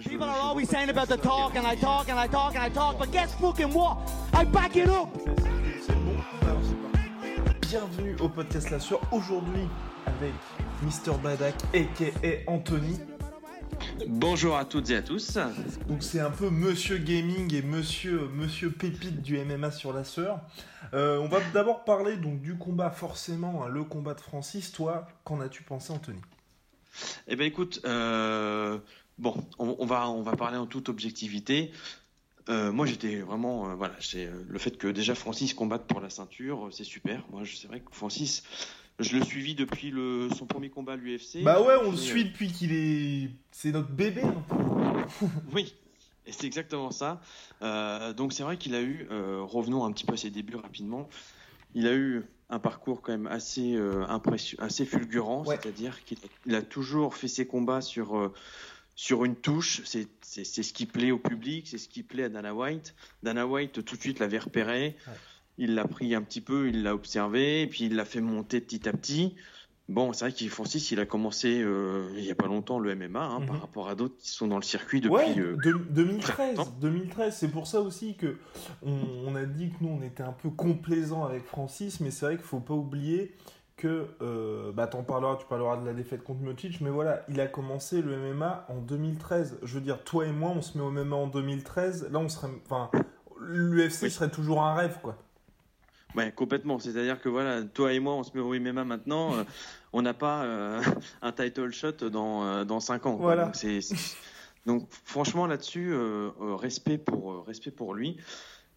People 0.00 0.24
are 0.24 0.40
always 0.40 0.68
saying 0.68 0.88
about 0.88 1.08
the 1.08 1.18
talk 1.18 1.56
and 1.56 1.66
I 1.66 1.74
talk 1.74 2.08
and 2.08 2.18
I 2.18 2.26
talk 2.26 2.54
and 2.54 2.62
I 2.62 2.70
talk, 2.70 2.98
but 2.98 3.12
guess 3.12 3.34
fucking 3.34 3.72
what? 3.74 3.98
I 4.32 4.44
back 4.44 4.76
it 4.76 4.88
up! 4.88 5.08
Bienvenue 7.60 8.16
au 8.20 8.28
podcast 8.28 8.70
La 8.70 8.80
Sueur. 8.80 9.00
Aujourd'hui 9.12 9.68
avec 10.06 10.32
Mister 10.82 11.12
Badak 11.22 11.54
aka 11.74 12.50
Anthony. 12.50 12.98
Bonjour 14.06 14.56
à 14.56 14.64
toutes 14.64 14.88
et 14.90 14.96
à 14.96 15.02
tous. 15.02 15.36
Donc 15.86 16.02
c'est 16.02 16.20
un 16.20 16.30
peu 16.30 16.48
Monsieur 16.48 16.96
Gaming 16.96 17.54
et 17.54 17.62
Monsieur 17.62 18.28
Monsieur 18.34 18.70
Pépite 18.70 19.20
du 19.20 19.38
MMA 19.38 19.70
sur 19.70 19.92
La 19.92 20.04
Sueur. 20.04 20.40
Euh, 20.94 21.18
on 21.18 21.28
va 21.28 21.40
d'abord 21.52 21.84
parler 21.84 22.16
donc 22.16 22.40
du 22.40 22.56
combat 22.56 22.90
forcément, 22.90 23.64
hein, 23.64 23.68
le 23.68 23.84
combat 23.84 24.14
de 24.14 24.20
Francis. 24.20 24.72
Toi, 24.72 25.06
qu'en 25.24 25.40
as-tu 25.40 25.62
pensé, 25.62 25.92
Anthony? 25.92 26.20
Eh 27.28 27.36
ben 27.36 27.46
écoute, 27.46 27.80
euh, 27.84 28.78
bon, 29.20 29.34
on, 29.58 29.76
on 29.78 29.86
va 29.86 30.08
on 30.10 30.22
va 30.22 30.32
parler 30.36 30.56
en 30.58 30.66
toute 30.66 30.88
objectivité. 30.88 31.70
Euh, 32.48 32.72
moi, 32.72 32.86
j'étais 32.86 33.16
vraiment, 33.20 33.70
euh, 33.70 33.74
voilà, 33.74 33.94
c'est 34.00 34.26
euh, 34.26 34.42
le 34.48 34.58
fait 34.58 34.76
que 34.76 34.88
déjà 34.88 35.14
Francis 35.14 35.54
combatte 35.54 35.86
pour 35.86 36.00
la 36.00 36.10
ceinture, 36.10 36.68
c'est 36.72 36.84
super. 36.84 37.24
Moi, 37.30 37.44
je- 37.44 37.54
c'est 37.54 37.68
vrai 37.68 37.80
que 37.80 37.94
Francis, 37.94 38.42
je 38.98 39.16
le 39.16 39.22
suivis 39.24 39.54
depuis 39.54 39.90
le, 39.90 40.28
son 40.36 40.46
premier 40.46 40.70
combat 40.70 40.94
à 40.94 40.96
l'UFC. 40.96 41.44
Bah 41.44 41.60
ouais, 41.62 41.74
on 41.84 41.90
le 41.92 41.96
suit 41.96 42.24
depuis 42.24 42.50
qu'il 42.50 42.72
est, 42.72 43.30
c'est 43.52 43.70
notre 43.72 43.90
bébé. 43.90 44.22
peu. 44.22 45.26
Oui, 45.54 45.74
et 46.26 46.32
c'est 46.32 46.46
exactement 46.46 46.90
ça. 46.90 47.20
Donc 48.16 48.32
c'est 48.32 48.42
vrai 48.42 48.56
qu'il 48.56 48.74
a 48.74 48.80
eu, 48.82 49.06
revenons 49.42 49.84
un 49.84 49.92
petit 49.92 50.04
peu 50.06 50.14
à 50.14 50.16
ses 50.16 50.30
débuts 50.30 50.56
rapidement, 50.56 51.08
il 51.74 51.86
a 51.86 51.94
eu 51.94 52.22
un 52.48 52.58
parcours 52.58 53.00
quand 53.02 53.12
même 53.12 53.26
assez 53.26 53.76
impression, 54.08 54.58
assez 54.60 54.84
fulgurant, 54.86 55.44
Ouais. 55.44 55.58
c'est-à-dire 55.60 56.02
qu'il 56.04 56.18
il 56.46 56.54
a 56.54 56.62
toujours 56.62 57.14
fait 57.14 57.28
ses 57.28 57.46
combats 57.46 57.80
sur 57.82 58.32
sur 59.00 59.24
une 59.24 59.34
touche. 59.34 59.80
C'est 59.84 60.62
ce 60.62 60.72
qui 60.74 60.84
plaît 60.84 61.10
au 61.10 61.18
public, 61.18 61.66
c'est 61.66 61.78
ce 61.78 61.88
qui 61.88 62.02
plaît 62.02 62.24
à 62.24 62.28
Dana 62.28 62.54
White. 62.54 62.94
Dana 63.22 63.46
White 63.46 63.82
tout 63.82 63.96
de 63.96 64.00
suite 64.00 64.18
l'avait 64.18 64.38
repéré. 64.38 64.94
Ouais. 65.06 65.12
Il 65.56 65.74
l'a 65.74 65.86
pris 65.88 66.14
un 66.14 66.20
petit 66.20 66.42
peu, 66.42 66.68
il 66.68 66.82
l'a 66.82 66.94
observé, 66.94 67.62
et 67.62 67.66
puis 67.66 67.84
il 67.86 67.94
l'a 67.96 68.04
fait 68.04 68.20
monter 68.20 68.60
petit 68.60 68.86
à 68.88 68.92
petit. 68.92 69.34
Bon, 69.88 70.12
c'est 70.12 70.26
vrai 70.26 70.32
qu'il 70.34 70.50
Francis, 70.50 70.90
il 70.90 71.00
a 71.00 71.06
commencé 71.06 71.62
euh, 71.62 72.10
il 72.16 72.24
y 72.24 72.30
a 72.30 72.34
pas 72.34 72.46
longtemps 72.46 72.78
le 72.78 72.94
MMA 72.94 73.20
hein, 73.24 73.40
Mhm. 73.40 73.46
par 73.46 73.60
rapport 73.62 73.88
à 73.88 73.94
d'autres 73.94 74.16
qui 74.18 74.28
sont 74.28 74.46
dans 74.46 74.56
le 74.58 74.62
circuit 74.62 75.00
depuis. 75.00 75.14
Ouais, 75.14 75.38
euh, 75.38 75.56
de- 75.64 75.72
2013, 75.90 76.56
longtemps. 76.58 76.70
2013. 76.80 77.36
C'est 77.36 77.50
pour 77.50 77.66
ça 77.66 77.80
aussi 77.80 78.14
que 78.16 78.36
on, 78.82 78.92
on 79.26 79.34
a 79.34 79.44
dit 79.46 79.70
que 79.70 79.76
nous 79.82 79.88
on 79.98 80.02
était 80.02 80.22
un 80.22 80.32
peu 80.32 80.50
complaisant 80.50 81.24
avec 81.24 81.44
Francis, 81.46 82.00
mais 82.00 82.10
c'est 82.10 82.26
vrai 82.26 82.36
qu'il 82.36 82.44
faut 82.44 82.60
pas 82.60 82.74
oublier 82.74 83.34
que 83.80 84.06
euh, 84.20 84.72
bah 84.72 84.86
t'en 84.86 85.02
parleras, 85.02 85.36
tu 85.36 85.46
parleras 85.46 85.78
de 85.78 85.86
la 85.86 85.94
défaite 85.94 86.22
contre 86.22 86.40
Miocic, 86.40 86.80
mais 86.80 86.90
voilà, 86.90 87.22
il 87.28 87.40
a 87.40 87.46
commencé 87.46 88.02
le 88.02 88.16
MMA 88.16 88.66
en 88.68 88.76
2013. 88.76 89.58
Je 89.62 89.74
veux 89.74 89.80
dire, 89.80 90.04
toi 90.04 90.26
et 90.26 90.32
moi, 90.32 90.50
on 90.54 90.60
se 90.62 90.76
met 90.76 90.84
au 90.84 90.90
MMA 90.90 91.16
en 91.16 91.26
2013. 91.26 92.10
Là, 92.12 92.18
on 92.18 92.28
serait, 92.28 92.48
enfin, 92.66 92.90
l'UFC 93.40 94.02
Oui. 94.02 94.10
serait 94.10 94.30
toujours 94.30 94.62
un 94.62 94.74
rêve, 94.74 94.98
quoi. 95.02 95.16
Ouais, 96.14 96.32
complètement. 96.32 96.78
C'est-à-dire 96.78 97.20
que 97.20 97.28
voilà, 97.28 97.62
toi 97.62 97.92
et 97.92 98.00
moi, 98.00 98.14
on 98.14 98.22
se 98.22 98.30
met 98.34 98.40
au 98.40 98.52
MMA 98.52 98.84
maintenant. 98.84 99.34
euh, 99.34 99.44
on 99.92 100.02
n'a 100.02 100.14
pas 100.14 100.42
euh, 100.44 100.82
un 101.22 101.32
title 101.32 101.70
shot 101.72 101.92
dans 102.10 102.44
euh, 102.44 102.64
dans 102.64 102.80
cinq 102.80 103.06
ans. 103.06 103.16
Voilà. 103.16 103.46
Donc, 103.46 103.82
donc 104.66 104.88
franchement 105.04 105.46
là-dessus, 105.46 105.94
respect 106.38 106.98
pour 106.98 107.46
respect 107.46 107.70
pour 107.70 107.94
lui. 107.94 108.18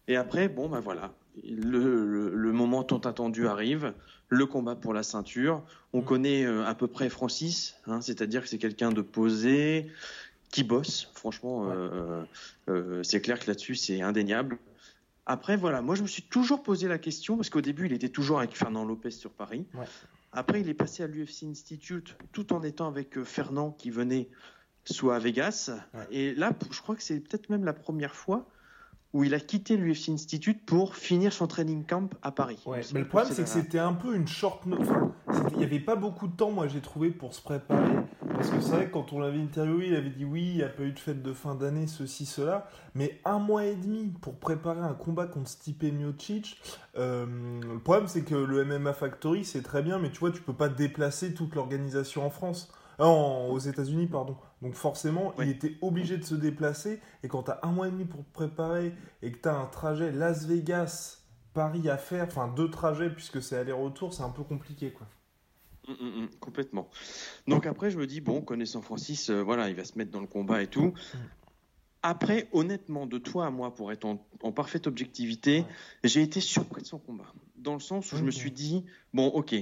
Et 0.08 0.16
après, 0.16 0.48
bon 0.48 0.68
bah 0.68 0.80
voilà, 0.80 1.12
le, 1.44 2.04
le, 2.04 2.34
le 2.34 2.52
moment 2.52 2.84
tant 2.84 2.98
attendu 2.98 3.46
arrive, 3.46 3.94
le 4.28 4.46
combat 4.46 4.74
pour 4.76 4.92
la 4.94 5.02
ceinture. 5.02 5.62
On 5.92 6.00
Mm. 6.00 6.04
connaît 6.04 6.44
euh, 6.44 6.64
à 6.66 6.74
peu 6.74 6.86
près 6.88 7.08
Francis, 7.08 7.76
hein, 7.86 8.00
c'est-à-dire 8.00 8.42
que 8.42 8.48
c'est 8.48 8.58
quelqu'un 8.58 8.90
de 8.92 9.00
posé, 9.00 9.90
qui 10.50 10.62
bosse. 10.64 11.10
Franchement, 11.14 11.62
Ouais. 11.62 11.74
euh, 11.74 12.22
euh, 12.68 13.02
c'est 13.02 13.20
clair 13.20 13.38
que 13.38 13.46
là-dessus 13.46 13.74
c'est 13.76 14.02
indéniable. 14.02 14.58
Après, 15.26 15.56
voilà, 15.56 15.80
moi 15.80 15.94
je 15.94 16.02
me 16.02 16.06
suis 16.06 16.22
toujours 16.22 16.62
posé 16.62 16.86
la 16.86 16.98
question, 16.98 17.36
parce 17.36 17.48
qu'au 17.48 17.62
début 17.62 17.86
il 17.86 17.92
était 17.94 18.10
toujours 18.10 18.38
avec 18.38 18.54
Fernand 18.56 18.84
Lopez 18.84 19.10
sur 19.10 19.30
Paris. 19.30 19.66
Ouais. 19.74 19.86
Après, 20.32 20.60
il 20.60 20.68
est 20.68 20.74
passé 20.74 21.02
à 21.02 21.06
l'UFC 21.06 21.44
Institute 21.44 22.16
tout 22.32 22.52
en 22.52 22.62
étant 22.62 22.88
avec 22.88 23.22
Fernand 23.22 23.70
qui 23.70 23.90
venait 23.90 24.28
soit 24.84 25.14
à 25.16 25.18
Vegas. 25.20 25.70
Ouais. 25.94 26.06
Et 26.10 26.34
là, 26.34 26.52
je 26.72 26.80
crois 26.82 26.94
que 26.96 27.02
c'est 27.04 27.20
peut-être 27.20 27.48
même 27.50 27.64
la 27.64 27.72
première 27.72 28.14
fois 28.16 28.46
où 29.14 29.24
il 29.24 29.32
a 29.32 29.40
quitté 29.40 29.76
l'UFC 29.78 30.10
Institute 30.10 30.66
pour 30.66 30.96
finir 30.96 31.32
son 31.32 31.46
training 31.46 31.84
camp 31.86 32.10
à 32.20 32.32
Paris. 32.32 32.58
Ouais, 32.66 32.80
mais 32.92 33.00
le 33.00 33.08
problème, 33.08 33.32
c'est 33.32 33.42
que 33.44 33.48
c'était 33.48 33.78
un 33.78 33.94
peu 33.94 34.14
une 34.14 34.26
short 34.28 34.66
note. 34.66 34.80
Il 35.52 35.58
n'y 35.58 35.64
avait 35.64 35.78
pas 35.80 35.94
beaucoup 35.96 36.26
de 36.26 36.36
temps, 36.36 36.50
moi, 36.50 36.66
j'ai 36.68 36.80
trouvé, 36.80 37.10
pour 37.10 37.32
se 37.32 37.40
préparer. 37.40 37.94
Parce 38.34 38.50
que 38.50 38.60
c'est 38.60 38.70
vrai 38.72 38.86
que 38.88 38.92
quand 38.92 39.12
on 39.12 39.20
l'avait 39.20 39.40
interviewé, 39.40 39.86
il 39.86 39.94
avait 39.94 40.10
dit 40.10 40.24
oui, 40.24 40.42
il 40.50 40.56
n'y 40.56 40.62
a 40.64 40.68
pas 40.68 40.82
eu 40.82 40.90
de 40.92 40.98
fête 40.98 41.22
de 41.22 41.32
fin 41.32 41.54
d'année, 41.54 41.86
ceci, 41.86 42.26
cela. 42.26 42.68
Mais 42.96 43.20
un 43.24 43.38
mois 43.38 43.64
et 43.64 43.76
demi 43.76 44.12
pour 44.20 44.34
préparer 44.34 44.80
un 44.80 44.94
combat 44.94 45.26
contre 45.26 45.48
Stipe 45.48 45.84
Miocic. 45.84 46.60
euh, 46.98 47.24
le 47.62 47.78
problème, 47.78 48.08
c'est 48.08 48.22
que 48.22 48.34
le 48.34 48.64
MMA 48.64 48.92
Factory, 48.92 49.44
c'est 49.44 49.62
très 49.62 49.82
bien, 49.82 49.98
mais 50.00 50.10
tu 50.10 50.18
vois, 50.18 50.32
tu 50.32 50.42
peux 50.42 50.52
pas 50.52 50.68
déplacer 50.68 51.34
toute 51.34 51.54
l'organisation 51.54 52.26
en 52.26 52.30
France. 52.30 52.72
Euh, 53.00 53.04
en- 53.04 53.48
aux 53.48 53.58
États-Unis, 53.58 54.06
pardon. 54.06 54.36
Donc 54.64 54.74
forcément, 54.74 55.34
Ouais. 55.36 55.46
il 55.46 55.50
était 55.50 55.76
obligé 55.82 56.16
de 56.16 56.24
se 56.24 56.34
déplacer. 56.34 57.00
Et 57.22 57.28
quand 57.28 57.44
tu 57.44 57.50
as 57.52 57.60
un 57.62 57.70
mois 57.70 57.86
et 57.86 57.90
demi 57.92 58.06
pour 58.06 58.24
te 58.24 58.32
préparer 58.32 58.92
et 59.22 59.30
que 59.30 59.38
tu 59.38 59.48
as 59.48 59.54
un 59.54 59.66
trajet 59.66 60.10
Las 60.10 60.46
Vegas, 60.46 61.20
Paris 61.52 61.88
à 61.88 61.98
faire, 61.98 62.24
enfin 62.24 62.48
deux 62.56 62.70
trajets 62.70 63.10
puisque 63.10 63.40
c'est 63.42 63.56
aller-retour, 63.56 64.12
c'est 64.14 64.22
un 64.24 64.30
peu 64.30 64.42
compliqué 64.42 64.90
quoi. 64.90 65.06
Mm, 65.86 65.92
mm, 65.92 66.22
mm, 66.22 66.28
complètement. 66.40 66.88
Donc 67.46 67.66
après, 67.66 67.90
je 67.90 67.98
me 67.98 68.06
dis, 68.06 68.22
bon, 68.22 68.40
connaissant 68.40 68.80
Francis, 68.80 69.28
euh, 69.28 69.42
voilà, 69.42 69.68
il 69.68 69.76
va 69.76 69.84
se 69.84 69.98
mettre 69.98 70.10
dans 70.10 70.20
le 70.22 70.26
combat 70.26 70.62
et 70.62 70.66
tout. 70.66 70.94
Après, 72.02 72.48
honnêtement, 72.52 73.06
de 73.06 73.18
toi 73.18 73.46
à 73.46 73.50
moi, 73.50 73.74
pour 73.74 73.92
être 73.92 74.04
en, 74.06 74.26
en 74.42 74.52
parfaite 74.52 74.86
objectivité, 74.86 75.58
Ouais. 75.60 75.66
j'ai 76.04 76.22
été 76.22 76.40
surpris 76.40 76.80
de 76.82 76.86
son 76.86 76.98
combat. 76.98 77.32
Dans 77.56 77.74
le 77.74 77.80
sens 77.80 78.12
où 78.12 78.16
je 78.16 78.24
me 78.24 78.30
suis 78.30 78.50
dit, 78.50 78.84
bon, 79.12 79.26
ok, 79.26 79.54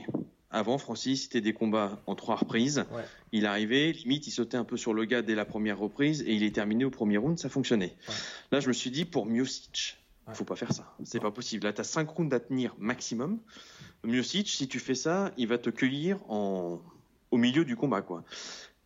avant, 0.52 0.78
Francis, 0.78 1.22
c'était 1.24 1.40
des 1.40 1.52
combats 1.54 2.00
en 2.06 2.14
trois 2.14 2.36
reprises. 2.36 2.84
Ouais. 2.92 3.02
Il 3.32 3.46
arrivait, 3.46 3.92
limite, 3.92 4.26
il 4.26 4.30
sautait 4.30 4.56
un 4.58 4.64
peu 4.64 4.76
sur 4.76 4.92
le 4.94 5.04
gars 5.06 5.22
dès 5.22 5.34
la 5.34 5.44
première 5.44 5.78
reprise 5.78 6.22
et 6.22 6.34
il 6.34 6.42
est 6.44 6.54
terminé 6.54 6.84
au 6.84 6.90
premier 6.90 7.16
round, 7.16 7.38
ça 7.38 7.48
fonctionnait. 7.48 7.96
Ouais. 8.08 8.14
Là, 8.52 8.60
je 8.60 8.68
me 8.68 8.72
suis 8.72 8.90
dit, 8.90 9.04
pour 9.04 9.26
Miocic, 9.26 9.98
Ouais. 10.28 10.34
faut 10.34 10.44
pas 10.44 10.54
faire 10.54 10.72
ça. 10.72 10.94
C'est 11.04 11.18
pas 11.18 11.32
possible. 11.32 11.64
Là, 11.64 11.72
tu 11.72 11.80
as 11.80 11.84
cinq 11.84 12.08
rounds 12.10 12.32
à 12.32 12.38
tenir 12.38 12.76
maximum. 12.78 13.40
Miocic, 14.04 14.48
si 14.48 14.68
tu 14.68 14.78
fais 14.78 14.94
ça, 14.94 15.32
il 15.36 15.48
va 15.48 15.58
te 15.58 15.68
cueillir 15.70 16.18
en... 16.30 16.80
au 17.32 17.36
milieu 17.38 17.64
du 17.64 17.74
combat, 17.74 18.02
quoi. 18.02 18.22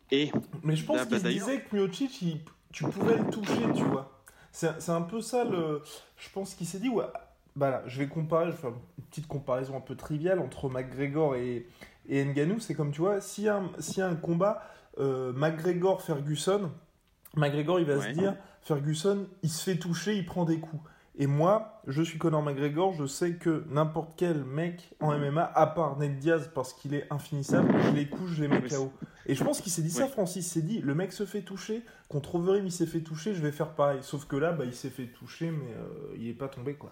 Et 0.09 0.31
Mais 0.63 0.75
je 0.75 0.83
pense 0.85 1.05
qu'il 1.05 1.21
disait 1.21 1.61
que 1.61 1.75
Miocic, 1.75 2.21
il- 2.23 2.39
tu 2.71 2.85
pouvais 2.85 3.17
le 3.17 3.29
toucher, 3.29 3.61
tu 3.75 3.83
vois. 3.83 4.23
C'est 4.51 4.81
c'est 4.81 4.91
un 4.91 5.01
peu 5.01 5.21
ça 5.21 5.43
le. 5.43 5.81
Je 6.17 6.29
pense 6.33 6.55
qu'il 6.55 6.65
s'est 6.65 6.79
dit, 6.79 6.89
ouais, 6.89 7.05
bah 7.57 7.69
là, 7.71 7.83
je 7.87 7.99
vais 7.99 8.07
comparer, 8.07 8.45
je 8.45 8.51
vais 8.51 8.57
faire 8.57 8.69
une 8.69 9.03
petite 9.09 9.27
comparaison 9.27 9.75
un 9.75 9.81
peu 9.81 9.95
triviale 9.95 10.39
entre 10.39 10.69
McGregor 10.69 11.35
et, 11.35 11.67
et 12.07 12.23
Ngannou. 12.23 12.59
C'est 12.59 12.73
comme, 12.75 12.91
tu 12.91 13.01
vois, 13.01 13.19
s'il 13.19 13.43
y, 13.45 13.49
a 13.49 13.57
un- 13.57 13.71
s'il 13.79 13.97
y 13.97 14.01
a 14.01 14.07
un 14.07 14.15
combat 14.15 14.61
euh, 14.99 15.33
McGregor-Ferguson, 15.33 16.71
McGregor, 17.35 17.79
il 17.79 17.85
va 17.85 17.97
Ouais. 17.97 18.09
se 18.13 18.17
dire, 18.17 18.35
Ferguson, 18.61 19.27
il 19.43 19.49
se 19.49 19.63
fait 19.63 19.77
toucher, 19.77 20.15
il 20.15 20.25
prend 20.25 20.45
des 20.45 20.59
coups. 20.59 20.81
Et 21.19 21.25
moi, 21.25 21.81
je 21.87 22.03
suis 22.03 22.19
Conor 22.19 22.43
McGregor, 22.43 22.93
je 22.93 23.05
sais 23.07 23.33
que 23.33 23.63
n'importe 23.69 24.13
quel 24.17 24.43
mec 24.43 24.93
en 24.99 25.17
MMA, 25.17 25.43
à 25.55 25.65
part 25.65 25.97
Ned 25.97 26.19
Diaz 26.19 26.51
parce 26.53 26.73
qu'il 26.73 26.93
est 26.93 27.07
infinissable, 27.11 27.73
je 27.85 27.89
les 27.89 28.07
couche, 28.07 28.31
je 28.33 28.43
les 28.43 28.47
mets 28.47 28.61
KO. 28.61 28.91
Et 29.25 29.33
je 29.33 29.43
pense 29.43 29.61
qu'il 29.61 29.71
s'est 29.71 29.81
dit 29.81 29.89
ça, 29.89 30.03
Ouais. 30.03 30.09
Francis. 30.09 30.45
Il 30.45 30.49
s'est 30.49 30.61
dit, 30.61 30.79
le 30.79 30.93
mec 30.93 31.11
se 31.11 31.25
fait 31.25 31.41
toucher, 31.41 31.83
contre 32.07 32.35
Overeem, 32.35 32.65
il 32.67 32.71
s'est 32.71 32.85
fait 32.85 33.01
toucher, 33.01 33.33
je 33.33 33.41
vais 33.41 33.51
faire 33.51 33.71
pareil. 33.71 33.99
Sauf 34.03 34.25
que 34.25 34.35
là, 34.35 34.51
bah, 34.51 34.65
il 34.65 34.73
s'est 34.75 34.91
fait 34.91 35.07
toucher, 35.07 35.49
mais 35.49 35.73
euh, 35.73 36.15
il 36.17 36.27
est 36.27 36.33
pas 36.33 36.47
tombé, 36.49 36.75
quoi. 36.75 36.91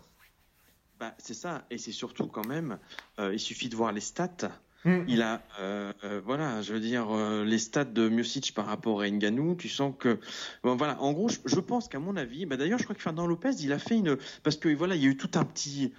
Bah, 1.00 1.14
c'est 1.18 1.34
ça, 1.34 1.66
et 1.70 1.78
c'est 1.78 1.92
surtout 1.92 2.28
quand 2.28 2.48
même, 2.48 2.78
euh, 3.20 3.34
il 3.34 3.40
suffit 3.40 3.68
de 3.68 3.76
voir 3.76 3.92
les 3.92 4.00
stats. 4.00 4.50
Mm. 4.86 5.00
Il 5.08 5.22
a, 5.22 5.42
euh, 5.60 5.92
euh, 6.06 6.22
voilà, 6.24 6.62
je 6.62 6.74
veux 6.74 6.80
dire, 6.80 7.08
les 7.44 7.58
stats 7.58 7.84
de 7.84 8.08
Miocic 8.08 8.54
par 8.54 8.68
rapport 8.68 9.02
à 9.02 9.10
Nganou, 9.10 9.56
tu 9.56 9.68
sens 9.68 9.94
que, 10.00 10.20
bon, 10.64 10.76
voilà, 10.76 11.02
en 11.02 11.12
gros, 11.12 11.28
je, 11.28 11.60
pense 11.60 11.90
qu'à 11.90 12.00
mon 12.00 12.16
avis, 12.16 12.46
bah, 12.46 12.56
d'ailleurs, 12.56 12.80
je 12.80 12.86
crois 12.86 12.96
que 12.96 13.02
Fernand 13.02 13.28
Lopez, 13.28 13.56
il 13.60 13.74
a 13.74 13.80
fait 13.80 13.98
une, 13.98 14.18
parce 14.44 14.56
que 14.56 14.74
voilà, 14.74 14.96
il 14.96 15.04
y 15.04 15.08
a 15.08 15.10
eu 15.10 15.18
tout 15.18 15.32
un 15.38 15.44
petit, 15.44 15.92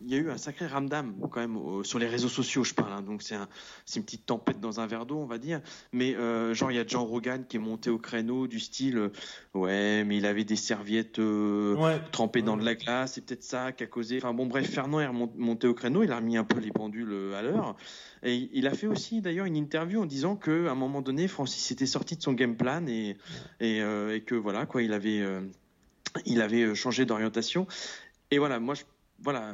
il 0.00 0.10
y 0.10 0.14
a 0.14 0.18
eu 0.18 0.30
un 0.30 0.36
sacré 0.36 0.66
ramdam 0.66 1.14
quand 1.30 1.40
même 1.40 1.84
sur 1.84 1.98
les 1.98 2.06
réseaux 2.06 2.28
sociaux, 2.28 2.64
je 2.64 2.74
parle, 2.74 2.92
hein. 2.92 3.02
donc 3.02 3.22
c'est 3.22 3.34
un, 3.34 3.48
une 3.96 4.02
petite 4.02 4.26
tempête 4.26 4.60
dans 4.60 4.80
un 4.80 4.86
verre 4.86 5.06
d'eau, 5.06 5.18
on 5.18 5.26
va 5.26 5.38
dire, 5.38 5.60
mais 5.92 6.14
genre 6.54 6.70
il 6.70 6.76
y 6.76 6.80
a 6.80 6.86
Jean 6.86 7.04
Rogan 7.04 7.44
qui 7.48 7.56
est 7.56 7.60
monté 7.60 7.90
au 7.90 7.98
créneau 7.98 8.46
du 8.46 8.60
style, 8.60 9.10
ouais, 9.54 10.04
mais 10.04 10.18
il 10.18 10.26
avait 10.26 10.44
des 10.44 10.56
serviettes 10.56 11.20
trempées 12.12 12.42
dans 12.42 12.56
de 12.56 12.64
la 12.64 12.74
glace, 12.74 13.14
c'est 13.14 13.24
peut-être 13.24 13.42
ça 13.42 13.72
qui 13.72 13.84
a 13.84 13.86
causé, 13.86 14.18
enfin 14.18 14.34
bon, 14.34 14.46
bref, 14.46 14.70
Fernand 14.70 15.00
est 15.00 15.10
monté 15.10 15.66
au 15.66 15.74
créneau, 15.74 16.02
il 16.02 16.12
a 16.12 16.16
remis 16.16 16.36
un 16.36 16.44
peu 16.44 16.60
les 16.60 16.70
pendules 16.70 17.32
à 17.34 17.42
l'heure. 17.42 17.76
Et 18.24 18.48
il 18.54 18.66
a 18.66 18.70
fait 18.72 18.86
aussi 18.86 19.20
d'ailleurs 19.20 19.44
une 19.44 19.56
interview 19.56 20.00
en 20.02 20.06
disant 20.06 20.34
qu'à 20.34 20.50
un 20.50 20.74
moment 20.74 21.02
donné, 21.02 21.28
Francis 21.28 21.70
était 21.70 21.86
sorti 21.86 22.16
de 22.16 22.22
son 22.22 22.32
game 22.32 22.56
plan 22.56 22.86
et, 22.86 23.16
et, 23.60 23.82
euh, 23.82 24.18
que 24.20 24.34
voilà, 24.34 24.64
quoi, 24.64 24.82
il 24.82 24.94
avait, 24.94 25.20
euh, 25.20 25.42
il 26.24 26.40
avait 26.40 26.62
euh, 26.62 26.74
changé 26.74 27.04
d'orientation. 27.04 27.66
Et 28.30 28.38
voilà, 28.38 28.58
moi, 28.60 28.74
je, 28.74 28.84
voilà, 29.24 29.52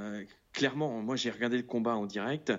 clairement, 0.52 1.00
moi 1.00 1.16
j'ai 1.16 1.30
regardé 1.30 1.56
le 1.56 1.62
combat 1.62 1.96
en 1.96 2.06
direct. 2.06 2.52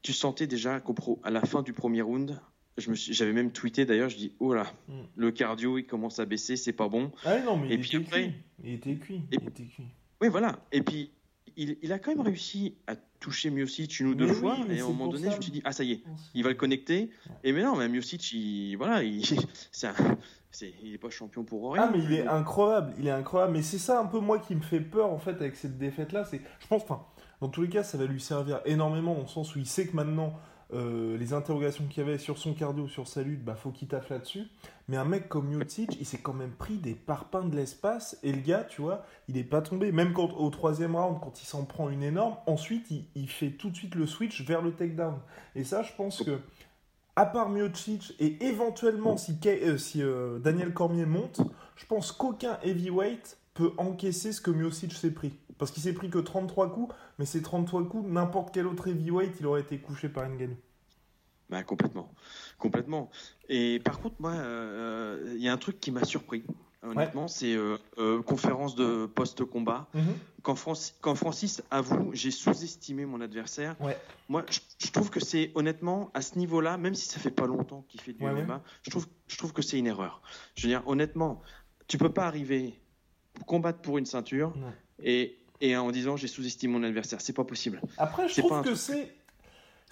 Tu 0.00 0.12
sentais 0.12 0.46
déjà 0.46 0.80
qu'à 0.80 1.30
la 1.30 1.42
fin 1.42 1.62
du 1.62 1.72
premier 1.72 2.02
round, 2.02 2.40
j'avais 2.78 3.32
même 3.32 3.52
tweeté 3.52 3.84
d'ailleurs, 3.84 4.08
je 4.08 4.16
dis 4.16 4.34
oh 4.38 4.54
là, 4.54 4.72
mm. 4.88 4.92
le 5.16 5.30
cardio 5.32 5.78
il 5.78 5.84
commence 5.84 6.18
à 6.18 6.24
baisser, 6.24 6.56
c'est 6.56 6.72
pas 6.72 6.88
bon. 6.88 7.12
Ah 7.24 7.40
non, 7.40 7.56
mais 7.56 7.68
et 7.68 7.74
il, 7.74 7.80
puis 7.80 7.96
était 7.96 8.06
après, 8.06 8.34
il 8.64 8.74
était 8.74 8.94
cuit. 8.94 9.22
il 9.30 9.48
était 9.48 9.64
cuit. 9.64 9.88
Oui, 10.20 10.28
voilà. 10.28 10.64
Et 10.70 10.82
puis 10.82 11.10
il, 11.56 11.92
a 11.92 11.98
quand 11.98 12.14
même 12.14 12.20
réussi 12.20 12.74
à 12.86 12.96
toucher 13.20 13.50
Miocic 13.50 14.00
une 14.00 14.08
ou 14.08 14.14
deux 14.14 14.32
fois, 14.32 14.56
et 14.68 14.80
à 14.80 14.84
un 14.84 14.88
moment 14.88 15.08
donné, 15.08 15.30
je 15.30 15.36
me 15.36 15.42
suis 15.42 15.52
dit, 15.52 15.62
ah 15.64 15.72
ça 15.72 15.84
y 15.84 15.92
est, 15.92 16.02
il 16.34 16.42
va 16.42 16.50
le 16.50 16.54
connecter. 16.54 17.10
Et 17.44 17.52
mais 17.52 17.62
non, 17.62 17.76
mais 17.76 17.88
Miocic, 17.88 18.32
il, 18.32 18.76
voilà, 18.76 19.02
il, 19.02 19.24
c'est 19.72 20.74
il 20.82 20.94
est 20.94 20.98
pas 20.98 21.10
champion 21.10 21.44
pour 21.44 21.72
rien. 21.72 21.84
Ah, 21.84 21.90
mais 21.92 22.02
il 22.02 22.12
est 22.12 22.26
incroyable, 22.26 22.94
il 22.98 23.06
est 23.06 23.12
incroyable. 23.12 23.54
Mais 23.54 23.62
c'est 23.62 23.78
ça 23.78 24.00
un 24.00 24.06
peu 24.06 24.18
moi 24.18 24.38
qui 24.38 24.54
me 24.54 24.60
fait 24.60 24.80
peur 24.80 25.10
en 25.10 25.18
fait 25.18 25.36
avec 25.36 25.56
cette 25.56 25.78
défaite 25.78 26.12
là. 26.12 26.24
C'est, 26.24 26.40
je 26.60 26.66
pense, 26.66 26.82
enfin, 26.82 27.04
dans 27.40 27.48
tous 27.48 27.62
les 27.62 27.68
cas, 27.68 27.82
ça 27.82 27.98
va 27.98 28.04
lui 28.04 28.20
servir 28.20 28.60
énormément 28.64 29.14
dans 29.14 29.22
le 29.22 29.28
sens 29.28 29.54
où 29.56 29.58
il 29.58 29.66
sait 29.66 29.86
que 29.86 29.96
maintenant 29.96 30.38
euh, 30.72 31.18
les 31.18 31.32
interrogations 31.32 31.84
qu'il 31.86 32.02
y 32.02 32.06
avait 32.06 32.18
sur 32.18 32.38
son 32.38 32.54
cardio, 32.54 32.88
sur 32.88 33.06
sa 33.06 33.22
lutte, 33.22 33.44
bah 33.44 33.54
faut 33.54 33.70
qu'il 33.70 33.88
taffe 33.88 34.08
là-dessus. 34.08 34.48
Mais 34.88 34.96
un 34.96 35.04
mec 35.04 35.28
comme 35.28 35.48
Miocic, 35.48 35.96
il 36.00 36.06
s'est 36.06 36.18
quand 36.18 36.32
même 36.32 36.52
pris 36.52 36.76
des 36.76 36.94
parpaings 36.94 37.48
de 37.48 37.56
l'espace 37.56 38.18
et 38.22 38.32
le 38.32 38.40
gars, 38.40 38.64
tu 38.64 38.82
vois, 38.82 39.04
il 39.28 39.34
n'est 39.34 39.44
pas 39.44 39.62
tombé. 39.62 39.92
Même 39.92 40.12
quand 40.12 40.32
au 40.32 40.50
troisième 40.50 40.96
round, 40.96 41.18
quand 41.20 41.40
il 41.42 41.46
s'en 41.46 41.64
prend 41.64 41.90
une 41.90 42.02
énorme, 42.02 42.36
ensuite 42.46 42.86
il, 43.14 43.28
fait 43.28 43.50
tout 43.50 43.70
de 43.70 43.76
suite 43.76 43.94
le 43.94 44.06
switch 44.06 44.42
vers 44.44 44.62
le 44.62 44.72
takedown. 44.72 45.18
Et 45.54 45.64
ça, 45.64 45.82
je 45.82 45.92
pense 45.96 46.22
que 46.22 46.40
à 47.16 47.26
part 47.26 47.50
Miocic 47.50 48.14
et 48.18 48.42
éventuellement 48.44 49.16
si, 49.16 49.38
euh, 49.46 49.76
si 49.76 50.02
euh, 50.02 50.38
Daniel 50.38 50.72
Cormier 50.72 51.04
monte, 51.04 51.42
je 51.76 51.86
pense 51.86 52.12
qu'aucun 52.12 52.58
heavyweight 52.62 53.38
peut 53.54 53.72
encaisser 53.76 54.32
ce 54.32 54.40
que 54.40 54.50
Miocic 54.50 54.92
s'est 54.92 55.10
pris. 55.10 55.32
Parce 55.62 55.70
qu'il 55.70 55.84
s'est 55.84 55.92
pris 55.92 56.10
que 56.10 56.18
33 56.18 56.72
coups, 56.72 56.92
mais 57.20 57.24
ces 57.24 57.40
33 57.40 57.88
coups, 57.88 58.04
n'importe 58.08 58.52
quel 58.52 58.66
autre 58.66 58.88
heavyweight, 58.88 59.36
il 59.38 59.46
aurait 59.46 59.60
été 59.60 59.78
couché 59.78 60.08
par 60.08 60.28
Ngannou. 60.28 60.56
Bah, 61.50 61.62
complètement. 61.62 62.12
Complètement. 62.58 63.10
Et 63.48 63.78
par 63.78 64.00
contre, 64.00 64.16
moi, 64.18 64.32
euh, 64.32 65.34
il 65.36 65.40
y 65.40 65.48
a 65.48 65.52
un 65.52 65.56
truc 65.58 65.78
qui 65.78 65.92
m'a 65.92 66.02
surpris. 66.02 66.42
Honnêtement, 66.82 67.28
c'est 67.28 67.54
euh, 67.54 67.78
euh, 67.98 68.20
conférence 68.22 68.74
de 68.74 69.06
post-combat. 69.06 69.86
Mhm. 69.94 70.14
quand, 70.42 71.14
Francis 71.14 71.62
avoue, 71.70 72.10
j'ai 72.12 72.32
sous-estimé 72.32 73.06
mon 73.06 73.20
adversaire. 73.20 73.76
Moi, 74.28 74.44
je, 74.80 74.90
trouve 74.90 75.10
que 75.10 75.20
c'est 75.20 75.52
honnêtement 75.54 76.10
à 76.12 76.22
ce 76.22 76.40
niveau-là, 76.40 76.76
même 76.76 76.96
si 76.96 77.06
ça 77.06 77.20
fait 77.20 77.30
pas 77.30 77.46
longtemps 77.46 77.84
qu'il 77.88 78.00
fait 78.00 78.14
du 78.14 78.24
MMA, 78.24 78.64
je 78.82 78.90
trouve, 78.90 79.06
je 79.28 79.38
trouve 79.38 79.52
que 79.52 79.62
c'est 79.62 79.78
une 79.78 79.86
erreur. 79.86 80.22
Je 80.56 80.66
veux 80.66 80.70
dire, 80.70 80.82
honnêtement, 80.88 81.40
tu 81.86 81.98
peux 81.98 82.12
pas 82.12 82.26
arriver 82.26 82.74
combattre 83.46 83.80
pour 83.80 83.98
une 83.98 84.06
ceinture 84.06 84.52
et 85.02 85.38
et 85.62 85.76
en 85.76 85.90
disant 85.90 86.16
j'ai 86.16 86.28
sous-estimé 86.28 86.74
mon 86.74 86.82
adversaire. 86.82 87.20
C'est 87.22 87.32
pas 87.32 87.44
possible. 87.44 87.80
Après, 87.96 88.28
je 88.28 88.42
trouve 88.42 88.62
que 88.62 88.74
c'est. 88.74 89.14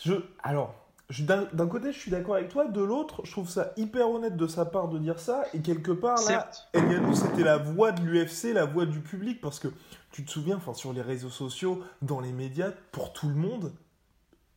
Je... 0.03 0.15
Alors, 0.43 0.75
d'un 1.19 1.67
côté, 1.67 1.93
je 1.93 1.99
suis 1.99 2.11
d'accord 2.11 2.35
avec 2.35 2.49
toi. 2.49 2.67
De 2.67 2.83
l'autre, 2.83 3.23
je 3.25 3.31
trouve 3.31 3.49
ça 3.49 3.73
hyper 3.77 4.11
honnête 4.11 4.37
de 4.37 4.47
sa 4.47 4.65
part 4.65 4.89
de 4.89 4.99
dire 4.99 5.19
ça. 5.19 5.45
Et 5.55 5.61
quelque 5.61 5.93
part, 5.93 6.21
là, 6.29 6.51
Ngannou, 6.75 7.15
c'était 7.15 7.43
la 7.43 7.57
voix 7.57 7.93
de 7.93 8.03
l'UFC, 8.03 8.53
la 8.53 8.65
voix 8.65 8.85
du 8.85 9.01
public. 9.01 9.41
Parce 9.41 9.59
que 9.59 9.69
tu 10.13 10.25
te 10.25 10.31
souviens, 10.31 10.57
enfin, 10.57 10.75
sur 10.75 10.93
les 10.93 11.03
réseaux 11.03 11.31
sociaux, 11.31 11.83
dans 12.03 12.21
les 12.21 12.33
médias, 12.33 12.73
pour 12.93 13.13
tout 13.13 13.29
le 13.29 13.35
monde, 13.35 13.73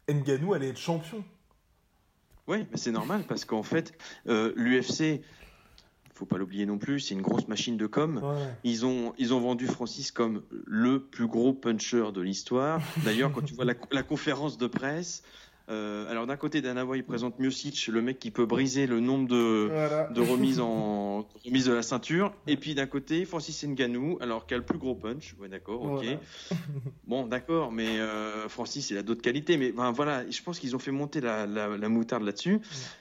Ngannou 0.09 0.53
allait 0.53 0.69
être 0.69 0.77
champion. 0.77 1.23
Oui, 2.47 2.67
mais 2.71 2.77
c'est 2.77 2.91
normal 2.91 3.23
parce 3.27 3.45
qu'en 3.45 3.63
fait, 3.63 3.97
euh, 4.27 4.51
l'UFC, 4.55 5.21
faut 6.13 6.25
pas 6.25 6.37
l'oublier 6.37 6.65
non 6.65 6.77
plus, 6.77 6.99
c'est 6.99 7.15
une 7.15 7.21
grosse 7.21 7.47
machine 7.47 7.77
de 7.77 7.87
com. 7.87 8.21
Ils 8.63 8.85
ont 8.85 9.13
ils 9.17 9.33
ont 9.33 9.39
vendu 9.39 9.67
Francis 9.67 10.11
comme 10.11 10.43
le 10.65 10.99
plus 10.99 11.27
gros 11.27 11.53
puncher 11.53 12.11
de 12.13 12.21
l'histoire. 12.21 12.81
D'ailleurs, 13.03 13.31
quand 13.31 13.41
tu 13.41 13.53
vois 13.53 13.65
la, 13.65 14.03
conférence 14.03 14.57
de 14.57 14.67
presse, 14.67 15.23
euh, 15.69 16.09
alors 16.11 16.27
d'un 16.27 16.35
côté, 16.35 16.61
Dana 16.61 16.85
White 16.85 17.07
présente 17.07 17.39
Miocic, 17.39 17.87
le 17.87 18.01
mec 18.01 18.19
qui 18.19 18.31
peut 18.31 18.45
briser 18.45 18.85
le 18.85 18.99
nombre 18.99 19.29
de, 19.29 19.71
de 20.13 20.21
remises 20.21 20.59
en 20.59 21.25
de 21.45 21.71
la 21.71 21.81
ceinture, 21.81 22.33
et 22.47 22.57
puis 22.57 22.75
d'un 22.75 22.85
côté 22.85 23.23
Francis 23.23 23.63
Ngannou, 23.63 24.17
alors 24.19 24.45
qui 24.45 24.53
a 24.53 24.57
le 24.57 24.63
plus 24.63 24.77
gros 24.77 24.95
punch. 24.95 25.35
Ouais, 25.39 25.47
d'accord, 25.47 25.81
ok. 25.83 26.05
bon, 27.07 27.27
d'accord, 27.27 27.71
mais 27.71 27.99
euh, 27.99 28.49
Francis 28.49 28.89
il 28.89 28.97
a 28.97 29.03
d'autres 29.03 29.21
qualités, 29.21 29.57
mais 29.57 29.71
ben, 29.71 29.91
voilà, 29.91 30.29
je 30.29 30.41
pense 30.41 30.59
qu'ils 30.59 30.75
ont 30.75 30.79
fait 30.79 30.91
monter 30.91 31.21
la, 31.21 31.45
la, 31.45 31.89
moutarde 31.89 32.23
là-dessus, 32.23 32.59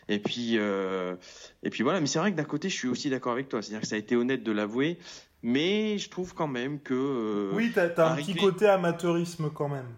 et 0.09 0.21
puis 0.21 0.53
euh, 0.57 1.17
et 1.65 1.71
puis 1.71 1.83
voilà. 1.83 2.01
Mais 2.01 2.07
c'est 2.07 2.21
vrai 2.21 2.31
que 2.31 2.37
d'un 2.37 2.45
côté, 2.45 2.69
je 2.69 2.77
suis 2.77 2.89
aussi 2.89 3.11
d'accord 3.11 3.33
avec 3.33 3.49
toi, 3.49 3.61
c'est-à-dire 3.61 3.81
que 3.81 3.89
ça 3.89 3.97
a 3.97 3.99
été 3.99 4.15
honnête 4.15 4.45
de 4.45 4.53
l'avouer. 4.53 4.99
Mais 5.45 5.99
je 5.99 6.09
trouve 6.09 6.35
quand 6.35 6.47
même 6.47 6.79
que. 6.79 7.51
oui, 7.53 7.73
t'as 7.75 7.89
as 7.97 8.13
un 8.13 8.17
petit 8.17 8.37
côté 8.37 8.69
amateurisme 8.69 9.51
quand 9.53 9.69
même. 9.69 9.89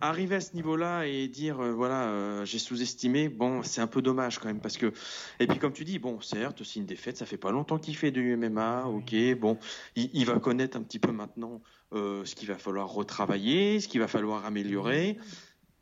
Arriver 0.00 0.36
à 0.36 0.40
ce 0.40 0.54
niveau-là 0.54 1.06
et 1.06 1.28
dire 1.28 1.60
euh, 1.60 1.72
voilà 1.72 2.08
euh, 2.08 2.44
j'ai 2.44 2.58
sous-estimé 2.58 3.28
bon 3.28 3.62
c'est 3.62 3.80
un 3.80 3.86
peu 3.86 4.02
dommage 4.02 4.38
quand 4.38 4.48
même 4.48 4.60
parce 4.60 4.76
que 4.76 4.92
et 5.38 5.46
puis 5.46 5.58
comme 5.58 5.72
tu 5.72 5.84
dis 5.84 5.98
bon 5.98 6.20
certes 6.20 6.62
c'est 6.64 6.80
une 6.80 6.86
défaite 6.86 7.16
ça 7.16 7.26
fait 7.26 7.38
pas 7.38 7.52
longtemps 7.52 7.78
qu'il 7.78 7.96
fait 7.96 8.10
du 8.10 8.36
MMA 8.36 8.86
ok 8.86 9.14
bon 9.38 9.58
il, 9.94 10.24
va 10.26 10.38
connaître 10.40 10.76
un 10.76 10.82
petit 10.82 10.98
peu 10.98 11.12
maintenant 11.12 11.62
euh, 11.92 12.24
ce 12.24 12.34
qu'il 12.34 12.48
va 12.48 12.58
falloir 12.58 12.88
retravailler 12.92 13.80
ce 13.80 13.88
qu'il 13.88 14.00
va 14.00 14.08
falloir 14.08 14.44
améliorer 14.44 15.16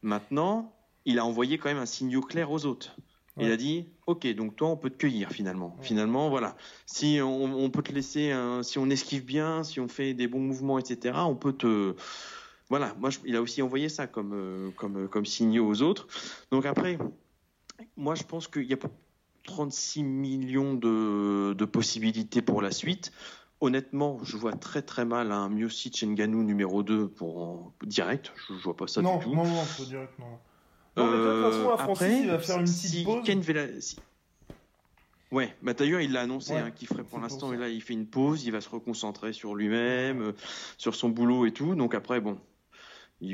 maintenant 0.02 0.76
il 1.04 1.18
a 1.18 1.24
envoyé 1.24 1.56
quand 1.56 1.70
même 1.70 1.78
un 1.78 1.86
signal 1.86 2.20
clair 2.20 2.50
aux 2.50 2.66
autres 2.66 2.94
Il 3.40 3.50
a 3.50 3.56
dit, 3.56 3.86
ok, 4.06 4.26
donc 4.34 4.56
toi, 4.56 4.68
on 4.68 4.76
peut 4.76 4.90
te 4.90 4.98
cueillir 4.98 5.30
finalement. 5.30 5.74
Finalement, 5.80 6.28
voilà. 6.28 6.54
Si 6.84 7.18
on, 7.22 7.70
peut 7.70 7.82
te 7.82 7.90
laisser, 7.90 8.30
si 8.62 8.78
on 8.78 8.90
esquive 8.90 9.24
bien, 9.24 9.64
si 9.64 9.80
on 9.80 9.88
fait 9.88 10.12
des 10.12 10.28
bons 10.28 10.38
mouvements, 10.38 10.78
etc., 10.78 11.14
on 11.24 11.34
peut 11.34 11.54
te, 11.54 11.96
voilà, 12.72 12.94
moi, 12.98 13.10
il 13.26 13.36
a 13.36 13.42
aussi 13.42 13.60
envoyé 13.60 13.90
ça 13.90 14.06
comme, 14.06 14.32
euh, 14.32 14.70
comme, 14.76 15.06
comme 15.06 15.26
signaux 15.26 15.68
aux 15.68 15.82
autres. 15.82 16.06
Donc 16.50 16.64
après, 16.64 16.96
moi, 17.98 18.14
je 18.14 18.22
pense 18.22 18.48
qu'il 18.48 18.64
y 18.64 18.72
a 18.72 18.78
36 19.44 20.02
millions 20.02 20.72
de, 20.72 21.52
de, 21.52 21.64
possibilités 21.66 22.40
pour 22.40 22.62
la 22.62 22.70
suite. 22.70 23.12
Honnêtement, 23.60 24.20
je 24.24 24.38
vois 24.38 24.54
très 24.54 24.80
très 24.80 25.04
mal 25.04 25.32
un 25.32 25.50
Miocic 25.50 26.02
Nganou 26.02 26.44
numéro 26.44 26.82
2 26.82 27.08
pour 27.08 27.74
direct. 27.84 28.32
Je, 28.48 28.54
ne 28.54 28.58
vois 28.60 28.74
pas 28.74 28.86
ça 28.86 29.02
du 29.02 29.06
tout. 29.22 29.34
Non, 29.34 29.44
non, 29.44 29.64
direct, 29.86 30.18
non. 30.18 30.24
Non, 30.96 31.10
mais 31.10 31.18
de 31.18 31.42
toute 31.42 31.52
façon, 31.52 31.76
Francis, 31.76 32.02
après, 32.02 32.20
il 32.20 32.28
va 32.28 32.38
faire 32.38 32.58
une 32.58 32.64
petite 32.64 32.90
si 32.90 33.04
pause. 33.04 33.22
Ken 33.22 33.42
Ouais, 35.30 35.54
bah 35.62 35.72
d'ailleurs 35.72 36.02
il 36.02 36.12
l'a 36.12 36.20
annoncé 36.20 36.52
hein, 36.52 36.70
qu'il 36.70 36.86
ferait 36.88 37.04
pour 37.04 37.18
l'instant 37.18 37.54
et 37.54 37.56
là 37.56 37.70
il 37.70 37.80
fait 37.80 37.94
une 37.94 38.06
pause, 38.06 38.44
il 38.44 38.52
va 38.52 38.60
se 38.60 38.68
reconcentrer 38.68 39.32
sur 39.32 39.54
lui-même, 39.54 40.20
euh, 40.20 40.32
sur 40.76 40.94
son 40.94 41.08
boulot 41.08 41.46
et 41.46 41.52
tout. 41.52 41.74
Donc 41.74 41.94
après 41.94 42.20
bon, 42.20 42.38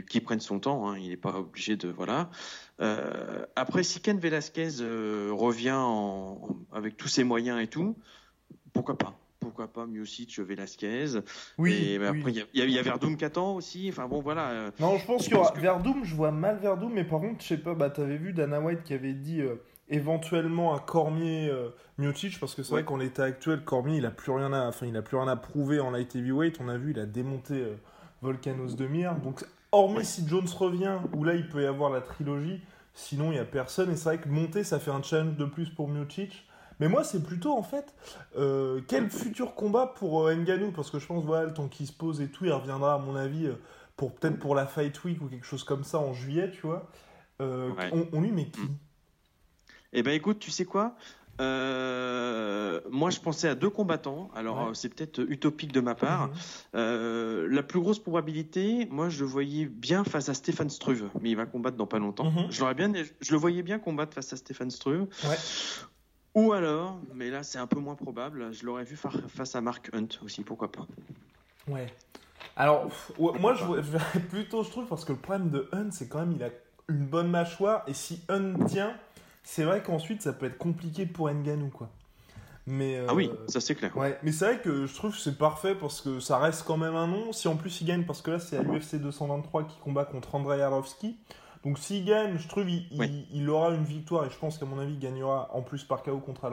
qui 0.08 0.20
prenne 0.20 0.40
son 0.40 0.60
temps, 0.60 0.88
hein, 0.88 0.98
il 0.98 1.08
n'est 1.08 1.16
pas 1.16 1.34
obligé 1.34 1.76
de 1.76 1.88
voilà. 1.88 2.30
Euh, 2.80 3.44
après, 3.56 3.82
si 3.82 4.00
Ken 4.00 4.18
Velasquez 4.18 4.80
euh, 4.80 5.30
revient 5.32 5.82
avec 6.72 6.96
tous 6.96 7.08
ses 7.08 7.24
moyens 7.24 7.60
et 7.60 7.66
tout, 7.66 7.96
pourquoi 8.72 8.98
pas? 8.98 9.14
Pourquoi 9.40 9.68
pas 9.68 9.86
Miocic, 9.86 10.38
Velasquez? 10.40 11.20
Oui. 11.58 11.72
Et, 11.72 12.04
après, 12.04 12.32
il 12.32 12.70
y, 12.72 12.78
a 12.78 12.82
Verdum 12.82 13.16
qui 13.16 13.24
attend 13.24 13.54
aussi. 13.54 13.88
Enfin 13.88 14.06
bon, 14.08 14.20
voilà. 14.20 14.50
Euh, 14.50 14.70
non, 14.80 14.98
je 14.98 15.06
pense 15.06 15.24
qu'il 15.24 15.34
y 15.34 15.36
aura 15.36 15.52
Verdum. 15.52 16.04
Je 16.04 16.14
vois 16.14 16.32
mal 16.32 16.58
Verdum, 16.58 16.92
mais 16.92 17.04
par 17.04 17.20
contre, 17.20 17.42
je 17.42 17.48
sais 17.48 17.58
pas. 17.58 17.74
Bah, 17.74 17.88
t'avais 17.88 18.16
vu 18.16 18.32
Dana 18.32 18.60
White 18.60 18.82
qui 18.82 18.94
avait 18.94 19.14
dit 19.14 19.40
éventuellement 19.88 20.74
un 20.74 20.80
Cormier 20.80 21.52
Miocic 21.98 22.38
parce 22.40 22.54
que 22.54 22.62
c'est 22.62 22.72
vrai 22.72 22.84
qu'en 22.84 22.96
l'état 22.96 23.24
actuel, 23.24 23.64
Cormier, 23.64 23.98
il 23.98 24.06
a 24.06 24.10
plus 24.10 24.32
rien 24.32 24.52
à, 24.52 24.66
enfin, 24.66 24.86
il 24.86 24.96
a 24.96 25.02
plus 25.02 25.16
rien 25.16 25.28
à 25.28 25.36
prouver 25.36 25.80
en 25.80 25.92
light 25.92 26.14
heavyweight. 26.14 26.58
On 26.60 26.68
a 26.68 26.76
vu, 26.76 26.90
il 26.90 26.98
a 26.98 27.06
démonté. 27.06 27.64
Volcanos 28.22 28.76
de 28.76 28.86
Mir. 28.86 29.14
Donc 29.16 29.44
Hormis 29.72 30.04
si 30.04 30.26
Jones 30.26 30.48
revient, 30.56 30.98
où 31.14 31.24
là 31.24 31.34
il 31.34 31.48
peut 31.48 31.62
y 31.62 31.66
avoir 31.66 31.90
la 31.90 32.00
trilogie, 32.00 32.60
sinon 32.94 33.26
il 33.26 33.34
n'y 33.34 33.38
a 33.38 33.44
personne. 33.44 33.90
Et 33.90 33.96
c'est 33.96 34.04
vrai 34.04 34.18
que 34.18 34.28
monter, 34.28 34.64
ça 34.64 34.78
fait 34.78 34.90
un 34.90 35.02
challenge 35.02 35.36
de 35.36 35.44
plus 35.44 35.68
pour 35.68 35.88
Miocic. 35.88 36.48
Mais 36.80 36.88
moi, 36.88 37.04
c'est 37.04 37.22
plutôt 37.22 37.56
en 37.56 37.62
fait, 37.62 37.94
euh, 38.36 38.80
quel 38.86 39.10
futur 39.10 39.54
combat 39.54 39.86
pour 39.86 40.28
euh, 40.28 40.34
Nganou 40.34 40.70
Parce 40.70 40.90
que 40.90 40.98
je 40.98 41.06
pense, 41.06 41.24
voilà, 41.24 41.46
le 41.46 41.54
temps 41.54 41.68
qu'il 41.68 41.86
se 41.86 41.92
pose 41.92 42.20
et 42.20 42.28
tout, 42.28 42.44
il 42.44 42.52
reviendra, 42.52 42.94
à 42.94 42.98
mon 42.98 43.16
avis, 43.16 43.46
euh, 43.46 43.54
pour 43.96 44.14
peut-être 44.14 44.38
pour 44.38 44.54
la 44.54 44.66
Fight 44.66 45.02
Week 45.04 45.20
ou 45.20 45.26
quelque 45.26 45.46
chose 45.46 45.64
comme 45.64 45.82
ça 45.82 45.98
en 45.98 46.12
juillet, 46.12 46.50
tu 46.52 46.62
vois. 46.62 46.88
on, 47.40 48.20
lui 48.20 48.30
met 48.30 48.46
qui? 48.46 48.60
Eh 49.92 50.02
ben 50.02 50.12
écoute, 50.12 50.38
tu 50.38 50.50
sais 50.50 50.66
quoi? 50.66 50.94
Euh, 51.40 52.80
moi, 52.90 53.10
je 53.10 53.20
pensais 53.20 53.48
à 53.48 53.54
deux 53.54 53.70
combattants. 53.70 54.30
Alors, 54.34 54.74
c'est 54.74 54.88
peut-être 54.88 55.20
utopique 55.20 55.72
de 55.72 55.80
ma 55.80 55.94
part. 55.94 56.28
Mhm. 56.28 56.34
Euh, 56.74 57.48
la 57.50 57.62
plus 57.62 57.80
grosse 57.80 57.98
probabilité, 57.98 58.88
moi, 58.90 59.08
je 59.08 59.20
le 59.20 59.26
voyais 59.26 59.66
bien 59.66 60.04
face 60.04 60.28
à 60.28 60.34
Stéphane 60.34 60.70
Struve, 60.70 61.08
mais 61.20 61.30
il 61.30 61.36
va 61.36 61.46
combattre 61.46 61.76
dans 61.76 61.86
pas 61.86 61.98
longtemps. 61.98 62.30
Mhm. 62.30 62.50
Je, 62.50 62.72
bien, 62.74 62.92
je 63.20 63.32
le 63.32 63.38
voyais 63.38 63.62
bien 63.62 63.78
combattre 63.78 64.14
face 64.14 64.32
à 64.32 64.36
Stéphane 64.36 64.70
Struve. 64.70 65.06
Ou 66.34 66.52
alors, 66.52 67.00
mais 67.14 67.30
là, 67.30 67.42
c'est 67.42 67.58
un 67.58 67.66
peu 67.66 67.80
moins 67.80 67.94
probable, 67.96 68.52
je 68.52 68.64
l'aurais 68.64 68.84
vu 68.84 68.96
face 68.96 69.56
à 69.56 69.60
Mark 69.60 69.90
Hunt 69.92 70.08
aussi, 70.22 70.44
pourquoi 70.44 70.70
pas. 70.70 70.86
Ouais. 71.66 71.86
Alors, 72.54 72.88
moi, 73.18 73.54
je, 73.54 73.64
je 73.82 74.18
plutôt, 74.28 74.62
je 74.62 74.70
trouve, 74.70 74.86
parce 74.86 75.04
que 75.04 75.12
le 75.12 75.18
problème 75.18 75.50
de 75.50 75.68
Hunt, 75.72 75.90
c'est 75.90 76.08
quand 76.08 76.20
même, 76.20 76.32
il 76.32 76.42
a 76.42 76.50
une 76.88 77.06
bonne 77.06 77.28
mâchoire, 77.28 77.82
et 77.86 77.94
si 77.94 78.22
Hunt 78.28 78.54
tient 78.66 78.94
c'est 79.50 79.64
vrai 79.64 79.82
qu'ensuite 79.82 80.20
ça 80.20 80.34
peut 80.34 80.44
être 80.44 80.58
compliqué 80.58 81.06
pour 81.06 81.30
Nganou 81.30 81.70
quoi. 81.70 81.88
Mais, 82.66 83.00
ah 83.08 83.14
oui, 83.14 83.30
ça 83.46 83.60
c'est 83.60 83.74
clair. 83.74 83.96
Ouais, 83.96 84.18
mais 84.22 84.30
c'est 84.30 84.44
vrai 84.44 84.60
que 84.60 84.84
je 84.84 84.94
trouve 84.94 85.12
que 85.12 85.16
c'est 85.16 85.38
parfait 85.38 85.74
parce 85.74 86.02
que 86.02 86.20
ça 86.20 86.36
reste 86.36 86.64
quand 86.66 86.76
même 86.76 86.94
un 86.94 87.06
nom. 87.06 87.32
Si 87.32 87.48
en 87.48 87.56
plus 87.56 87.80
il 87.80 87.86
gagne, 87.86 88.04
parce 88.04 88.20
que 88.20 88.32
là 88.32 88.40
c'est 88.40 88.58
à 88.58 88.62
l'UFC 88.62 88.96
223 88.96 89.64
qui 89.64 89.78
combat 89.78 90.04
contre 90.04 90.34
Andrei 90.34 90.60
Arlovski. 90.60 91.16
Donc 91.64 91.78
s'il 91.78 92.04
gagne, 92.04 92.36
je 92.36 92.46
trouve 92.46 92.68
il, 92.68 92.86
il, 93.32 93.48
aura 93.48 93.70
une 93.70 93.84
victoire 93.84 94.26
et 94.26 94.30
je 94.30 94.36
pense 94.36 94.58
qu'à 94.58 94.66
mon 94.66 94.78
avis 94.78 94.92
il 94.92 94.98
gagnera 94.98 95.48
en 95.54 95.62
plus 95.62 95.82
par 95.82 96.02
KO 96.02 96.18
contre 96.18 96.44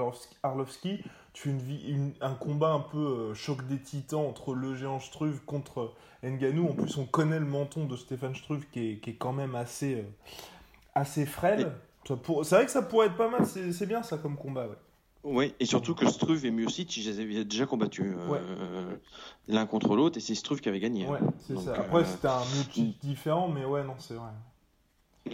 Arlovski. 0.41 1.03
Tu 1.33 1.49
fais 1.49 1.89
une, 1.89 2.13
un 2.21 2.33
combat 2.33 2.69
un 2.69 2.79
peu 2.79 2.97
euh, 2.97 3.33
choc 3.33 3.67
des 3.67 3.77
titans 3.77 4.25
entre 4.25 4.55
le 4.55 4.73
géant 4.73 5.01
Struve 5.01 5.41
contre 5.45 5.91
Nganou. 6.23 6.69
En 6.69 6.73
plus 6.73 6.97
on 6.97 7.05
connaît 7.05 7.39
le 7.39 7.45
menton 7.45 7.87
de 7.87 7.97
Stéphane 7.97 8.35
Struve 8.35 8.65
qui 8.71 8.91
est, 8.91 8.95
qui 8.99 9.09
est 9.09 9.15
quand 9.15 9.33
même 9.33 9.53
assez, 9.53 9.95
euh, 9.95 10.03
assez 10.95 11.25
frêle. 11.25 11.73
C'est 12.07 12.55
vrai 12.55 12.65
que 12.65 12.71
ça 12.71 12.81
pourrait 12.81 13.07
être 13.07 13.17
pas 13.17 13.29
mal, 13.29 13.45
c'est 13.45 13.85
bien 13.85 14.03
ça 14.03 14.17
comme 14.17 14.37
combat, 14.37 14.67
ouais. 14.67 14.77
Oui, 15.25 15.53
et 15.59 15.65
surtout 15.65 15.95
que 15.95 16.07
Struve 16.07 16.45
et 16.45 16.51
Miocic, 16.51 16.95
ils 16.97 17.09
avaient 17.09 17.43
déjà 17.43 17.65
combattu 17.65 18.13
euh, 18.15 18.95
l'un 19.47 19.65
contre 19.65 19.95
l'autre, 19.95 20.17
et 20.17 20.21
c'est 20.21 20.35
Struve 20.35 20.61
qui 20.61 20.69
avait 20.69 20.79
gagné. 20.79 21.07
Hein. 21.07 21.13
Ouais, 21.13 21.19
c'est 21.47 21.57
ça. 21.57 21.73
Après, 21.73 22.01
euh, 22.01 22.05
c'était 22.05 22.27
un 22.27 22.43
Miocic 22.53 22.99
différent, 23.01 23.47
mais 23.47 23.65
ouais, 23.65 23.83
non, 23.83 23.95
c'est 23.97 24.13
vrai. 24.13 24.29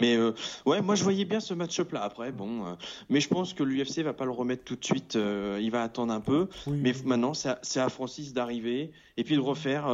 Mais 0.00 0.16
euh, 0.16 0.32
ouais, 0.64 0.80
moi 0.80 0.94
je 0.94 1.04
voyais 1.04 1.26
bien 1.26 1.40
ce 1.40 1.52
match-up 1.52 1.92
là. 1.92 2.02
Après, 2.02 2.32
bon, 2.32 2.78
mais 3.10 3.20
je 3.20 3.28
pense 3.28 3.52
que 3.52 3.62
l'UFC 3.62 3.98
va 3.98 4.14
pas 4.14 4.24
le 4.24 4.30
remettre 4.30 4.64
tout 4.64 4.76
de 4.76 4.84
suite. 4.84 5.18
il 5.60 5.70
va 5.70 5.82
attendre 5.82 6.14
un 6.14 6.20
peu. 6.20 6.48
mais 6.66 6.94
maintenant, 7.04 7.34
c'est 7.34 7.78
à, 7.80 7.88
Francis 7.90 8.32
d'arriver 8.32 8.92
et 9.18 9.24
puis 9.24 9.34
de 9.34 9.40
refaire 9.40 9.84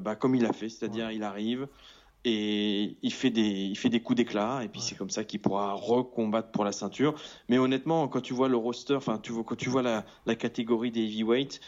bah, 0.00 0.14
comme 0.14 0.36
il 0.36 0.46
a 0.46 0.52
fait, 0.52 0.68
c'est-à-dire 0.68 1.10
il 1.10 1.24
arrive, 1.24 1.66
et 2.24 2.96
il 3.02 3.12
fait 3.12 3.30
des, 3.30 3.42
il 3.42 3.76
fait 3.76 3.88
des 3.88 4.00
coups 4.00 4.16
d'éclat 4.16 4.60
et 4.64 4.68
puis 4.68 4.80
c'est 4.80 4.96
comme 4.96 5.10
ça 5.10 5.24
qu'il 5.24 5.40
pourra 5.40 5.72
recombattre 5.72 6.50
pour 6.50 6.64
la 6.64 6.72
ceinture. 6.72 7.14
Mais 7.48 7.58
honnêtement, 7.58 8.08
quand 8.08 8.20
tu 8.20 8.34
vois 8.34 8.48
le 8.48 8.56
roster, 8.56 8.94
enfin 8.94 9.18
tu 9.18 9.32
vois 9.32 9.44
quand 9.44 9.56
tu 9.56 9.70
vois 9.70 9.82
la, 9.82 10.04
la 10.26 10.34
catégorie 10.34 10.90
des 10.90 11.02
heavyweights, 11.02 11.60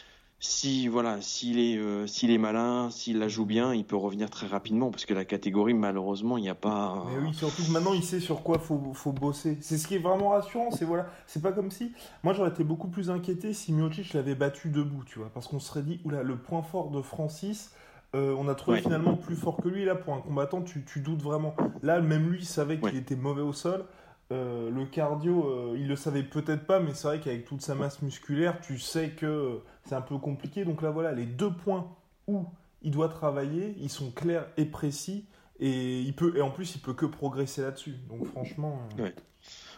si 0.43 0.87
voilà, 0.87 1.21
s'il 1.21 1.59
est, 1.59 1.77
euh, 1.77 2.07
s'il 2.07 2.31
est 2.31 2.39
malin, 2.39 2.89
s'il 2.89 3.19
la 3.19 3.27
joue 3.27 3.45
bien, 3.45 3.75
il 3.75 3.85
peut 3.85 3.95
revenir 3.95 4.29
très 4.31 4.47
rapidement 4.47 4.89
parce 4.89 5.05
que 5.05 5.13
la 5.13 5.23
catégorie 5.23 5.75
malheureusement 5.75 6.35
il 6.37 6.41
n'y 6.41 6.49
a 6.49 6.55
pas. 6.55 7.05
Mais 7.11 7.27
oui, 7.27 7.33
surtout 7.33 7.63
que 7.63 7.69
maintenant 7.69 7.93
il 7.93 8.03
sait 8.03 8.19
sur 8.19 8.41
quoi 8.41 8.57
faut, 8.57 8.81
faut 8.93 9.11
bosser. 9.11 9.57
C'est 9.61 9.77
ce 9.77 9.87
qui 9.87 9.95
est 9.95 9.99
vraiment 9.99 10.29
rassurant, 10.29 10.71
c'est 10.71 10.85
voilà, 10.85 11.05
c'est 11.27 11.43
pas 11.43 11.51
comme 11.51 11.69
si 11.69 11.91
moi 12.23 12.33
j'aurais 12.33 12.49
été 12.49 12.63
beaucoup 12.63 12.87
plus 12.87 13.11
inquiété 13.11 13.53
si 13.53 13.71
Miocic 13.71 14.13
l'avait 14.13 14.35
battu 14.35 14.69
debout, 14.69 15.03
tu 15.05 15.19
vois, 15.19 15.29
parce 15.33 15.47
qu'on 15.47 15.59
serait 15.59 15.83
dit 15.83 16.01
oula 16.05 16.23
le 16.23 16.37
point 16.37 16.63
fort 16.63 16.89
de 16.89 17.01
Francis 17.03 17.71
euh, 18.13 18.35
on 18.37 18.47
a 18.49 18.55
trouvé 18.55 18.81
finalement 18.81 19.15
plus 19.15 19.35
fort 19.35 19.57
que 19.57 19.69
lui. 19.69 19.85
Là, 19.85 19.95
pour 19.95 20.13
un 20.13 20.21
combattant, 20.21 20.61
tu, 20.61 20.99
doutes 20.99 21.21
vraiment. 21.21 21.55
Là, 21.81 22.01
même 22.01 22.29
lui 22.29 22.45
savait 22.45 22.79
qu'il 22.79 22.95
était 22.97 23.15
mauvais 23.15 23.41
au 23.41 23.53
sol. 23.53 23.85
Euh, 24.31 24.69
le 24.69 24.85
cardio, 24.85 25.45
euh, 25.45 25.75
il 25.77 25.87
le 25.87 25.95
savait 25.95 26.23
peut-être 26.23 26.65
pas, 26.65 26.79
mais 26.79 26.93
c'est 26.93 27.07
vrai 27.07 27.19
qu'avec 27.19 27.45
toute 27.45 27.61
sa 27.61 27.75
masse 27.75 28.01
musculaire, 28.01 28.61
tu 28.61 28.79
sais 28.79 29.09
que 29.09 29.59
c'est 29.85 29.95
un 29.95 30.01
peu 30.01 30.17
compliqué. 30.17 30.65
Donc 30.65 30.81
là, 30.81 30.89
voilà, 30.89 31.11
les 31.11 31.25
deux 31.25 31.51
points 31.51 31.87
où 32.27 32.45
il 32.81 32.91
doit 32.91 33.09
travailler, 33.09 33.75
ils 33.79 33.89
sont 33.89 34.11
clairs 34.11 34.47
et 34.57 34.65
précis. 34.65 35.25
Et, 35.59 36.01
il 36.01 36.13
peut, 36.13 36.35
et 36.35 36.41
en 36.41 36.49
plus, 36.49 36.75
il 36.75 36.81
peut 36.81 36.93
que 36.93 37.05
progresser 37.05 37.61
là-dessus. 37.61 37.95
Donc 38.09 38.25
franchement. 38.25 38.79
Ouais. 38.97 39.13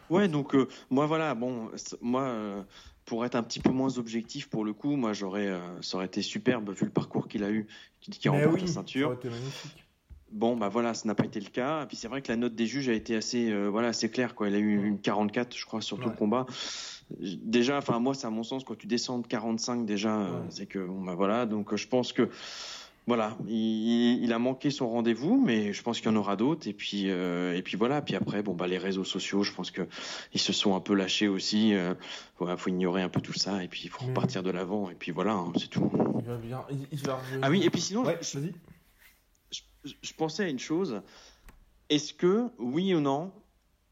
ouais. 0.09 0.27
donc 0.27 0.55
moi, 0.89 1.05
voilà, 1.05 1.35
bon, 1.35 1.69
moi 2.01 2.63
pour 3.05 3.25
être 3.25 3.35
un 3.35 3.43
petit 3.43 3.59
peu 3.59 3.71
moins 3.71 3.97
objectif 3.97 4.49
pour 4.49 4.63
le 4.63 4.73
coup, 4.73 4.95
moi 4.95 5.13
j'aurais, 5.13 5.47
euh, 5.47 5.81
ça 5.81 5.97
aurait 5.97 6.05
été 6.05 6.21
superbe 6.21 6.69
vu 6.71 6.85
le 6.85 6.91
parcours 6.91 7.27
qu'il 7.27 7.43
a 7.43 7.51
eu, 7.51 7.67
qui, 8.11 8.27
a 8.27 8.31
remporté 8.31 8.61
la 8.61 8.67
ceinture. 8.67 9.17
Bon 10.31 10.57
bah 10.57 10.67
voilà, 10.67 10.95
ça 10.95 11.07
n'a 11.07 11.13
pas 11.13 11.25
été 11.25 11.39
le 11.39 11.49
cas. 11.49 11.83
Et 11.83 11.85
puis 11.85 11.95
c'est 11.95 12.07
vrai 12.07 12.21
que 12.21 12.31
la 12.31 12.37
note 12.37 12.55
des 12.55 12.65
juges 12.65 12.89
a 12.89 12.93
été 12.93 13.15
assez, 13.15 13.51
euh, 13.51 13.67
voilà, 13.67 13.89
assez 13.89 14.09
claire 14.09 14.33
quoi. 14.33 14.49
Il 14.49 14.55
a 14.55 14.57
eu 14.57 14.83
une 14.83 14.99
44, 14.99 15.55
je 15.55 15.65
crois, 15.65 15.81
sur 15.81 15.99
tout 15.99 16.09
le 16.09 16.15
combat. 16.15 16.47
Déjà, 17.19 17.77
enfin 17.77 17.99
moi, 17.99 18.15
c'est 18.15 18.25
à 18.25 18.31
mon 18.31 18.43
sens 18.43 18.63
quand 18.63 18.75
tu 18.75 18.87
descends 18.87 19.19
de 19.19 19.27
45 19.27 19.85
déjà, 19.85 20.21
euh, 20.21 20.41
c'est 20.49 20.65
que 20.65 20.79
bon 20.79 21.03
bah 21.03 21.13
voilà. 21.13 21.45
Donc 21.45 21.75
je 21.75 21.87
pense 21.87 22.13
que 22.13 22.29
voilà, 23.05 23.37
il, 23.47 24.31
a 24.31 24.39
manqué 24.39 24.71
son 24.71 24.89
rendez-vous, 24.89 25.41
mais 25.41 25.73
je 25.73 25.83
pense 25.83 25.99
qu'il 25.99 26.09
y 26.09 26.13
en 26.13 26.15
aura 26.15 26.37
d'autres. 26.37 26.69
Et 26.69 26.73
puis, 26.73 27.09
euh, 27.09 27.53
et 27.53 27.61
puis 27.61 27.75
voilà. 27.75 28.01
Puis 28.01 28.15
après, 28.15 28.41
bon 28.41 28.53
bah 28.53 28.65
les 28.65 28.77
réseaux 28.77 29.03
sociaux, 29.03 29.43
je 29.43 29.51
pense 29.51 29.71
que 29.71 29.81
ils 30.33 30.39
se 30.39 30.53
sont 30.53 30.73
un 30.73 30.79
peu 30.79 30.93
lâchés 30.93 31.27
aussi. 31.27 31.73
Euh, 31.73 31.95
voilà, 32.39 32.55
faut 32.55 32.69
ignorer 32.69 33.01
un 33.01 33.09
peu 33.09 33.19
tout 33.19 33.33
ça 33.33 33.61
et 33.61 33.67
puis 33.67 33.81
il 33.83 33.89
faut 33.89 34.05
repartir 34.05 34.41
de 34.41 34.51
l'avant. 34.51 34.89
Et 34.89 34.95
puis 34.95 35.11
voilà, 35.11 35.33
hein, 35.33 35.51
c'est 35.57 35.69
tout. 35.69 35.91
Il 36.19 36.25
va 36.25 36.37
bien. 36.37 36.65
Il, 36.91 36.99
va 36.99 37.21
ah 37.41 37.49
oui, 37.49 37.63
et 37.63 37.69
puis 37.69 37.81
sinon, 37.81 38.05
je, 38.21 39.61
je, 39.83 40.13
pensais 40.13 40.45
à 40.45 40.47
une 40.47 40.59
chose. 40.59 41.01
Est-ce 41.89 42.13
que, 42.13 42.49
oui 42.57 42.93
ou 42.95 43.01
non, 43.01 43.33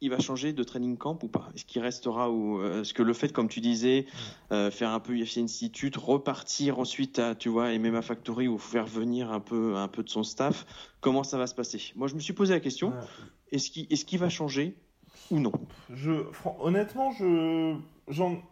il 0.02 0.10
va 0.10 0.20
changer 0.20 0.52
de 0.52 0.64
training 0.64 0.98
camp 0.98 1.24
ou 1.24 1.28
pas? 1.28 1.50
Est-ce 1.56 1.66
qu'il 1.66 1.82
restera 1.82 2.30
ou 2.30 2.60
euh, 2.60 2.82
est-ce 2.82 2.94
que 2.94 3.04
le 3.04 3.14
fait, 3.14 3.32
comme 3.32 3.48
tu 3.48 3.62
disais, 3.62 4.06
euh, 4.52 4.72
faire 4.72 4.90
un 4.90 5.00
peu 5.00 5.14
UFC 5.14 5.38
Institute, 5.38 5.96
repartir 5.96 6.80
ensuite 6.80 7.20
à 7.20 7.36
tu 7.36 7.50
vois 7.50 7.78
MMA 7.78 8.02
Factory 8.02 8.48
ou 8.48 8.58
faire 8.58 8.86
venir 8.86 9.32
un 9.32 9.40
peu 9.40 9.76
un 9.76 9.88
peu 9.88 10.04
de 10.04 10.10
son 10.10 10.24
staff, 10.24 10.66
comment 11.00 11.24
ça 11.24 11.38
va 11.38 11.48
se 11.48 11.56
passer? 11.56 11.94
Moi, 11.96 12.08
je 12.08 12.16
me 12.16 12.20
suis 12.20 12.34
posé 12.34 12.54
la 12.54 12.60
question 12.60 12.94
est-ce 13.52 13.70
qu'il 13.70 13.88
qu'il 13.88 14.20
va 14.20 14.30
changer 14.30 14.76
ou 15.30 15.40
non? 15.40 15.52
Je 15.94 16.26
honnêtement, 16.60 17.12
je 17.12 17.76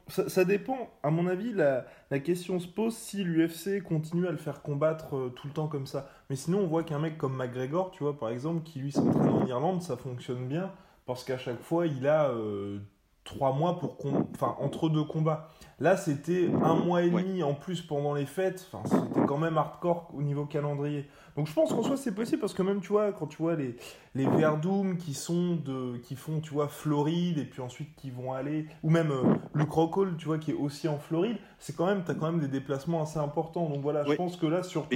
ça, 0.08 0.30
ça, 0.30 0.46
dépend. 0.46 0.90
À 1.04 1.10
mon 1.10 1.28
avis, 1.28 1.52
la, 1.54 1.86
la 2.12 2.20
question 2.20 2.60
se 2.60 2.68
pose 2.68 2.96
si 2.96 3.24
l'UFC 3.24 3.82
continue 3.84 4.28
à 4.28 4.32
le 4.32 4.38
faire 4.38 4.62
combattre 4.62 5.16
euh, 5.16 5.30
tout 5.30 5.48
le 5.48 5.54
temps 5.54 5.68
comme 5.68 5.88
ça. 5.88 6.10
Mais 6.30 6.36
sinon, 6.36 6.60
on 6.60 6.68
voit 6.68 6.84
qu'un 6.84 7.00
mec 7.00 7.18
comme 7.18 7.36
McGregor, 7.36 7.92
tu 7.92 8.04
vois, 8.04 8.18
par 8.18 8.30
exemple, 8.30 8.64
qui 8.64 8.80
lui 8.80 8.92
s'entraîne 8.92 9.30
en 9.30 9.46
Irlande, 9.46 9.82
ça 9.82 9.98
fonctionne 9.98 10.48
bien 10.48 10.72
parce 11.10 11.24
qu'à 11.24 11.40
chaque 11.40 11.64
fois, 11.64 11.88
il 11.88 12.06
a 12.08 12.30
euh, 12.30 12.78
trois 13.24 13.52
mois 13.52 13.80
pour 13.80 13.98
enfin 14.32 14.56
entre 14.60 14.90
deux 14.90 15.04
combats. 15.04 15.50
Là, 15.80 15.98
c'était 15.98 16.52
un 16.62 16.76
mois 16.76 17.02
et 17.02 17.10
demi 17.10 17.42
en 17.42 17.56
plus 17.56 17.82
pendant 17.82 18.14
les 18.14 18.28
fêtes. 18.28 18.70
Enfin, 18.72 18.88
c'était 18.88 19.26
quand 19.26 19.40
même 19.40 19.58
hardcore 19.58 20.12
au 20.14 20.22
niveau 20.22 20.46
calendrier. 20.46 21.08
Donc, 21.36 21.48
je 21.48 21.54
pense 21.54 21.72
qu'en 21.72 21.82
soi, 21.82 21.98
c'est 21.98 22.14
possible 22.14 22.40
parce 22.40 22.54
que 22.54 22.62
même, 22.62 22.80
tu 22.80 22.90
vois, 22.90 23.12
quand 23.12 23.26
tu 23.26 23.38
vois 23.38 23.56
les 23.56 23.76
les 24.14 24.28
Verdum 24.28 24.98
qui 24.98 25.16
sont 25.16 25.56
de, 25.56 25.98
qui 25.98 26.16
font, 26.16 26.42
tu 26.42 26.54
vois, 26.54 26.68
Floride 26.68 27.40
et 27.40 27.46
puis 27.46 27.64
ensuite 27.64 27.96
qui 27.96 28.12
vont 28.12 28.34
aller, 28.34 28.68
ou 28.84 28.92
même 28.92 29.10
euh, 29.10 29.34
le 29.54 29.66
Crocol, 29.66 30.16
tu 30.16 30.28
vois, 30.28 30.38
qui 30.38 30.52
est 30.52 30.56
aussi 30.56 30.88
en 30.88 31.00
Floride, 31.00 31.38
c'est 31.58 31.76
quand 31.76 31.88
même, 31.88 32.04
t'as 32.06 32.14
quand 32.14 32.32
même 32.32 32.40
des 32.40 32.48
déplacements 32.48 33.02
assez 33.02 33.18
importants. 33.18 33.68
Donc 33.68 33.82
voilà, 33.82 34.04
je 34.06 34.14
pense 34.14 34.38
que 34.38 34.46
là, 34.46 34.62
surtout, 34.62 34.96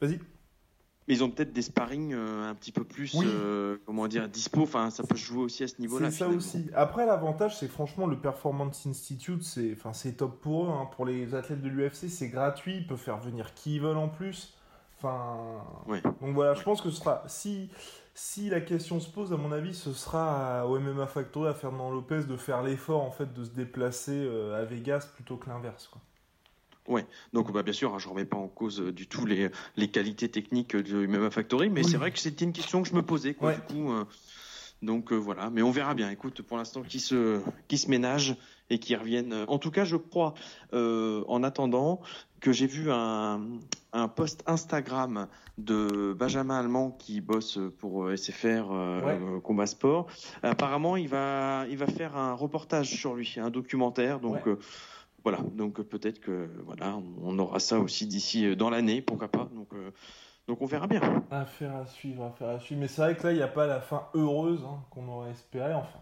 vas-y. 0.00 0.18
Mais 1.06 1.14
ils 1.14 1.24
ont 1.24 1.30
peut-être 1.30 1.52
des 1.52 1.62
sparring 1.62 2.14
euh, 2.14 2.48
un 2.50 2.54
petit 2.54 2.72
peu 2.72 2.84
plus, 2.84 3.14
euh, 3.22 3.76
comment 3.84 4.08
dire, 4.08 4.28
dispo. 4.28 4.62
Enfin, 4.62 4.90
ça 4.90 5.02
peut 5.02 5.16
jouer 5.16 5.42
aussi 5.42 5.62
à 5.64 5.68
ce 5.68 5.80
niveau-là. 5.80 6.10
C'est 6.10 6.18
ça 6.18 6.28
aussi. 6.28 6.70
Après, 6.74 7.04
l'avantage, 7.04 7.58
c'est 7.58 7.68
franchement 7.68 8.06
le 8.06 8.18
Performance 8.18 8.86
Institute, 8.86 9.42
c'est, 9.42 9.72
enfin, 9.72 9.92
c'est 9.92 10.12
top 10.12 10.40
pour 10.40 10.64
eux. 10.64 10.70
Hein. 10.70 10.88
Pour 10.96 11.04
les 11.04 11.34
athlètes 11.34 11.60
de 11.60 11.68
l'UFC, 11.68 12.08
c'est 12.08 12.28
gratuit. 12.28 12.78
Ils 12.78 12.86
peuvent 12.86 12.96
faire 12.96 13.18
venir 13.18 13.52
qui 13.54 13.76
ils 13.76 13.80
veulent 13.82 13.98
en 13.98 14.08
plus. 14.08 14.54
Enfin, 14.96 15.36
donc 16.22 16.34
voilà, 16.34 16.54
je 16.54 16.62
pense 16.62 16.80
que 16.80 16.88
ce 16.88 16.96
sera 16.96 17.24
si 17.26 17.68
si 18.14 18.48
la 18.48 18.60
question 18.60 19.00
se 19.00 19.10
pose, 19.10 19.32
à 19.32 19.36
mon 19.36 19.50
avis, 19.50 19.74
ce 19.74 19.92
sera 19.92 20.66
au 20.68 20.78
MMA 20.78 21.06
Factory 21.08 21.48
à 21.48 21.54
Fernand 21.54 21.90
Lopez 21.90 22.22
de 22.24 22.36
faire 22.36 22.62
l'effort 22.62 23.02
en 23.02 23.10
fait 23.10 23.34
de 23.34 23.44
se 23.44 23.50
déplacer 23.50 24.12
euh, 24.14 24.60
à 24.60 24.64
Vegas 24.64 25.08
plutôt 25.14 25.36
que 25.36 25.48
l'inverse. 25.48 25.88
Quoi. 25.88 26.00
Ouais, 26.86 27.06
donc 27.32 27.50
bah, 27.52 27.62
bien 27.62 27.72
sûr, 27.72 27.94
hein, 27.94 27.98
je 27.98 28.06
ne 28.06 28.12
remets 28.12 28.26
pas 28.26 28.36
en 28.36 28.48
cause 28.48 28.80
euh, 28.80 28.92
du 28.92 29.06
tout 29.06 29.24
les, 29.24 29.50
les 29.76 29.88
qualités 29.88 30.28
techniques 30.28 30.76
de 30.76 31.06
MMA 31.06 31.30
Factory, 31.30 31.70
mais 31.70 31.82
c'est 31.82 31.96
vrai 31.96 32.10
que 32.10 32.18
c'était 32.18 32.44
une 32.44 32.52
question 32.52 32.82
que 32.82 32.88
je 32.88 32.94
me 32.94 33.02
posais, 33.02 33.34
quoi, 33.34 33.54
du 33.54 33.60
coup. 33.60 33.92
Euh, 33.92 34.04
donc 34.82 35.12
euh, 35.12 35.16
voilà, 35.16 35.48
mais 35.48 35.62
on 35.62 35.70
verra 35.70 35.94
bien. 35.94 36.10
Écoute, 36.10 36.42
pour 36.42 36.58
l'instant, 36.58 36.82
qui 36.82 37.00
se, 37.00 37.40
qui 37.68 37.78
se 37.78 37.88
ménage 37.88 38.36
et 38.68 38.78
qui 38.78 38.94
reviennent. 38.96 39.46
En 39.48 39.58
tout 39.58 39.70
cas, 39.70 39.84
je 39.84 39.96
crois, 39.96 40.34
en 40.72 41.42
attendant, 41.42 42.02
que 42.40 42.52
j'ai 42.52 42.66
vu 42.66 42.90
un, 42.90 43.40
un 43.94 44.08
post 44.08 44.42
Instagram 44.46 45.28
de 45.56 46.14
Benjamin 46.18 46.58
Allemand 46.58 46.90
qui 46.90 47.22
bosse 47.22 47.58
pour 47.78 48.10
SFR 48.14 48.64
Combat 49.42 49.66
Sport. 49.66 50.06
Apparemment, 50.42 50.96
il 50.96 51.08
va, 51.08 51.64
il 51.70 51.78
va 51.78 51.86
faire 51.86 52.16
un 52.16 52.34
reportage 52.34 52.90
sur 52.90 53.14
lui, 53.14 53.34
un 53.38 53.50
documentaire. 53.50 54.20
Donc 54.20 54.46
voilà, 55.24 55.38
donc 55.54 55.80
peut-être 55.80 56.20
que 56.20 56.50
voilà, 56.66 56.98
on 57.22 57.38
aura 57.38 57.58
ça 57.58 57.80
aussi 57.80 58.06
d'ici 58.06 58.46
euh, 58.46 58.54
dans 58.54 58.70
l'année, 58.70 59.00
pourquoi 59.00 59.28
pas. 59.28 59.48
Donc 59.54 59.72
euh, 59.72 59.90
Donc 60.46 60.60
on 60.60 60.66
verra 60.66 60.86
bien. 60.86 61.00
Affaire 61.30 61.74
à 61.74 61.86
suivre, 61.86 62.24
affaire 62.24 62.48
à 62.48 62.60
suivre. 62.60 62.82
Mais 62.82 62.88
c'est 62.88 63.00
vrai 63.00 63.16
que 63.16 63.24
là, 63.24 63.32
il 63.32 63.36
n'y 63.36 63.42
a 63.42 63.48
pas 63.48 63.66
la 63.66 63.80
fin 63.80 64.06
heureuse 64.14 64.62
hein, 64.64 64.84
qu'on 64.90 65.08
aurait 65.08 65.30
espéré. 65.30 65.72
Enfin. 65.72 66.00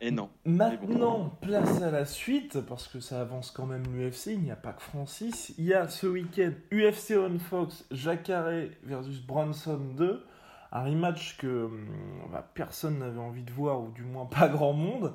Et 0.00 0.10
non. 0.10 0.30
Maintenant, 0.46 1.30
place 1.42 1.82
à 1.82 1.90
la 1.90 2.06
suite, 2.06 2.60
parce 2.60 2.88
que 2.88 2.98
ça 3.00 3.20
avance 3.20 3.50
quand 3.50 3.66
même 3.66 3.84
l'UFC. 3.94 4.28
Il 4.28 4.40
n'y 4.40 4.50
a 4.50 4.56
pas 4.56 4.72
que 4.72 4.82
Francis. 4.82 5.54
Il 5.58 5.66
y 5.66 5.74
a 5.74 5.86
ce 5.88 6.06
week-end 6.06 6.52
UFC 6.72 7.12
on 7.16 7.38
Fox, 7.38 7.84
Jacare 7.90 8.50
versus 8.82 9.20
Bronson 9.20 9.78
2. 9.96 10.24
Un 10.72 10.84
rematch 10.84 11.36
que 11.36 11.64
hum, 11.66 11.86
bah, 12.32 12.48
personne 12.54 12.98
n'avait 12.98 13.20
envie 13.20 13.44
de 13.44 13.52
voir, 13.52 13.82
ou 13.82 13.90
du 13.90 14.02
moins 14.02 14.24
pas 14.24 14.48
grand 14.48 14.72
monde. 14.72 15.12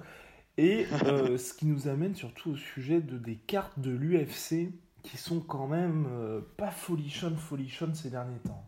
Et 0.58 0.88
euh, 1.06 1.38
ce 1.38 1.54
qui 1.54 1.68
nous 1.68 1.88
amène 1.88 2.16
surtout 2.16 2.52
au 2.52 2.56
sujet 2.56 3.00
de 3.00 3.18
des 3.18 3.36
cartes 3.36 3.80
de 3.80 3.92
l'UFC 3.92 4.72
qui 5.04 5.18
sont 5.18 5.40
quand 5.40 5.68
même 5.68 6.08
euh, 6.10 6.42
pas 6.58 6.72
folichonnes, 6.72 7.38
folichonnes 7.38 7.94
ces 7.94 8.10
derniers 8.10 8.40
temps. 8.40 8.66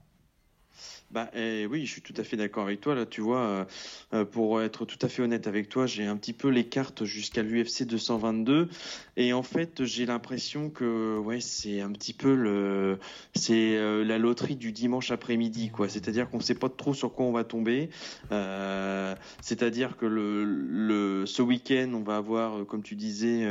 Bah 1.11 1.31
eh 1.33 1.65
oui, 1.65 1.87
je 1.87 1.91
suis 1.93 2.01
tout 2.03 2.13
à 2.17 2.23
fait 2.23 2.37
d'accord 2.37 2.65
avec 2.65 2.81
toi. 2.81 2.93
Là, 2.93 3.07
tu 3.07 3.21
vois, 3.21 3.39
euh, 3.39 3.65
euh, 4.13 4.25
pour 4.25 4.61
être 4.61 4.85
tout 4.85 4.97
à 5.01 5.07
fait 5.09 5.23
honnête 5.23 5.47
avec 5.47 5.67
toi, 5.67 5.87
j'ai 5.87 6.05
un 6.05 6.15
petit 6.15 6.33
peu 6.33 6.49
les 6.49 6.65
cartes 6.65 7.03
jusqu'à 7.03 7.41
l'UFC 7.41 7.83
222, 7.87 8.69
et 9.17 9.33
en 9.33 9.41
fait, 9.41 9.85
j'ai 9.85 10.05
l'impression 10.05 10.69
que 10.69 11.17
ouais, 11.17 11.39
c'est 11.39 11.81
un 11.81 11.91
petit 11.91 12.13
peu 12.13 12.35
le, 12.35 12.99
c'est 13.33 13.75
euh, 13.77 14.03
la 14.05 14.19
loterie 14.19 14.55
du 14.55 14.71
dimanche 14.71 15.09
après-midi, 15.09 15.71
quoi. 15.71 15.89
C'est-à-dire 15.89 16.29
qu'on 16.29 16.41
sait 16.41 16.53
pas 16.53 16.69
trop 16.69 16.93
sur 16.93 17.11
quoi 17.11 17.25
on 17.25 17.31
va 17.31 17.43
tomber. 17.43 17.89
C'est-à-dire 19.41 19.97
que 19.97 21.25
ce 21.25 21.41
week-end, 21.41 21.91
on 21.95 22.03
va 22.03 22.17
avoir, 22.17 22.67
comme 22.67 22.83
tu 22.83 22.95
disais, 22.95 23.47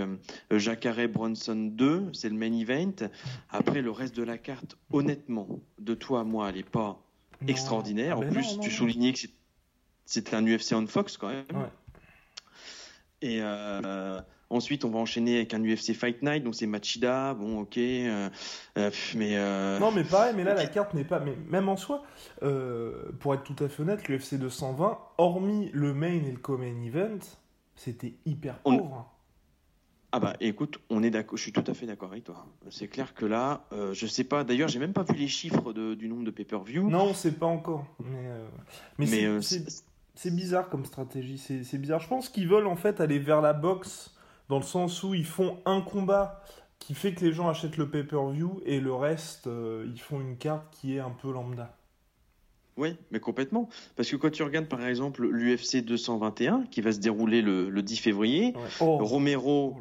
Jacare 0.52 1.08
Bronson 1.08 1.56
2, 1.72 2.10
c'est 2.12 2.28
le 2.28 2.36
main 2.36 2.52
event. 2.52 3.08
Après, 3.50 3.82
le 3.82 3.90
reste 3.90 4.14
de 4.14 4.22
la 4.22 4.38
carte, 4.38 4.76
honnêtement, 4.92 5.48
de 5.80 5.94
toi 5.94 6.20
à 6.20 6.24
moi, 6.24 6.50
elle 6.50 6.58
est 6.58 6.62
pas 6.62 7.02
extraordinaire. 7.46 8.18
Ah, 8.20 8.24
en 8.24 8.30
plus, 8.30 8.58
tu 8.60 8.70
soulignais 8.70 9.12
que 9.12 9.20
c'était 10.04 10.34
un 10.34 10.44
UFC 10.44 10.72
on 10.72 10.86
Fox 10.86 11.16
quand 11.16 11.28
même. 11.28 11.44
Et 13.20 13.40
euh, 13.42 14.20
ensuite, 14.48 14.84
on 14.84 14.90
va 14.90 14.98
enchaîner 14.98 15.36
avec 15.36 15.54
un 15.54 15.62
UFC 15.62 15.92
Fight 15.92 16.22
Night, 16.22 16.44
donc 16.44 16.54
c'est 16.54 16.66
Machida. 16.66 17.34
Bon, 17.34 17.60
ok, 17.60 17.76
euh, 17.78 18.28
euh, 18.78 18.90
mais 19.16 19.78
non, 19.80 19.90
mais 19.90 20.04
pareil, 20.04 20.34
mais 20.36 20.44
là 20.44 20.54
la 20.54 20.66
carte 20.66 20.94
n'est 20.94 21.04
pas, 21.04 21.20
mais 21.20 21.36
même 21.48 21.68
en 21.68 21.76
soi, 21.76 22.02
pour 22.40 23.34
être 23.34 23.44
tout 23.44 23.62
à 23.62 23.68
fait 23.68 23.82
honnête, 23.82 24.08
l'UFC 24.08 24.34
220, 24.34 24.98
hormis 25.18 25.70
le 25.72 25.94
main 25.94 26.12
et 26.12 26.30
le 26.30 26.38
co-main 26.38 26.82
event, 26.84 27.18
c'était 27.74 28.14
hyper 28.24 28.58
pauvre. 28.60 28.94
Hein. 28.94 29.17
Ah 30.10 30.20
bah 30.20 30.34
écoute, 30.40 30.80
on 30.88 31.02
est 31.02 31.10
d'accord, 31.10 31.36
je 31.36 31.42
suis 31.42 31.52
tout 31.52 31.64
à 31.66 31.74
fait 31.74 31.84
d'accord 31.84 32.10
avec 32.12 32.24
toi. 32.24 32.46
C'est 32.70 32.88
clair 32.88 33.12
que 33.14 33.26
là, 33.26 33.66
euh, 33.72 33.92
je 33.92 34.06
sais 34.06 34.24
pas. 34.24 34.42
D'ailleurs, 34.42 34.68
j'ai 34.68 34.78
même 34.78 34.94
pas 34.94 35.02
vu 35.02 35.14
les 35.14 35.28
chiffres 35.28 35.72
du 35.72 36.08
nombre 36.08 36.24
de 36.24 36.30
pay-per-view. 36.30 36.88
Non, 36.88 37.08
on 37.10 37.14
sait 37.14 37.32
pas 37.32 37.46
encore. 37.46 37.86
Mais, 38.96 39.24
euh, 39.24 39.40
c'est 40.14 40.34
bizarre 40.34 40.70
comme 40.70 40.86
stratégie. 40.86 41.36
C'est 41.38 41.78
bizarre. 41.78 42.00
Je 42.00 42.08
pense 42.08 42.30
qu'ils 42.30 42.48
veulent 42.48 42.66
en 42.66 42.76
fait 42.76 43.00
aller 43.00 43.18
vers 43.18 43.42
la 43.42 43.52
boxe 43.52 44.14
dans 44.48 44.56
le 44.56 44.64
sens 44.64 45.02
où 45.02 45.14
ils 45.14 45.26
font 45.26 45.58
un 45.66 45.82
combat 45.82 46.42
qui 46.78 46.94
fait 46.94 47.12
que 47.12 47.24
les 47.24 47.32
gens 47.32 47.48
achètent 47.48 47.76
le 47.76 47.90
pay-per-view 47.90 48.62
et 48.64 48.80
le 48.80 48.94
reste, 48.94 49.46
euh, 49.46 49.86
ils 49.92 50.00
font 50.00 50.20
une 50.20 50.36
carte 50.36 50.64
qui 50.70 50.96
est 50.96 51.00
un 51.00 51.10
peu 51.10 51.30
lambda. 51.32 51.76
Oui, 52.78 52.96
mais 53.10 53.18
complètement. 53.18 53.68
Parce 53.96 54.08
que 54.08 54.16
quand 54.16 54.30
tu 54.30 54.42
regardes 54.44 54.68
par 54.68 54.86
exemple 54.86 55.26
l'UFC 55.26 55.84
221 55.84 56.64
qui 56.70 56.80
va 56.80 56.92
se 56.92 57.00
dérouler 57.00 57.42
le, 57.42 57.82
10 57.82 57.96
février, 57.98 58.54
oh. 58.80 58.98
Romero 58.98 59.76
oh 59.76 59.80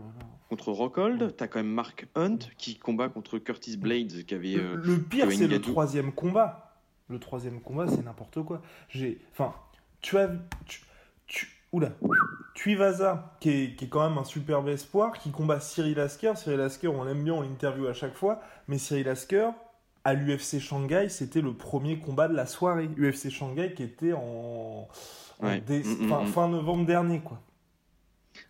contre 0.50 0.72
Rockhold, 0.72 1.36
tu 1.38 1.44
as 1.44 1.48
quand 1.48 1.60
même 1.60 1.72
Mark 1.72 2.08
Hunt 2.16 2.40
qui 2.58 2.78
combat 2.78 3.10
contre 3.10 3.38
Curtis 3.38 3.78
Blades 3.78 4.26
qui 4.26 4.34
avait. 4.34 4.56
Le, 4.56 4.76
le 4.76 5.00
pire, 5.00 5.32
c'est 5.32 5.48
le 5.48 5.62
troisième 5.62 6.12
combat. 6.12 6.64
Le 7.10 7.20
troisième 7.20 7.62
combat, 7.62 7.88
c'est 7.88 8.04
n'importe 8.04 8.44
quoi. 8.44 8.62
J'ai, 8.90 9.22
enfin, 9.32 9.54
tu 10.02 10.18
as, 10.18 10.30
tu, 10.66 10.82
tu, 11.28 11.48
oula, 11.72 11.92
Tuivasa 12.54 13.36
qui 13.40 13.50
est, 13.50 13.76
qui 13.76 13.86
est 13.86 13.88
quand 13.88 14.08
même 14.10 14.18
un 14.18 14.26
superbe 14.26 14.68
espoir, 14.68 15.14
qui 15.20 15.32
combat 15.32 15.60
Cyril 15.60 16.00
Asker. 16.00 16.34
Cyril 16.36 16.60
Asker, 16.60 16.88
on 16.88 17.04
l'aime 17.04 17.24
bien, 17.24 17.34
on 17.34 17.42
l'interview 17.42 17.88
à 17.88 17.94
chaque 17.94 18.16
fois, 18.16 18.42
mais 18.68 18.78
Cyril 18.78 19.08
Asker, 19.08 19.50
à 20.08 20.14
l'UFC 20.14 20.62
Shanghai, 20.62 21.10
c'était 21.10 21.42
le 21.42 21.52
premier 21.52 22.00
combat 22.00 22.30
de 22.30 22.34
la 22.34 22.46
soirée. 22.46 22.90
UFC 22.98 23.30
Shanghai 23.30 23.74
qui 23.76 23.84
était 23.84 24.14
en, 24.14 24.88
mm, 25.42 25.48
mm, 25.68 26.08
mm. 26.08 26.28
fin, 26.28 26.48
novembre 26.48 26.86
dernier, 26.86 27.20
quoi. 27.20 27.42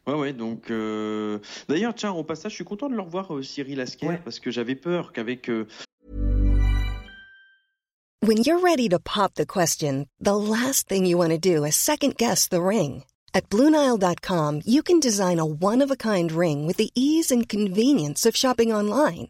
Ouais, 0.05 0.13
ouais, 0.13 0.33
donc. 0.33 0.69
Euh, 0.69 1.39
d'ailleurs, 1.67 1.95
tiens, 1.95 2.11
au 2.11 2.23
passage, 2.23 2.51
je 2.51 2.57
suis 2.57 2.63
content 2.63 2.89
de 2.89 2.95
le 2.95 3.01
revoir, 3.01 3.33
euh, 3.33 3.41
Cyril 3.41 3.81
Asker, 3.81 4.19
parce 4.23 4.39
que 4.39 4.51
j'avais 4.51 4.75
peur 4.75 5.13
qu'avec. 5.13 5.49
Euh, 5.49 5.65
When 8.21 8.37
you're 8.37 8.61
ready 8.61 8.87
to 8.89 8.99
pop 8.99 9.33
the 9.33 9.45
question, 9.45 10.05
the 10.19 10.35
last 10.35 10.87
thing 10.87 11.07
you 11.07 11.17
want 11.17 11.31
to 11.31 11.39
do 11.39 11.65
is 11.65 11.71
second 11.75 12.17
guess 12.17 12.47
the 12.47 12.61
ring. 12.61 13.03
At 13.33 13.49
Bluenile.com, 13.49 14.61
you 14.65 14.83
can 14.83 14.99
design 14.99 15.39
a 15.39 15.45
one 15.45 15.81
of 15.83 15.89
a 15.89 15.95
kind 15.95 16.31
ring 16.31 16.67
with 16.67 16.77
the 16.77 16.91
ease 16.93 17.31
and 17.31 17.49
convenience 17.49 18.27
of 18.27 18.35
shopping 18.35 18.71
online. 18.71 19.29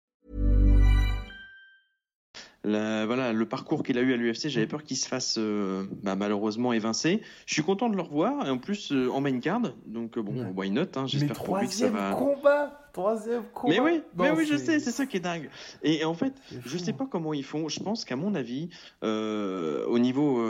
Voilà, 2.63 3.33
le 3.33 3.45
parcours 3.45 3.83
qu'il 3.83 3.97
a 3.97 4.01
eu 4.01 4.13
à 4.13 4.17
l'UFC, 4.17 4.49
j'avais 4.49 4.67
peur 4.67 4.83
qu'il 4.83 4.97
se 4.97 5.07
fasse 5.07 5.35
euh, 5.37 5.83
bah, 6.03 6.15
malheureusement 6.15 6.73
évincer. 6.73 7.21
Je 7.45 7.53
suis 7.53 7.63
content 7.63 7.89
de 7.89 7.95
le 7.95 8.01
revoir, 8.01 8.45
et 8.47 8.49
en 8.49 8.57
plus 8.57 8.91
euh, 8.91 9.09
en 9.11 9.21
main 9.21 9.39
card, 9.39 9.61
donc 9.85 10.17
euh, 10.17 10.21
bon, 10.21 10.53
why 10.55 10.69
not 10.69 10.83
hein, 10.95 11.05
J'espère 11.07 11.35
pour 11.35 11.57
lui 11.57 11.67
que 11.67 11.73
ça 11.73 11.89
va. 11.89 12.13
combat 12.13 12.77
Troisième 12.93 13.43
combat 13.53 13.73
Mais 13.73 13.79
oui, 13.79 14.01
mais 14.17 14.31
oui 14.31 14.45
je 14.45 14.57
sais, 14.57 14.81
c'est 14.81 14.91
ça 14.91 15.05
qui 15.05 15.15
est 15.15 15.21
dingue. 15.21 15.49
Et, 15.81 16.03
en 16.03 16.13
fait, 16.13 16.33
je 16.65 16.77
sais 16.77 16.91
pas 16.91 17.07
comment 17.09 17.33
ils 17.33 17.45
font. 17.45 17.69
Je 17.69 17.79
pense 17.79 18.03
qu'à 18.03 18.17
mon 18.17 18.35
avis, 18.35 18.69
au, 19.01 19.97
niveau, 19.97 20.45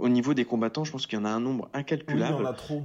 au 0.00 0.08
niveau 0.08 0.32
des 0.32 0.46
combattants, 0.46 0.84
je 0.84 0.92
pense 0.92 1.06
qu'il 1.06 1.18
y 1.18 1.20
en 1.20 1.26
a 1.26 1.30
un 1.30 1.40
nombre 1.40 1.68
incalculable. 1.74 2.36
Oui, 2.40 2.46
a 2.46 2.52
trop. 2.54 2.82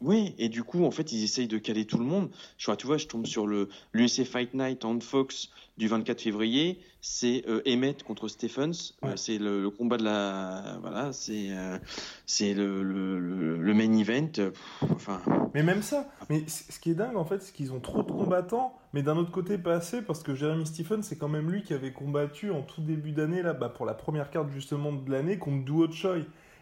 Oui, 0.00 0.34
et 0.38 0.48
du 0.48 0.62
coup, 0.62 0.84
en 0.84 0.90
fait, 0.90 1.12
ils 1.12 1.22
essayent 1.22 1.48
de 1.48 1.58
caler 1.58 1.84
tout 1.84 1.98
le 1.98 2.04
monde. 2.04 2.30
Je 2.56 2.66
vois, 2.66 2.76
tu 2.76 2.86
vois, 2.86 2.96
je 2.96 3.06
tombe 3.06 3.26
sur 3.26 3.46
le 3.46 3.68
l'UC 3.92 4.24
Fight 4.24 4.54
Night 4.54 4.84
on 4.84 4.98
Fox 5.00 5.50
du 5.76 5.88
24 5.88 6.20
février, 6.20 6.78
c'est 7.00 7.42
euh, 7.48 7.62
Emmett 7.66 8.02
contre 8.02 8.28
Stephens. 8.28 8.92
Euh, 9.02 9.16
c'est 9.16 9.38
le, 9.38 9.70
combat 9.70 9.96
de 9.96 10.04
la. 10.04 10.78
Voilà, 10.82 11.12
c'est 11.12 11.48
euh, 11.50 11.78
c'est 12.26 12.52
le, 12.52 12.82
le, 12.82 13.74
main 13.74 13.92
event. 13.92 14.50
enfin. 14.82 15.22
Mais 15.54 15.62
même 15.62 15.82
ça. 15.82 16.06
Mais 16.28 16.44
ce 16.46 16.78
qui 16.78 16.90
est 16.90 16.94
dingue, 16.94 17.16
en 17.16 17.24
fait, 17.24 17.42
c'est 17.42 17.54
qu'ils 17.54 17.72
ont 17.72 17.80
trop 17.80 18.02
de 18.02 18.12
combattants, 18.12 18.74
mais 18.92 19.02
d'un 19.02 19.16
autre 19.16 19.30
côté, 19.30 19.56
pas 19.56 19.74
assez, 19.74 20.02
parce 20.02 20.22
que 20.22 20.34
Jeremy 20.34 20.66
Stephens, 20.66 21.02
c'est 21.02 21.16
quand 21.16 21.28
même 21.28 21.50
lui 21.50 21.62
qui 21.62 21.72
avait 21.72 21.92
combattu 21.92 22.50
en 22.50 22.62
tout 22.62 22.82
début 22.82 23.12
d'année, 23.12 23.42
là, 23.42 23.54
bah, 23.54 23.70
pour 23.70 23.86
la 23.86 23.94
première 23.94 24.30
carte 24.30 24.50
justement 24.50 24.92
de 24.92 25.10
l'année, 25.10 25.38
contre 25.38 25.64
Duo 25.64 25.90
Choi. 25.90 26.18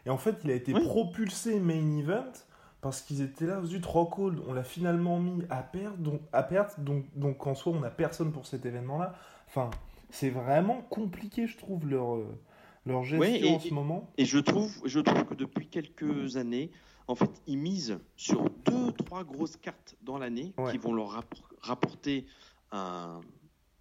Et 0.07 0.11
en 0.11 0.19
fait, 0.19 0.37
il 0.45 0.51
a 0.51 0.55
été 0.55 0.73
propulsé 0.73 1.59
main 1.59 1.99
event 1.99 2.33
parce 2.81 3.03
qu'ils 3.03 3.23
étaient 3.23 3.47
là, 3.47 3.61
du 3.61 3.81
trop 3.81 4.07
cold. 4.07 4.41
On 4.47 4.53
l'a 4.53 4.65
finalement 4.65 5.19
mis 5.19 5.43
à 5.51 5.63
perte, 5.63 5.99
donc, 6.01 6.21
à 6.33 6.43
perte 6.43 6.81
donc, 6.81 7.05
donc 7.17 7.47
en 7.47 7.55
soi, 7.55 7.73
on 7.75 7.81
n'a 7.81 7.91
personne 7.91 8.33
pour 8.33 8.47
cet 8.47 8.67
événement-là. 8.67 9.15
Enfin, 9.49 9.71
c'est 10.11 10.31
vraiment 10.31 10.83
compliqué, 10.83 11.47
je 11.47 11.59
trouve, 11.59 11.89
leur, 11.89 12.17
euh, 12.17 12.39
leur 12.87 13.05
gestion 13.05 13.57
en 13.57 13.61
ce 13.61 13.75
moment. 13.75 14.11
Et 14.17 14.25
je 14.25 14.39
trouve, 14.39 14.73
je 14.85 15.01
trouve 15.01 15.25
que 15.25 15.35
depuis 15.35 15.67
quelques 15.67 16.37
années, 16.37 16.71
en 17.09 17.15
fait, 17.15 17.31
ils 17.47 17.59
misent 17.59 17.99
sur 18.17 18.49
deux, 18.65 18.93
trois 18.93 19.25
grosses 19.25 19.57
cartes 19.57 19.97
dans 20.03 20.19
l'année 20.19 20.53
qui 20.71 20.79
vont 20.79 20.93
leur 20.93 21.25
rapporter 21.63 22.27
un, 22.71 23.21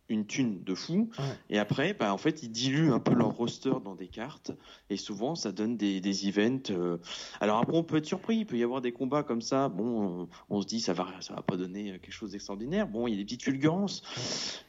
une 0.09 0.25
thune 0.25 0.63
de 0.63 0.75
fou. 0.75 1.09
Et 1.49 1.59
après, 1.59 1.93
bah, 1.93 2.13
en 2.13 2.17
fait, 2.17 2.43
ils 2.43 2.49
diluent 2.49 2.91
un 2.91 2.99
peu 2.99 3.13
leur 3.13 3.29
roster 3.29 3.73
dans 3.83 3.95
des 3.95 4.07
cartes. 4.07 4.51
Et 4.89 4.97
souvent, 4.97 5.35
ça 5.35 5.51
donne 5.51 5.77
des, 5.77 5.99
des 5.99 6.27
events. 6.27 6.71
Euh. 6.71 6.97
Alors 7.39 7.57
après, 7.57 7.77
on 7.77 7.83
peut 7.83 7.97
être 7.97 8.05
surpris. 8.05 8.37
Il 8.37 8.45
peut 8.45 8.57
y 8.57 8.63
avoir 8.63 8.81
des 8.81 8.91
combats 8.91 9.23
comme 9.23 9.41
ça. 9.41 9.69
Bon, 9.69 10.27
on, 10.49 10.61
se 10.61 10.67
dit, 10.67 10.79
ça 10.79 10.93
va, 10.93 11.07
ça 11.19 11.33
va 11.35 11.41
pas 11.41 11.57
donner 11.57 11.99
quelque 11.99 12.11
chose 12.11 12.31
d'extraordinaire. 12.31 12.87
Bon, 12.87 13.07
il 13.07 13.11
y 13.11 13.13
a 13.13 13.17
des 13.17 13.25
petites 13.25 13.43
fulgurances. 13.43 14.63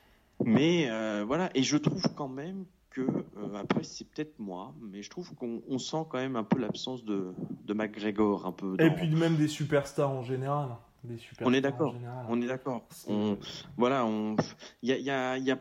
Mais 0.45 0.89
euh, 0.91 1.25
voilà. 1.27 1.51
Et 1.55 1.63
je 1.63 1.77
trouve 1.77 2.03
quand 2.15 2.29
même 2.29 2.65
que, 2.91 3.03
euh, 3.03 3.55
après, 3.57 3.83
c'est 3.83 4.09
peut-être 4.09 4.39
moi, 4.39 4.75
mais 4.81 5.03
je 5.03 5.11
trouve 5.11 5.35
qu'on 5.35 5.79
sent 5.79 6.05
quand 6.09 6.19
même 6.19 6.37
un 6.37 6.45
peu 6.45 6.59
l'absence 6.59 7.05
de, 7.05 7.33
de 7.65 7.75
McGregor. 7.75 8.47
Un 8.47 8.53
peu 8.53 8.77
Et 8.79 8.91
puis 8.91 9.09
même 9.15 9.37
des 9.37 9.49
superstars 9.49 10.11
en 10.11 10.23
général 10.23 10.71
on 11.41 11.53
est 11.53 11.61
d'accord. 11.61 11.95
On 12.29 12.41
est 12.41 12.47
d'accord. 12.47 12.87
voilà, 13.77 14.07
il 14.83 14.91
y 14.91 15.11
a, 15.11 15.59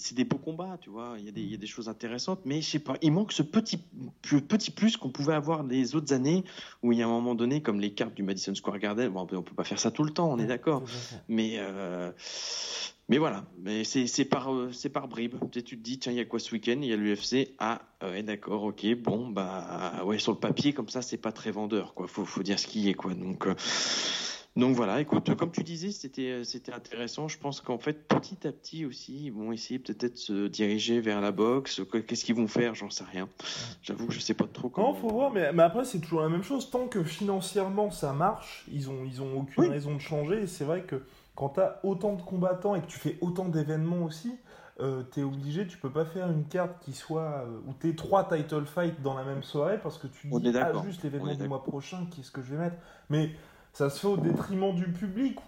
c'est 0.00 0.14
des 0.14 0.24
beaux 0.24 0.38
combats, 0.38 0.78
tu 0.80 0.90
vois. 0.90 1.14
Il 1.18 1.24
y, 1.24 1.28
a 1.28 1.32
des, 1.32 1.42
il 1.42 1.50
y, 1.50 1.54
a 1.54 1.58
des 1.58 1.66
choses 1.66 1.88
intéressantes, 1.88 2.40
mais 2.44 2.62
je 2.62 2.70
sais 2.70 2.78
pas, 2.78 2.96
il 3.02 3.12
manque 3.12 3.32
ce 3.32 3.42
petit, 3.42 3.78
petit 4.22 4.70
plus 4.70 4.96
qu'on 4.96 5.10
pouvait 5.10 5.34
avoir 5.34 5.62
les 5.62 5.94
autres 5.94 6.12
années 6.14 6.44
où 6.82 6.92
il 6.92 6.98
y 6.98 7.02
a 7.02 7.06
un 7.06 7.10
moment 7.10 7.34
donné, 7.34 7.62
comme 7.62 7.80
les 7.80 7.92
cartes 7.92 8.14
du 8.14 8.22
Madison 8.22 8.54
Square 8.54 8.78
Garden, 8.78 9.10
bon, 9.10 9.26
on 9.30 9.42
peut 9.42 9.54
pas 9.54 9.64
faire 9.64 9.78
ça 9.78 9.90
tout 9.90 10.04
le 10.04 10.10
temps, 10.10 10.30
on 10.30 10.38
est 10.38 10.46
d'accord. 10.46 10.82
Mais, 11.28 11.56
euh, 11.58 12.10
mais 13.08 13.18
voilà, 13.18 13.44
mais 13.58 13.84
c'est 13.84 14.24
par, 14.24 14.52
euh, 14.52 14.72
c'est 14.72 14.88
par 14.88 15.06
bribes. 15.06 15.36
Tu, 15.52 15.62
tu 15.62 15.76
te 15.76 15.82
dis, 15.82 15.98
tiens, 15.98 16.12
il 16.12 16.16
y 16.16 16.20
a 16.20 16.24
quoi 16.24 16.38
ce 16.38 16.52
week-end? 16.52 16.78
Il 16.80 16.88
y 16.88 16.92
a 16.92 16.96
l'UFC. 16.96 17.54
Ah, 17.58 17.82
ouais, 18.02 18.22
d'accord, 18.22 18.64
ok, 18.64 18.86
bon, 18.96 19.28
bah, 19.28 20.02
ouais, 20.04 20.18
sur 20.18 20.32
le 20.32 20.38
papier, 20.38 20.72
comme 20.72 20.88
ça, 20.88 21.02
c'est 21.02 21.18
pas 21.18 21.32
très 21.32 21.50
vendeur, 21.50 21.94
quoi. 21.94 22.08
Faut, 22.08 22.24
faut 22.24 22.42
dire 22.42 22.58
ce 22.58 22.66
qui 22.66 22.88
est, 22.88 22.94
quoi. 22.94 23.14
Donc. 23.14 23.46
Euh, 23.46 23.54
donc 24.56 24.74
voilà, 24.74 25.00
écoute, 25.00 25.34
comme 25.36 25.52
tu 25.52 25.62
disais, 25.62 25.92
c'était 25.92 26.30
euh, 26.30 26.44
c'était 26.44 26.72
intéressant. 26.72 27.28
Je 27.28 27.38
pense 27.38 27.60
qu'en 27.60 27.78
fait, 27.78 28.08
petit 28.08 28.46
à 28.48 28.52
petit 28.52 28.84
aussi, 28.84 29.26
ils 29.26 29.32
vont 29.32 29.52
essayer 29.52 29.78
peut-être 29.78 30.14
de 30.14 30.18
se 30.18 30.46
diriger 30.48 31.00
vers 31.00 31.20
la 31.20 31.30
boxe. 31.30 31.80
Qu'est-ce 32.06 32.24
qu'ils 32.24 32.34
vont 32.34 32.48
faire 32.48 32.74
J'en 32.74 32.90
sais 32.90 33.04
rien. 33.04 33.28
J'avoue 33.82 34.08
que 34.08 34.12
je 34.12 34.18
sais 34.18 34.34
pas 34.34 34.46
trop 34.52 34.68
comment. 34.68 34.88
Non, 34.88 34.94
faut 34.94 35.08
voir, 35.08 35.30
mais, 35.30 35.52
mais 35.52 35.62
après 35.62 35.84
c'est 35.84 36.00
toujours 36.00 36.22
la 36.22 36.28
même 36.28 36.42
chose. 36.42 36.68
Tant 36.70 36.88
que 36.88 37.04
financièrement 37.04 37.90
ça 37.92 38.12
marche, 38.12 38.66
ils 38.72 38.90
ont 38.90 39.04
ils 39.04 39.22
ont 39.22 39.38
aucune 39.38 39.70
raison 39.70 39.94
de 39.94 40.00
changer. 40.00 40.46
C'est 40.48 40.64
vrai 40.64 40.82
que 40.82 41.02
quand 41.36 41.50
tu 41.50 41.60
as 41.60 41.78
autant 41.84 42.14
de 42.14 42.22
combattants 42.22 42.74
et 42.74 42.80
que 42.80 42.88
tu 42.88 42.98
fais 42.98 43.18
autant 43.20 43.48
d'événements 43.48 44.02
aussi, 44.02 44.32
euh, 44.80 45.02
tu 45.12 45.20
es 45.20 45.22
obligé, 45.22 45.66
tu 45.66 45.78
peux 45.78 45.90
pas 45.90 46.04
faire 46.04 46.30
une 46.30 46.44
carte 46.44 46.72
qui 46.80 46.92
soit 46.92 47.44
euh, 47.44 47.60
où 47.68 47.74
tu 47.78 47.94
trois 47.94 48.28
title 48.28 48.64
fights 48.64 49.00
dans 49.02 49.14
la 49.14 49.24
même 49.24 49.42
soirée 49.42 49.78
parce 49.82 49.98
que 49.98 50.06
tu 50.06 50.28
dis 50.28 50.52
ah, 50.56 50.72
juste 50.84 51.02
l'événement 51.04 51.34
du 51.34 51.48
mois 51.48 51.62
prochain, 51.62 52.06
qu'est-ce 52.14 52.30
que 52.30 52.42
je 52.42 52.54
vais 52.54 52.62
mettre? 52.62 52.76
Mais 53.10 53.30
ça 53.72 53.90
se 53.90 54.00
fait 54.00 54.06
au 54.06 54.16
détriment 54.16 54.74
du 54.74 54.86
public. 54.86 55.38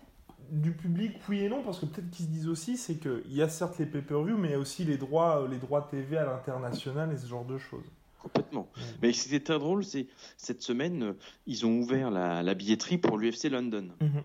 Du 0.51 0.73
public, 0.73 1.13
oui 1.29 1.41
et 1.41 1.49
non, 1.49 1.63
parce 1.63 1.79
que 1.79 1.87
peut-être 1.87 2.11
qu'ils 2.11 2.27
se 2.27 2.31
disent 2.31 2.49
aussi, 2.49 2.77
c'est 2.77 2.97
qu'il 2.97 3.33
y 3.33 3.41
a 3.41 3.49
certes 3.49 3.79
les 3.79 3.87
pay-per-view, 3.87 4.37
mais 4.37 4.49
il 4.49 4.51
y 4.51 4.55
a 4.55 4.59
aussi 4.59 4.85
les 4.85 4.99
droits, 4.99 5.43
euh, 5.43 5.49
les 5.49 5.57
droits 5.57 5.89
TV 5.91 6.19
à 6.19 6.27
l'international 6.27 7.11
et 7.11 7.17
ce 7.17 7.27
genre 7.27 7.47
de 7.47 7.57
choses. 7.57 7.87
Complètement. 8.23 8.69
Mais 9.01 9.13
c'était 9.13 9.41
très 9.41 9.59
drôle, 9.59 9.83
c'est 9.83 10.07
cette 10.37 10.63
semaine, 10.63 11.03
euh, 11.03 11.13
ils 11.47 11.67
ont 11.67 11.79
ouvert 11.79 12.11
la, 12.11 12.55
billetterie 12.55 12.99
pour 12.99 13.19
l'UFC 13.19 13.49
London. 13.51 13.89
Mhm. 14.01 14.23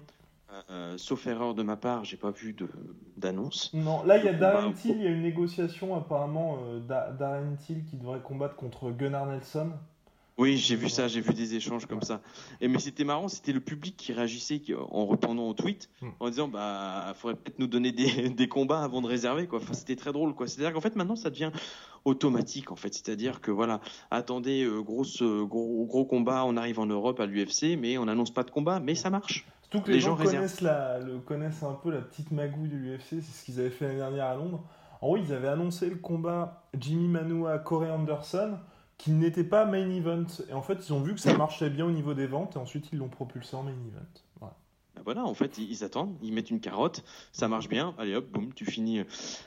Euh, 0.70 0.98
sauf 0.98 1.28
erreur 1.28 1.54
de 1.54 1.64
ma 1.64 1.78
part, 1.78 2.04
j'ai 2.04 2.18
pas 2.18 2.32
vu 2.32 2.56
d'annonce. 3.16 3.72
Non, 3.74 4.04
là 4.04 4.18
il 4.18 4.26
y 4.26 4.28
a 4.28 4.34
Darren 4.34 4.74
Till, 4.74 4.96
il 4.96 5.04
y 5.04 5.08
a 5.08 5.12
une 5.12 5.22
négociation 5.22 5.96
apparemment 5.96 6.60
euh, 6.64 6.80
Darren 6.80 7.56
Till 7.66 7.84
qui 7.86 7.96
devrait 7.96 8.22
combattre 8.22 8.56
contre 8.56 8.92
Gunnar 8.92 9.26
Nelson. 9.28 9.72
Oui, 10.38 10.58
j'ai 10.58 10.76
vu 10.76 10.88
ça, 10.88 11.08
j'ai 11.08 11.20
vu 11.20 11.34
des 11.34 11.56
échanges 11.56 11.88
comme 11.88 12.04
ça. 12.04 12.22
Et 12.62 12.68
mais 12.68 12.78
c'était 12.78 13.04
marrant, 13.04 13.28
c'était 13.28 13.54
le 13.54 13.60
public 13.60 13.98
qui 13.98 14.14
réagissait 14.14 14.62
en 14.92 15.08
répondant 15.08 15.48
au 15.50 15.54
tweet 15.54 15.90
hmm. 16.02 16.10
en 16.20 16.30
disant 16.30 16.48
bah 16.48 17.14
faudrait 17.16 17.36
peut-être 17.36 17.58
nous 17.58 17.66
donner 17.66 17.92
des, 17.92 18.30
des, 18.38 18.48
combats 18.48 18.84
avant 18.84 19.02
de 19.02 19.08
réserver 19.08 19.48
quoi. 19.48 19.60
Enfin, 19.60 19.74
c'était 19.74 19.96
très 19.96 20.12
drôle 20.12 20.36
quoi. 20.36 20.48
C'est-à-dire 20.48 20.74
qu'en 20.74 20.82
fait 20.82 20.96
maintenant 20.96 21.16
ça 21.16 21.32
devient 21.32 21.52
automatique 22.06 22.72
en 22.72 22.76
fait. 22.76 22.94
C'est-à-dire 22.94 23.42
que 23.42 23.50
voilà, 23.50 23.82
attendez 24.12 24.64
euh, 24.64 24.80
euh, 24.80 25.46
gros, 25.46 25.86
gros 25.86 26.06
combat, 26.06 26.46
on 26.46 26.56
arrive 26.56 26.80
en 26.80 26.86
Europe 26.86 27.20
à 27.20 27.26
l'UFC, 27.26 27.76
mais 27.78 27.98
on 27.98 28.06
n'annonce 28.06 28.32
pas 28.32 28.44
de 28.44 28.52
combat, 28.52 28.80
mais 28.80 28.94
ça 28.94 29.10
marche. 29.10 29.48
Surtout 29.62 29.82
que 29.82 29.92
les, 29.92 30.00
gens, 30.00 30.16
connaissent, 30.16 30.62
la, 30.62 31.00
le, 31.00 31.18
connaissent 31.20 31.64
un 31.64 31.74
peu 31.74 31.92
la 31.92 32.00
petite 32.00 32.32
magouille 32.32 32.70
de 32.70 32.78
l'UFC, 32.78 33.02
c'est 33.10 33.22
ce 33.22 33.44
qu'ils 33.44 33.60
avaient 33.60 33.70
fait 33.70 33.86
l'année 33.86 33.98
dernière 33.98 34.28
à 34.28 34.36
Londres. 34.36 34.64
En 35.02 35.08
gros, 35.08 35.18
ils 35.18 35.34
avaient 35.34 35.50
annoncé 35.50 35.90
le 35.90 35.98
combat 35.98 36.64
Jimmy 36.78 37.08
Manua 37.08 37.58
Corey 37.60 37.90
Anderson 37.90 38.58
qui 38.98 39.12
n'était 39.12 39.44
pas 39.44 39.66
main 39.66 39.90
event. 39.90 40.26
Et 40.50 40.54
en 40.54 40.62
fait, 40.62 40.88
ils 40.88 40.94
ont 40.94 41.02
vu 41.02 41.14
que 41.14 41.20
ça 41.20 41.36
marchait 41.38 41.70
bien 41.70 41.86
au 41.86 41.92
niveau 41.92 42.14
des 42.14 42.28
ventes 42.28 42.56
et 42.56 42.60
ensuite 42.60 42.90
ils 42.92 42.98
l'ont 42.98 43.10
propulsé 43.10 43.56
en 43.56 43.64
main 43.64 43.72
event. 43.72 44.22
Voilà. 44.40 44.56
Ben 44.96 45.04
voilà, 45.04 45.26
en 45.26 45.34
fait, 45.36 45.60
ils 45.60 45.84
attendent, 45.84 46.18
ils 46.24 46.34
mettent 46.34 46.50
une 46.50 46.60
carotte, 46.60 47.04
ça 47.32 47.48
marche 47.48 47.70
bien, 47.70 47.94
allez 48.00 48.16
hop, 48.16 48.28
boum, 48.32 48.52
tu 48.56 48.66
finis. 48.66 49.02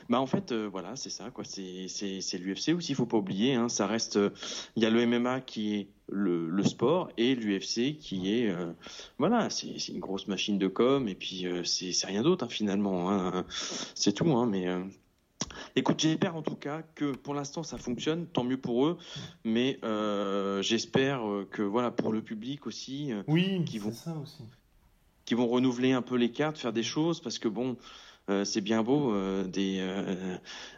Bah 0.07 0.21
en 0.21 0.25
fait, 0.25 0.53
euh, 0.53 0.69
voilà, 0.71 0.95
c'est 0.95 1.09
ça, 1.09 1.29
quoi. 1.29 1.43
C'est 1.43 2.37
l'UFC 2.37 2.69
aussi, 2.73 2.93
il 2.93 2.95
faut 2.95 3.05
pas 3.05 3.17
oublier. 3.17 3.55
Hein, 3.55 3.67
ça 3.67 3.85
reste, 3.85 4.17
il 4.77 4.83
y 4.83 4.85
a 4.85 4.89
le 4.89 5.05
MMA 5.05 5.41
qui 5.41 5.75
est 5.75 5.87
le, 6.07 6.49
le 6.49 6.63
sport 6.63 7.09
et 7.17 7.35
l'UFC 7.35 7.97
qui 7.97 8.33
est, 8.33 8.49
euh, 8.49 8.71
voilà, 9.17 9.49
c'est 9.49 9.89
une 9.89 9.99
grosse 9.99 10.27
machine 10.27 10.57
de 10.57 10.67
com 10.67 11.07
et 11.07 11.15
puis 11.15 11.45
euh, 11.45 11.63
c'est 11.63 12.05
rien 12.05 12.21
d'autre 12.21 12.45
hein, 12.45 12.49
finalement. 12.49 13.11
Hein, 13.11 13.45
c'est 13.95 14.13
tout, 14.13 14.31
hein, 14.31 14.45
mais 14.45 14.67
Écoute, 15.75 15.99
j'espère 15.99 16.35
en 16.35 16.41
tout 16.41 16.55
cas 16.55 16.81
que 16.95 17.13
pour 17.13 17.33
l'instant 17.33 17.63
ça 17.63 17.77
fonctionne, 17.77 18.27
tant 18.27 18.43
mieux 18.43 18.57
pour 18.57 18.85
eux, 18.85 18.97
mais 19.45 19.79
euh, 19.83 20.61
j'espère 20.61 21.21
que 21.49 21.61
voilà 21.61 21.91
pour 21.91 22.11
le 22.11 22.21
public 22.21 22.67
aussi, 22.67 23.13
euh, 23.13 23.23
oui, 23.27 23.63
qui 23.65 23.77
vont 23.79 23.93
ça 23.93 24.13
aussi. 24.21 24.43
qui 25.25 25.33
vont 25.33 25.47
renouveler 25.47 25.93
un 25.93 26.01
peu 26.01 26.15
les 26.15 26.31
cartes, 26.31 26.57
faire 26.57 26.73
des 26.73 26.83
choses 26.83 27.21
parce 27.21 27.39
que 27.39 27.47
bon. 27.47 27.77
Euh, 28.29 28.45
c'est 28.45 28.61
bien 28.61 28.83
beau 28.83 29.15
des, 29.47 29.83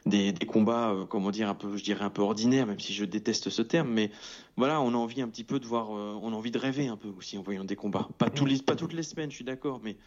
des, 0.05 0.31
des 0.31 0.45
combats 0.45 0.95
comment 1.09 1.29
dire 1.29 1.49
un 1.49 1.53
peu 1.53 1.75
je 1.75 1.83
dirais 1.83 2.05
un 2.05 2.09
peu 2.09 2.21
ordinaires 2.21 2.65
même 2.65 2.79
si 2.79 2.93
je 2.93 3.03
déteste 3.03 3.49
ce 3.49 3.61
terme 3.61 3.89
mais 3.91 4.11
voilà 4.55 4.79
on 4.79 4.93
a 4.93 4.97
envie 4.97 5.21
un 5.21 5.27
petit 5.27 5.43
peu 5.43 5.59
de 5.59 5.65
voir 5.65 5.89
on 5.89 6.31
a 6.31 6.35
envie 6.35 6.51
de 6.51 6.57
rêver 6.57 6.87
un 6.87 6.95
peu 6.95 7.09
aussi 7.09 7.37
en 7.37 7.43
voyant 7.43 7.65
des 7.65 7.75
combats 7.75 8.07
pas 8.17 8.29
tous 8.29 8.45
les 8.45 8.59
pas 8.59 8.77
toutes 8.77 8.93
les 8.93 9.03
semaines 9.03 9.29
je 9.29 9.35
suis 9.35 9.43
d'accord 9.43 9.81
mais 9.83 9.97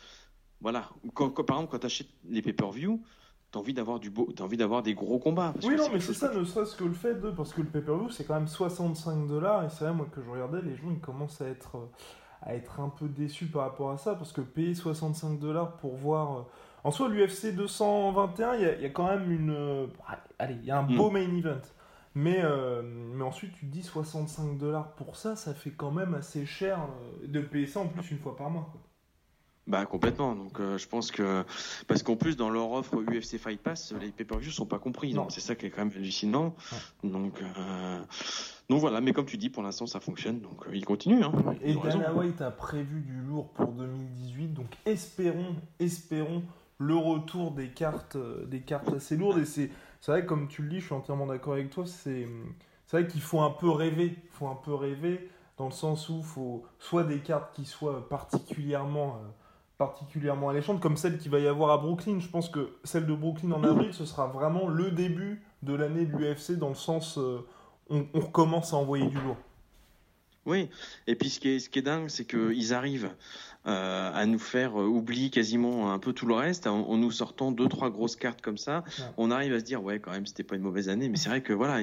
voilà 0.62 0.88
quand, 1.12 1.28
par 1.44 1.58
exemple 1.58 1.72
quand 1.72 1.80
tu 1.80 1.86
achètes 1.86 2.08
les 2.26 2.40
pay-per-view 2.40 3.02
t'as 3.56 3.60
envie 3.60 3.74
d'avoir 3.74 3.98
du 3.98 4.10
beau, 4.10 4.28
envie 4.40 4.56
d'avoir 4.56 4.82
des 4.82 4.94
gros 4.94 5.18
combats. 5.18 5.54
oui, 5.62 5.76
non, 5.76 5.88
mais 5.92 6.00
c'est 6.00 6.14
ça, 6.14 6.32
ne 6.32 6.44
serait-ce 6.44 6.76
que 6.76 6.84
le 6.84 6.92
fait 6.92 7.14
de, 7.14 7.30
parce 7.30 7.52
que 7.54 7.62
le 7.62 7.68
pay-per-view 7.68 8.10
c'est 8.10 8.24
quand 8.24 8.34
même 8.34 8.48
65 8.48 9.26
dollars 9.26 9.64
et 9.64 9.68
c'est 9.70 9.84
vrai 9.84 9.94
moi 9.94 10.06
que 10.14 10.22
je 10.22 10.28
regardais, 10.28 10.60
les 10.62 10.76
gens 10.76 10.90
ils 10.90 11.00
commencent 11.00 11.40
à 11.40 11.48
être 11.48 11.88
à 12.42 12.54
être 12.54 12.80
un 12.80 12.90
peu 12.90 13.08
déçus 13.08 13.46
par 13.46 13.62
rapport 13.62 13.90
à 13.90 13.96
ça 13.96 14.14
parce 14.14 14.32
que 14.32 14.40
payer 14.42 14.74
65 14.74 15.38
dollars 15.38 15.76
pour 15.78 15.96
voir, 15.96 16.38
euh, 16.38 16.42
en 16.84 16.90
soi 16.90 17.08
l'UFC 17.08 17.54
221, 17.54 18.54
il 18.54 18.60
y, 18.60 18.82
y, 18.82 18.86
a 18.86 18.90
quand 18.90 19.08
même 19.08 19.32
une, 19.32 19.50
euh, 19.50 19.86
allez, 20.38 20.54
il 20.54 20.64
y 20.64 20.70
a 20.70 20.78
un 20.78 20.82
beau 20.82 21.10
hmm. 21.10 21.14
main 21.14 21.36
event. 21.36 21.62
Mais, 22.14 22.40
euh, 22.42 22.82
mais 22.82 23.24
ensuite, 23.24 23.52
tu 23.54 23.66
te 23.66 23.72
dis 23.72 23.82
65 23.82 24.58
dollars 24.58 24.92
pour 24.94 25.16
ça, 25.16 25.34
ça 25.34 25.54
fait 25.54 25.72
quand 25.72 25.90
même 25.90 26.14
assez 26.14 26.46
cher 26.46 26.78
de 27.24 27.40
payer 27.40 27.66
ça 27.66 27.80
en 27.80 27.88
plus 27.88 28.10
une 28.10 28.18
fois 28.18 28.36
par 28.36 28.48
mois. 28.48 28.72
Bah 29.66 29.84
complètement. 29.84 30.36
Donc 30.36 30.60
euh, 30.60 30.78
je 30.78 30.86
pense 30.86 31.10
que 31.10 31.44
parce 31.88 32.04
qu'en 32.04 32.14
plus 32.14 32.36
dans 32.36 32.50
leur 32.50 32.70
offre 32.70 33.02
UFC 33.02 33.36
Fight 33.36 33.60
Pass, 33.60 33.92
les 34.00 34.10
pay-per-view 34.12 34.52
sont 34.52 34.66
pas 34.66 34.78
compris. 34.78 35.12
Donc 35.12 35.32
c'est 35.32 35.40
ça 35.40 35.56
qui 35.56 35.66
est 35.66 35.70
quand 35.70 35.84
même 35.84 35.92
hallucinant. 35.96 36.54
Donc 37.02 37.42
euh... 37.42 38.00
donc 38.68 38.80
voilà. 38.80 39.00
Mais 39.00 39.12
comme 39.12 39.26
tu 39.26 39.36
dis, 39.36 39.50
pour 39.50 39.64
l'instant 39.64 39.86
ça 39.86 39.98
fonctionne. 39.98 40.40
Donc 40.40 40.66
euh, 40.66 40.70
il 40.76 40.84
continue. 40.84 41.22
Hein. 41.24 41.32
Et 41.62 41.74
Dana 41.74 42.14
White 42.14 42.40
a 42.42 42.52
prévu 42.52 43.00
du 43.00 43.20
lourd 43.22 43.48
pour 43.54 43.72
2018. 43.72 44.54
Donc 44.54 44.68
espérons, 44.84 45.56
espérons 45.80 46.44
le 46.78 46.94
retour 46.94 47.50
des 47.50 47.70
cartes, 47.70 48.14
euh, 48.14 48.46
des 48.46 48.60
cartes 48.60 48.92
assez 48.92 49.16
lourdes. 49.16 49.38
Et 49.38 49.46
c'est 49.46 49.70
c'est 50.00 50.12
vrai 50.12 50.24
comme 50.24 50.46
tu 50.46 50.62
le 50.62 50.68
dis, 50.68 50.78
je 50.78 50.84
suis 50.84 50.94
entièrement 50.94 51.26
d'accord 51.26 51.54
avec 51.54 51.70
toi. 51.70 51.86
C'est 51.86 52.28
c'est 52.86 53.00
vrai 53.00 53.08
qu'il 53.08 53.20
faut 53.20 53.40
un 53.40 53.50
peu 53.50 53.68
rêver. 53.68 54.16
Il 54.22 54.30
faut 54.30 54.46
un 54.46 54.54
peu 54.54 54.74
rêver 54.74 55.28
dans 55.58 55.64
le 55.64 55.72
sens 55.72 56.08
où 56.08 56.18
il 56.18 56.24
faut 56.24 56.64
soit 56.78 57.02
des 57.02 57.18
cartes 57.18 57.52
qui 57.56 57.64
soient 57.64 58.08
particulièrement 58.08 59.18
particulièrement 59.78 60.48
alléchante, 60.48 60.80
comme 60.80 60.96
celle 60.96 61.18
qui 61.18 61.28
va 61.28 61.38
y 61.38 61.46
avoir 61.46 61.70
à 61.70 61.78
Brooklyn. 61.78 62.18
Je 62.20 62.28
pense 62.28 62.48
que 62.48 62.70
celle 62.84 63.06
de 63.06 63.14
Brooklyn 63.14 63.52
en 63.52 63.62
avril, 63.62 63.92
ce 63.92 64.06
sera 64.06 64.26
vraiment 64.26 64.68
le 64.68 64.90
début 64.90 65.42
de 65.62 65.74
l'année 65.74 66.06
de 66.06 66.16
l'UFC, 66.16 66.58
dans 66.58 66.70
le 66.70 66.74
sens 66.74 67.18
euh, 67.18 67.46
on, 67.90 68.06
on, 68.14 68.20
recommence 68.20 68.72
à 68.72 68.76
envoyer 68.76 69.06
du 69.06 69.18
lourd. 69.20 69.36
Oui, 70.46 70.70
et 71.08 71.16
puis 71.16 71.28
ce 71.28 71.40
qui 71.40 71.48
est, 71.48 71.58
ce 71.58 71.68
qui 71.68 71.80
est 71.80 71.82
dingue, 71.82 72.08
c'est 72.08 72.24
qu'ils 72.24 72.72
arrivent 72.72 73.10
euh, 73.66 74.12
à 74.14 74.26
nous 74.26 74.38
faire 74.38 74.80
euh, 74.80 74.86
oublier 74.86 75.28
quasiment 75.28 75.92
un 75.92 75.98
peu 75.98 76.12
tout 76.12 76.26
le 76.26 76.34
reste 76.34 76.68
en, 76.68 76.96
nous 76.96 77.10
sortant 77.10 77.50
deux 77.50 77.68
trois 77.68 77.90
grosses 77.90 78.14
cartes 78.14 78.40
comme 78.40 78.58
ça. 78.58 78.84
On 79.16 79.32
arrive 79.32 79.52
à 79.54 79.58
se 79.58 79.64
dire 79.64 79.82
ouais 79.82 79.98
quand 79.98 80.12
même 80.12 80.24
c'était 80.24 80.44
pas 80.44 80.54
une 80.54 80.62
mauvaise 80.62 80.88
année, 80.88 81.08
mais 81.08 81.16
c'est 81.16 81.28
vrai 81.28 81.42
que 81.42 81.52
voilà, 81.52 81.80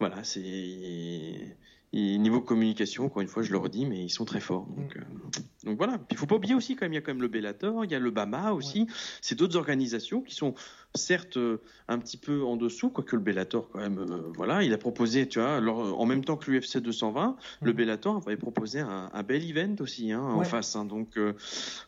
voilà 0.00 0.24
c'est 0.24 1.58
et 1.96 2.18
niveau 2.18 2.40
communication, 2.40 3.04
encore 3.04 3.22
une 3.22 3.28
fois, 3.28 3.44
je 3.44 3.52
le 3.52 3.58
redis, 3.58 3.86
mais 3.86 4.04
ils 4.04 4.10
sont 4.10 4.24
très 4.24 4.40
forts. 4.40 4.66
Donc, 4.66 4.96
mm. 4.96 4.98
euh, 4.98 5.40
donc 5.64 5.76
voilà. 5.76 5.98
il 6.10 6.16
faut 6.16 6.26
pas 6.26 6.34
oublier 6.34 6.54
aussi, 6.54 6.74
quand 6.74 6.86
même, 6.86 6.92
il 6.92 6.96
y 6.96 6.98
a 6.98 7.00
quand 7.00 7.12
même 7.12 7.22
le 7.22 7.28
Bellator, 7.28 7.84
il 7.84 7.90
y 7.90 7.94
a 7.94 8.00
le 8.00 8.10
Bama 8.10 8.52
aussi. 8.52 8.88
C'est 9.20 9.38
d'autres 9.38 9.56
organisations 9.56 10.20
qui 10.20 10.34
sont 10.34 10.54
certes 10.96 11.36
euh, 11.36 11.60
un 11.88 11.98
petit 11.98 12.16
peu 12.16 12.44
en 12.44 12.56
dessous, 12.56 12.88
quoique 12.88 13.16
le 13.16 13.22
Bellator 13.22 13.68
quand 13.70 13.80
même, 13.80 13.98
euh, 13.98 14.32
voilà, 14.36 14.62
il 14.62 14.72
a 14.72 14.78
proposé, 14.78 15.28
tu 15.28 15.40
vois, 15.40 15.58
en 15.58 16.06
même 16.06 16.24
temps 16.24 16.36
que 16.36 16.50
l'UFC 16.50 16.78
220, 16.78 17.36
le 17.62 17.70
mhm. 17.70 17.76
Bellator 17.76 18.16
avait 18.16 18.36
proposé 18.36 18.80
un, 18.80 19.22
bel 19.22 19.48
event 19.48 19.76
aussi 19.80 20.12
hein, 20.12 20.22
en 20.22 20.44
face, 20.44 20.76
hein, 20.76 20.84
donc 20.84 21.16
euh, 21.16 21.34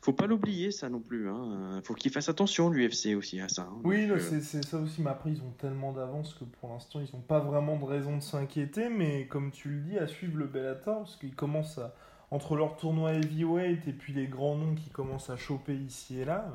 faut 0.01 0.12
pas 0.12 0.27
l'oublier 0.27 0.71
ça 0.71 0.88
non 0.88 1.01
plus, 1.01 1.29
hein, 1.29 1.81
faut 1.85 1.95
qu'il 1.95 2.11
fasse 2.11 2.29
attention 2.29 2.71
l'UFC 2.71 3.14
aussi 3.16 3.40
à 3.40 3.49
ça. 3.49 3.69
Hein. 3.71 3.81
oui, 3.85 4.09
c'est 4.19 4.64
ça 4.64 4.79
aussi, 4.79 5.03
mais 5.03 5.11
après 5.11 5.31
ils 5.31 5.40
ont 5.40 5.53
tellement 5.59 5.92
d'avance 5.92 6.35
que 6.35 6.45
pour 6.45 6.71
l'instant 6.71 7.01
ils 7.01 7.14
n'ont 7.14 7.23
pas 7.23 7.40
vraiment 7.40 7.77
de 7.77 7.85
raison 7.85 8.16
de 8.16 8.23
s'inquiéter, 8.23 8.88
mais 8.88 9.27
comme 9.27 9.51
tu 9.51 9.69
le 9.69 9.81
dis, 9.81 9.99
à 9.99 10.07
suivre 10.07 10.37
le 10.38 10.47
Bellator, 10.47 10.99
parce 11.01 11.16
qu'ils 11.16 11.35
commencent 11.35 11.79
à 11.79 11.95
entre 12.33 12.57
leur 12.57 12.77
tournoi 12.77 13.14
heavyweight 13.14 13.87
et 13.87 13.92
puis 13.92 14.12
les 14.12 14.27
grands 14.27 14.57
noms 14.57 14.75
qui 14.75 14.90
commencent 14.90 15.31
à 15.31 15.37
choper 15.37 15.77
ici 15.77 16.19
et 16.19 16.25
là 16.25 16.51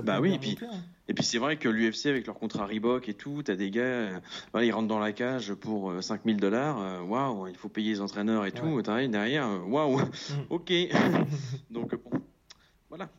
bah 0.00 0.20
oui, 0.20 0.34
et 0.34 0.38
puis, 0.38 0.58
hein. 0.62 0.70
et 1.08 1.14
puis 1.14 1.24
c'est 1.24 1.38
vrai 1.38 1.56
que 1.56 1.68
l'UFC 1.68 2.06
avec 2.06 2.26
leur 2.26 2.36
contrat 2.36 2.66
Reebok 2.66 3.08
et 3.08 3.14
tout, 3.14 3.42
t'as 3.42 3.56
des 3.56 3.70
gars, 3.70 3.82
euh, 3.82 4.20
voilà, 4.52 4.66
ils 4.66 4.72
rentrent 4.72 4.88
dans 4.88 4.98
la 4.98 5.12
cage 5.12 5.52
pour 5.54 5.92
5000 6.02 6.36
euh, 6.36 6.38
dollars, 6.38 6.80
euh, 6.80 7.00
waouh, 7.02 7.48
il 7.48 7.56
faut 7.56 7.68
payer 7.68 7.92
les 7.92 8.00
entraîneurs 8.00 8.46
et 8.46 8.52
tout, 8.52 8.80
t'arrives 8.82 9.10
derrière, 9.10 9.46
waouh, 9.68 9.98
mm. 9.98 10.10
ok. 10.50 10.72
Donc 11.70 11.94
bon, 11.94 12.20
voilà. 12.88 13.10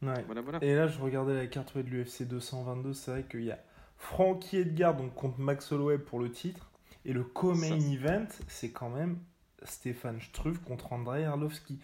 voilà. 0.00 0.58
Et 0.62 0.74
là, 0.74 0.86
je 0.86 1.00
regardais 1.00 1.34
la 1.34 1.46
carte 1.46 1.76
de 1.76 1.82
l'UFC 1.82 2.22
222, 2.22 2.92
c'est 2.92 3.10
vrai 3.10 3.24
qu'il 3.28 3.44
y 3.44 3.50
a 3.50 3.58
Frankie 3.96 4.58
Edgar 4.58 4.96
donc 4.96 5.14
contre 5.14 5.40
Max 5.40 5.72
Holloway 5.72 5.98
pour 5.98 6.20
le 6.20 6.30
titre. 6.30 6.70
Et 7.04 7.12
le 7.12 7.24
co-main 7.24 7.78
event, 7.90 8.26
c'est 8.46 8.70
quand 8.70 8.90
même 8.90 9.18
Stéphane 9.64 10.20
Struve 10.20 10.60
contre 10.60 10.92
Andrei 10.92 11.24
Arlovski. 11.24 11.78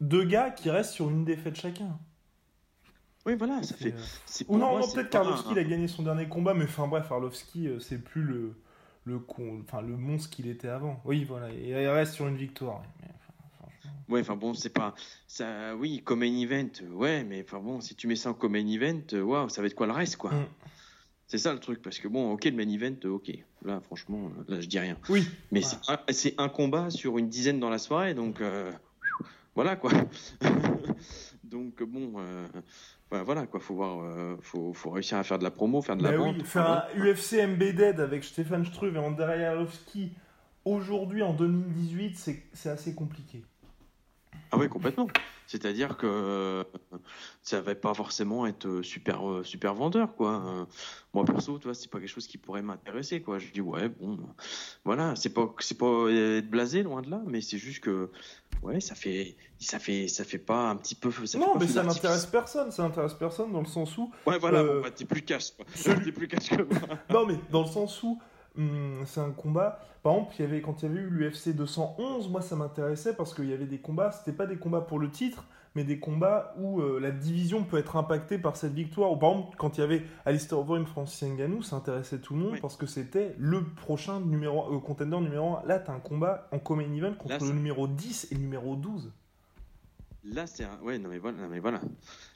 deux 0.00 0.24
gars 0.24 0.50
qui 0.50 0.70
restent 0.70 0.92
sur 0.92 1.10
une 1.10 1.24
défaite 1.24 1.56
chacun. 1.56 1.98
Oui, 3.24 3.34
voilà, 3.36 3.62
ça 3.62 3.76
fait. 3.76 3.94
Ou 4.48 4.58
non, 4.58 4.78
non 4.78 4.88
peut-être 4.88 5.10
qu'Arlovski 5.10 5.58
a 5.58 5.64
gagné 5.64 5.88
son 5.88 6.02
dernier 6.02 6.28
combat, 6.28 6.54
mais 6.54 6.64
enfin 6.64 6.88
bref, 6.88 7.10
Arlovski, 7.10 7.68
euh, 7.68 7.78
c'est 7.78 8.02
plus 8.02 8.22
le, 8.22 8.54
le, 9.04 9.20
enfin, 9.60 9.80
le 9.80 9.96
monstre 9.96 10.30
qu'il 10.30 10.48
était 10.48 10.68
avant. 10.68 11.00
Oui, 11.04 11.24
voilà, 11.24 11.50
il 11.50 11.74
reste 11.88 12.14
sur 12.14 12.26
une 12.26 12.36
victoire. 12.36 12.82
Ouais, 14.08 14.20
enfin 14.20 14.36
bon, 14.36 14.52
c'est 14.54 14.72
pas 14.72 14.94
ça. 15.26 15.74
Oui, 15.76 16.02
comme 16.04 16.22
un 16.22 16.38
event, 16.38 16.68
ouais, 16.90 17.24
mais 17.24 17.44
enfin 17.46 17.60
bon, 17.60 17.80
si 17.80 17.94
tu 17.94 18.08
mets 18.08 18.16
ça 18.16 18.30
en 18.30 18.34
comme 18.34 18.56
un 18.56 18.66
event, 18.66 19.00
waouh, 19.12 19.48
ça 19.48 19.62
va 19.62 19.68
être 19.68 19.74
quoi 19.74 19.86
le 19.86 19.92
reste, 19.92 20.16
quoi? 20.16 20.32
Mm. 20.32 20.46
C'est 21.28 21.38
ça 21.38 21.54
le 21.54 21.60
truc, 21.60 21.80
parce 21.80 21.98
que 21.98 22.08
bon, 22.08 22.32
ok, 22.32 22.44
le 22.44 22.52
main 22.52 22.68
event, 22.68 22.96
ok. 23.04 23.32
Là, 23.64 23.80
franchement, 23.80 24.30
là, 24.48 24.60
je 24.60 24.66
dis 24.66 24.78
rien. 24.78 24.98
Oui. 25.08 25.26
Mais 25.50 25.62
c'est 26.10 26.34
un, 26.38 26.48
combat 26.50 26.90
sur 26.90 27.16
une 27.16 27.28
dizaine 27.28 27.58
dans 27.58 27.70
la 27.70 27.78
soirée, 27.78 28.12
donc 28.12 28.40
euh, 28.40 28.70
voilà 29.54 29.76
quoi. 29.76 29.92
donc 31.52 31.82
bon, 31.82 32.14
euh, 32.18 33.22
voilà 33.24 33.46
quoi, 33.46 33.60
faut 33.60 33.74
voir, 33.74 34.02
euh, 34.02 34.36
faut, 34.40 34.72
faut, 34.72 34.90
réussir 34.90 35.18
à 35.18 35.22
faire 35.22 35.38
de 35.38 35.44
la 35.44 35.50
promo, 35.50 35.82
faire 35.82 35.96
de 35.96 36.02
la 36.02 36.16
vente. 36.16 36.36
Oui, 36.38 36.44
faire 36.44 36.68
un 36.68 36.98
UFC 36.98 37.34
Embedded 37.40 38.00
avec 38.00 38.24
Stéphane 38.24 38.64
Struve 38.64 38.96
et 38.96 38.98
Andrei 38.98 39.44
Arlovski 39.44 40.12
aujourd'hui 40.64 41.22
en 41.22 41.34
2018, 41.34 42.42
c'est 42.52 42.70
assez 42.70 42.94
compliqué. 42.94 43.44
Ah 44.54 44.58
oui, 44.58 44.68
complètement. 44.68 45.08
C'est-à-dire 45.46 45.96
que 45.96 46.06
euh, 46.06 46.64
ça 47.42 47.62
va 47.62 47.74
pas 47.74 47.94
forcément 47.94 48.46
être 48.46 48.66
euh, 48.66 48.82
super 48.82 49.28
euh, 49.28 49.42
super 49.44 49.74
vendeur 49.74 50.14
quoi. 50.14 50.66
moi 51.14 51.24
perso, 51.24 51.58
tu 51.58 51.64
vois, 51.64 51.74
c'est 51.74 51.90
pas 51.90 51.98
quelque 51.98 52.08
chose 52.08 52.26
qui 52.26 52.36
pourrait 52.36 52.60
m'intéresser 52.60 53.22
quoi. 53.22 53.38
Je 53.38 53.50
dis 53.50 53.62
ouais, 53.62 53.88
bon 53.88 54.18
voilà, 54.84 55.16
c'est 55.16 55.30
pas 55.30 55.54
c'est 55.60 55.78
pas 55.78 56.10
être 56.10 56.50
blasé 56.50 56.82
loin 56.82 57.00
de 57.00 57.10
là, 57.10 57.22
mais 57.26 57.40
c'est 57.40 57.56
juste 57.56 57.80
que 57.80 58.10
ouais, 58.62 58.80
ça 58.80 58.94
fait 58.94 59.36
ça 59.58 59.78
fait 59.78 60.06
ça 60.06 60.24
fait 60.24 60.38
pas 60.38 60.68
un 60.68 60.76
petit 60.76 60.94
peu 60.94 61.10
Non, 61.38 61.56
mais 61.58 61.66
ça 61.66 61.82
n'intéresse 61.82 62.26
personne, 62.26 62.70
ça 62.70 62.82
n'intéresse 62.82 63.14
personne 63.14 63.52
dans 63.52 63.60
le 63.60 63.66
sens 63.66 63.96
où 63.96 64.10
Ouais, 64.26 64.38
voilà, 64.38 64.62
bon, 64.62 64.82
bah, 64.82 64.90
t'es 64.90 65.06
plus 65.06 65.22
cash 65.22 65.52
t'es 66.04 66.12
plus 66.12 66.28
cash 66.28 66.50
que 66.50 66.62
moi. 66.62 66.98
non, 67.10 67.26
mais 67.26 67.38
dans 67.50 67.62
le 67.62 67.68
sens 67.68 68.02
où 68.02 68.20
c'est 69.06 69.20
un 69.20 69.30
combat. 69.30 69.80
Par 70.02 70.14
exemple, 70.14 70.34
il 70.38 70.42
y 70.42 70.44
avait, 70.44 70.60
quand 70.60 70.82
il 70.82 70.88
y 70.88 70.92
avait 70.92 71.00
eu 71.00 71.08
l'UFC 71.08 71.54
211, 71.54 72.28
moi 72.28 72.42
ça 72.42 72.56
m'intéressait 72.56 73.14
parce 73.14 73.34
qu'il 73.34 73.48
y 73.48 73.52
avait 73.52 73.66
des 73.66 73.78
combats, 73.78 74.10
c'était 74.10 74.36
pas 74.36 74.46
des 74.46 74.56
combats 74.56 74.80
pour 74.80 74.98
le 74.98 75.10
titre, 75.10 75.44
mais 75.74 75.84
des 75.84 75.98
combats 75.98 76.54
où 76.58 76.80
euh, 76.80 76.98
la 77.00 77.10
division 77.10 77.64
peut 77.64 77.78
être 77.78 77.96
impactée 77.96 78.38
par 78.38 78.56
cette 78.56 78.74
victoire. 78.74 79.12
Ou 79.12 79.16
par 79.16 79.30
exemple, 79.30 79.56
quand 79.56 79.78
il 79.78 79.80
y 79.80 79.84
avait 79.84 80.02
Alistair 80.24 80.58
Overeem, 80.58 80.86
Francis 80.86 81.22
Ngannou, 81.22 81.62
ça 81.62 81.76
intéressait 81.76 82.18
tout 82.18 82.34
le 82.34 82.40
monde 82.40 82.58
parce 82.60 82.76
que 82.76 82.86
c'était 82.86 83.34
le 83.38 83.64
prochain 83.64 84.20
numéro, 84.20 84.74
euh, 84.74 84.80
contender 84.80 85.18
numéro 85.20 85.56
1. 85.58 85.66
Là, 85.66 85.78
tu 85.78 85.90
as 85.90 85.94
un 85.94 86.00
combat 86.00 86.48
en 86.52 86.58
common 86.58 86.92
event 86.92 87.14
contre 87.14 87.44
le 87.44 87.52
numéro 87.52 87.86
10 87.86 88.28
et 88.30 88.34
le 88.34 88.40
numéro 88.40 88.76
12. 88.76 89.12
Là, 90.24 90.46
c'est 90.46 90.66
ouais, 90.82 90.98
non 90.98 91.08
mais 91.08 91.18
voilà, 91.18 91.48
mais 91.48 91.58
voilà. 91.58 91.80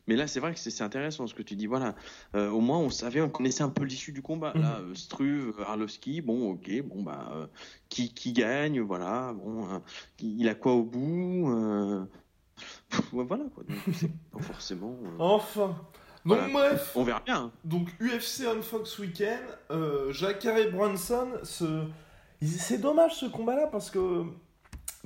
Mais 0.06 0.14
là, 0.16 0.26
c'est 0.26 0.40
vrai 0.40 0.54
que 0.54 0.60
c'est 0.60 0.82
intéressant 0.82 1.26
ce 1.26 1.34
que 1.34 1.42
tu 1.42 1.56
dis. 1.56 1.66
Voilà, 1.66 1.94
euh, 2.34 2.50
au 2.50 2.60
moins 2.60 2.78
on 2.78 2.90
savait, 2.90 3.20
on 3.20 3.28
connaissait 3.28 3.62
un 3.62 3.68
peu 3.68 3.84
l'issue 3.84 4.12
du 4.12 4.22
combat. 4.22 4.52
Là, 4.54 4.80
mhm. 4.80 4.90
euh, 4.90 4.94
Struve, 4.94 5.64
Arlovski, 5.66 6.20
bon, 6.20 6.52
ok, 6.52 6.82
bon 6.82 7.02
bah, 7.02 7.30
euh, 7.34 7.46
qui 7.88 8.14
qui 8.14 8.32
gagne, 8.32 8.80
voilà, 8.80 9.32
bon, 9.32 9.82
il 10.20 10.48
a 10.48 10.54
quoi 10.54 10.72
au 10.72 10.84
bout, 10.84 12.08
voilà 13.12 13.44
quoi. 13.54 13.64
Donc 13.64 13.78
pas 14.32 14.40
forcément. 14.40 14.96
Enfin. 15.18 15.76
Donc 16.24 16.52
bref, 16.52 16.92
on 16.96 17.04
verra 17.04 17.20
bien. 17.24 17.36
Hein. 17.36 17.52
Donc 17.64 17.88
UFC 18.00 18.46
on 18.48 18.60
Fox 18.60 18.98
Weekend, 18.98 19.42
Jacare 20.10 20.58
et 20.58 20.70
Bronson, 20.70 21.28
c'est 21.42 22.78
dommage 22.78 23.14
ce 23.14 23.26
combat-là 23.26 23.68
parce 23.68 23.90
que 23.90 24.24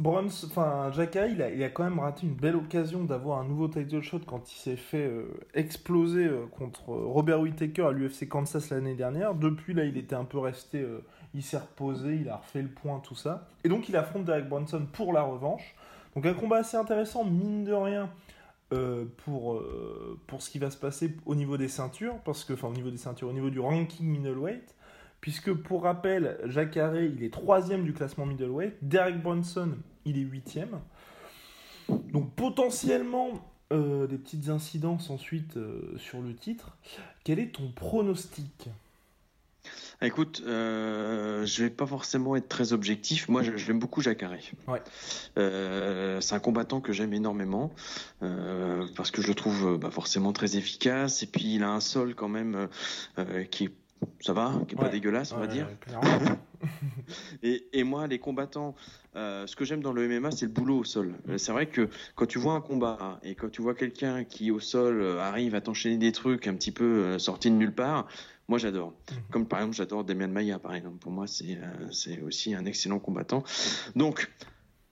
Bruns, 0.00 0.44
enfin, 0.46 0.90
il 0.94 1.62
a, 1.62 1.68
quand 1.68 1.84
même 1.84 1.98
raté 1.98 2.26
une 2.26 2.34
belle 2.34 2.56
occasion 2.56 3.04
d'avoir 3.04 3.38
un 3.38 3.44
nouveau 3.44 3.68
title 3.68 4.00
shot 4.00 4.20
quand 4.26 4.50
il 4.50 4.56
s'est 4.56 4.76
fait 4.76 5.06
euh, 5.06 5.26
exploser 5.52 6.24
euh, 6.24 6.46
contre 6.46 6.90
euh, 6.90 7.04
Robert 7.04 7.40
Whittaker 7.40 7.82
à 7.82 7.92
l'UFC 7.92 8.26
Kansas 8.26 8.70
l'année 8.70 8.94
dernière. 8.94 9.34
Depuis 9.34 9.74
là, 9.74 9.84
il 9.84 9.98
était 9.98 10.14
un 10.14 10.24
peu 10.24 10.38
resté, 10.38 10.86
il 11.34 11.42
s'est 11.42 11.58
reposé, 11.58 12.16
il 12.16 12.30
a 12.30 12.36
refait 12.36 12.62
le 12.62 12.68
point, 12.68 13.00
tout 13.00 13.14
ça. 13.14 13.46
Et 13.62 13.68
donc, 13.68 13.90
il 13.90 13.96
affronte 13.96 14.24
Derek 14.24 14.48
Brunson 14.48 14.86
pour 14.90 15.12
la 15.12 15.22
revanche. 15.22 15.74
Donc, 16.14 16.24
un 16.24 16.34
combat 16.34 16.58
assez 16.58 16.78
intéressant, 16.78 17.24
mine 17.24 17.64
de 17.64 17.74
rien. 17.74 18.10
pour, 19.24 19.62
pour 20.26 20.40
ce 20.40 20.48
qui 20.48 20.58
va 20.58 20.70
se 20.70 20.78
passer 20.78 21.14
au 21.26 21.34
niveau 21.34 21.58
des 21.58 21.68
ceintures, 21.68 22.16
parce 22.24 22.44
que, 22.44 22.54
enfin 22.54 22.68
au 22.68 22.72
niveau 22.72 22.90
des 22.90 22.96
ceintures, 22.96 23.28
au 23.28 23.32
niveau 23.32 23.50
du 23.50 23.60
ranking 23.60 24.06
middleweight, 24.06 24.74
puisque 25.20 25.52
pour 25.52 25.82
rappel, 25.82 26.38
Jacare, 26.46 26.96
il 26.96 27.22
est 27.22 27.32
troisième 27.32 27.84
du 27.84 27.92
classement 27.92 28.26
middleweight, 28.26 28.76
Derek 28.80 29.20
Brunson, 29.22 29.76
il 30.04 30.18
est 30.18 30.22
huitième. 30.22 30.80
Donc 32.12 32.34
potentiellement 32.34 33.40
euh, 33.72 34.08
des 34.08 34.18
petites 34.18 34.48
incidences 34.48 35.10
ensuite 35.10 35.56
euh, 35.56 35.96
sur 35.96 36.20
le 36.20 36.34
titre. 36.34 36.76
Quel 37.22 37.38
est 37.38 37.54
ton 37.54 37.70
pronostic? 37.70 38.68
Écoute, 40.02 40.42
euh, 40.44 41.46
je 41.46 41.62
vais 41.62 41.70
pas 41.70 41.86
forcément 41.86 42.34
être 42.34 42.48
très 42.48 42.72
objectif. 42.72 43.28
Moi, 43.28 43.42
je, 43.44 43.52
l'aime 43.68 43.78
beaucoup 43.78 44.00
Jacare. 44.00 44.32
Ouais. 44.66 44.82
c'est 45.36 46.34
un 46.34 46.40
combattant 46.40 46.80
que 46.80 46.92
j'aime 46.92 47.12
énormément 47.12 47.70
parce 48.96 49.10
que 49.12 49.22
je 49.22 49.28
le 49.28 49.34
trouve 49.34 49.78
bah, 49.78 49.90
forcément 49.90 50.32
très 50.32 50.56
efficace 50.56 51.22
et 51.22 51.26
puis 51.26 51.54
il 51.54 51.62
a 51.62 51.70
un 51.70 51.80
sol 51.80 52.14
quand 52.14 52.28
même 52.28 52.68
qui 53.50 53.64
est 53.64 53.72
ça 54.20 54.32
va, 54.32 54.52
qui 54.66 54.74
est 54.74 54.78
pas 54.78 54.88
dégueulasse, 54.88 55.32
on 55.32 55.38
va 55.38 55.46
dire. 55.46 55.66
et, 57.42 57.66
et, 57.72 57.84
moi, 57.84 58.06
les 58.06 58.18
combattants, 58.18 58.74
euh, 59.16 59.46
ce 59.46 59.56
que 59.56 59.64
j'aime 59.64 59.82
dans 59.82 59.92
le 59.92 60.06
MMA, 60.08 60.30
c'est 60.30 60.46
le 60.46 60.52
boulot 60.52 60.78
au 60.78 60.84
sol. 60.84 61.14
Euh, 61.28 61.38
c'est 61.38 61.52
vrai 61.52 61.66
que 61.66 61.88
quand 62.14 62.26
tu 62.26 62.38
vois 62.38 62.54
un 62.54 62.60
combat 62.60 63.18
et 63.22 63.34
quand 63.34 63.50
tu 63.50 63.62
vois 63.62 63.74
quelqu'un 63.74 64.24
qui 64.24 64.50
au 64.50 64.60
sol 64.60 65.00
euh, 65.00 65.20
arrive 65.20 65.54
à 65.54 65.60
t'enchaîner 65.60 65.96
des 65.96 66.12
trucs 66.12 66.46
un 66.46 66.54
petit 66.54 66.72
peu 66.72 67.18
sortis 67.18 67.50
de 67.50 67.56
nulle 67.56 67.74
part, 67.74 68.08
moi 68.48 68.58
j'adore. 68.58 68.88
Mhm. 69.10 69.16
Comme 69.30 69.46
par 69.46 69.60
exemple, 69.60 69.76
j'adore 69.76 70.04
Demian 70.04 70.28
Maia, 70.28 70.58
par 70.58 70.74
exemple. 70.74 70.98
Pour 70.98 71.12
moi, 71.12 71.26
c'est 71.26 71.58
c'est 71.90 72.20
aussi 72.20 72.54
un 72.54 72.64
excellent 72.66 72.98
combattant. 72.98 73.42
Donc 73.96 74.30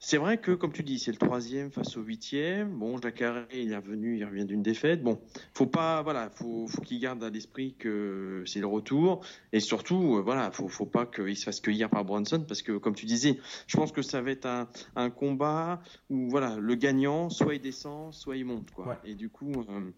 c'est 0.00 0.16
vrai 0.16 0.38
que, 0.38 0.52
comme 0.52 0.72
tu 0.72 0.84
dis, 0.84 0.98
c'est 1.00 1.10
le 1.10 1.16
troisième 1.16 1.72
face 1.72 1.96
au 1.96 2.02
huitième. 2.02 2.78
Bon, 2.78 3.00
Jacare, 3.00 3.46
il 3.52 3.72
est 3.72 3.76
revenu, 3.76 4.16
il 4.16 4.24
revient 4.24 4.44
d'une 4.44 4.62
défaite. 4.62 5.02
Bon, 5.02 5.20
faut 5.54 5.66
pas, 5.66 6.02
voilà, 6.02 6.30
faut, 6.30 6.68
faut 6.68 6.82
qu'il 6.82 7.00
garde 7.00 7.22
à 7.24 7.30
l'esprit 7.30 7.74
que 7.76 8.44
c'est 8.46 8.60
le 8.60 8.68
retour. 8.68 9.24
Et 9.52 9.58
surtout, 9.58 10.16
euh, 10.16 10.22
voilà, 10.22 10.52
faut, 10.52 10.68
faut 10.68 10.86
pas 10.86 11.04
qu'il 11.04 11.36
se 11.36 11.44
fasse 11.44 11.60
cueillir 11.60 11.90
par 11.90 12.04
Bronson 12.04 12.44
parce 12.46 12.62
que, 12.62 12.78
comme 12.78 12.94
tu 12.94 13.06
disais, 13.06 13.40
je 13.66 13.76
pense 13.76 13.90
que 13.90 14.02
ça 14.02 14.22
va 14.22 14.30
être 14.30 14.46
un, 14.46 14.68
un 14.94 15.10
combat 15.10 15.82
où, 16.10 16.28
voilà, 16.30 16.56
le 16.56 16.74
gagnant, 16.76 17.28
soit 17.28 17.56
il 17.56 17.60
descend, 17.60 18.14
soit 18.14 18.36
il 18.36 18.44
monte, 18.44 18.70
quoi. 18.70 19.00
Et 19.04 19.14
du 19.14 19.28
coup, 19.28 19.52
euh, 19.68 19.90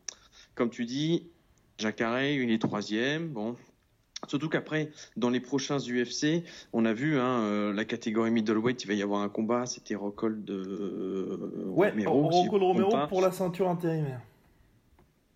comme 0.55 0.71
tu 0.71 0.87
dis, 0.87 1.29
Jacare, 1.77 2.23
il 2.23 2.51
est 2.51 2.59
troisième. 2.59 3.29
Bon, 3.29 3.55
Surtout 4.29 4.49
qu'après, 4.49 4.91
dans 5.17 5.31
les 5.31 5.41
prochains 5.41 5.79
UFC, 5.79 6.45
on 6.73 6.85
a 6.85 6.93
vu 6.93 7.19
hein, 7.19 7.41
euh, 7.41 7.73
la 7.73 7.85
catégorie 7.85 8.31
middleweight, 8.31 8.85
il 8.85 8.87
va 8.87 8.95
y 8.95 9.03
avoir 9.03 9.23
un 9.23 9.29
combat, 9.29 9.67
c'était 9.67 9.95
Rockhold 9.95 10.45
de 10.45 10.55
euh, 10.55 11.65
ouais, 11.69 11.93
Rockhold 12.05 12.63
Romero 12.63 13.07
pour 13.09 13.23
la 13.23 13.33
ceinture 13.33 13.69
intérimaire. 13.69 14.21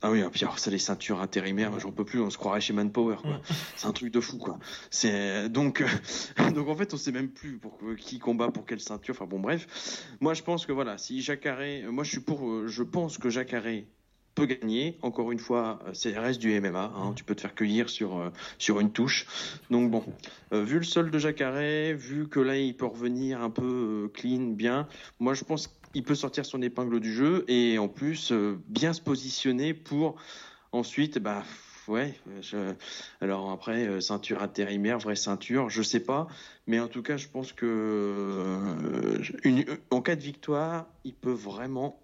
Ah 0.03 0.11
oui, 0.11 0.23
puis 0.31 0.45
alors 0.45 0.59
ça 0.59 0.71
les 0.71 0.79
ceintures 0.79 1.23
intérimaires, 1.23 1.81
j'en 1.81 1.91
peux 1.91 2.05
plus, 2.05 2.21
on 2.21 2.29
se 2.29 2.37
croirait 2.37 2.61
chez 2.61 2.75
Manpower. 2.75 3.17
C'est 3.77 3.87
un 3.87 3.93
truc 3.93 4.13
de 4.13 4.21
fou 4.21 4.37
quoi. 4.37 4.59
C'est 4.91 5.49
donc 5.49 5.83
donc 6.55 6.69
en 6.69 6.75
fait, 6.77 6.93
on 6.93 6.99
sait 6.99 7.11
même 7.11 7.31
plus 7.31 7.57
pour 7.57 7.79
qui 7.99 8.19
combat 8.19 8.51
pour 8.51 8.67
quelle 8.67 8.81
ceinture. 8.81 9.15
Enfin 9.15 9.25
bon 9.25 9.41
bref. 9.41 10.07
Moi 10.21 10.35
je 10.35 10.43
pense 10.43 10.67
que 10.67 10.73
voilà, 10.73 10.99
si 10.99 11.23
Jacare, 11.23 11.91
moi 11.91 12.05
je 12.05 12.11
suis 12.11 12.21
pour 12.21 12.69
je 12.69 12.83
pense 12.83 13.17
que 13.17 13.31
Jacare 13.31 13.65
peut 14.35 14.47
gagner. 14.47 14.99
Encore 15.03 15.33
une 15.33 15.39
fois, 15.39 15.81
euh, 15.87 15.91
c'est 15.95 16.13
le 16.13 16.21
reste 16.21 16.41
du 16.41 16.59
MMA. 16.61 16.93
Hein. 16.97 17.13
Tu 17.15 17.25
peux 17.25 17.35
te 17.35 17.41
faire 17.41 17.55
cueillir 17.55 17.89
sur 17.89 18.19
euh, 18.19 18.31
sur 18.59 18.81
une 18.81 18.91
touche. 18.91 19.27
Donc 19.71 19.91
bon, 19.91 20.05
euh, 20.53 20.65
vu 20.65 20.79
le 20.79 20.85
sol 20.85 21.11
de 21.11 21.19
Jacare, 21.19 21.97
vu 21.97 22.29
que 22.29 22.41
là 22.41 22.57
il 22.57 22.77
peut 22.77 22.87
revenir 22.87 23.41
un 23.43 23.51
peu 23.51 24.11
clean, 24.15 24.53
bien. 24.53 24.89
Moi, 25.21 25.35
je 25.35 25.45
pense 25.45 25.69
qu'il 25.93 26.03
peut 26.03 26.15
sortir 26.15 26.45
son 26.45 26.63
épingle 26.63 27.01
du 27.01 27.13
jeu 27.13 27.45
et 27.49 27.79
en 27.79 27.89
plus 27.89 28.33
bien 28.69 28.93
se 28.93 29.01
positionner 29.01 29.75
pour 29.75 30.17
ensuite, 30.73 31.19
bah 31.19 31.45
ouais. 31.87 32.15
Alors 33.21 33.51
après, 33.53 34.01
ceinture 34.01 34.43
intérimaire, 34.43 34.99
vraie 34.99 35.17
ceinture, 35.17 35.71
je 35.71 35.83
sais 35.83 36.01
pas, 36.01 36.27
mais 36.67 36.81
en 36.81 36.89
tout 36.89 37.03
cas, 37.03 37.17
je 37.17 37.29
pense 37.29 37.53
que 37.53 38.59
en 39.91 40.03
cas 40.03 40.17
de 40.17 40.23
victoire, 40.23 40.87
il 41.05 41.15
peut 41.15 41.33
vraiment 41.33 42.04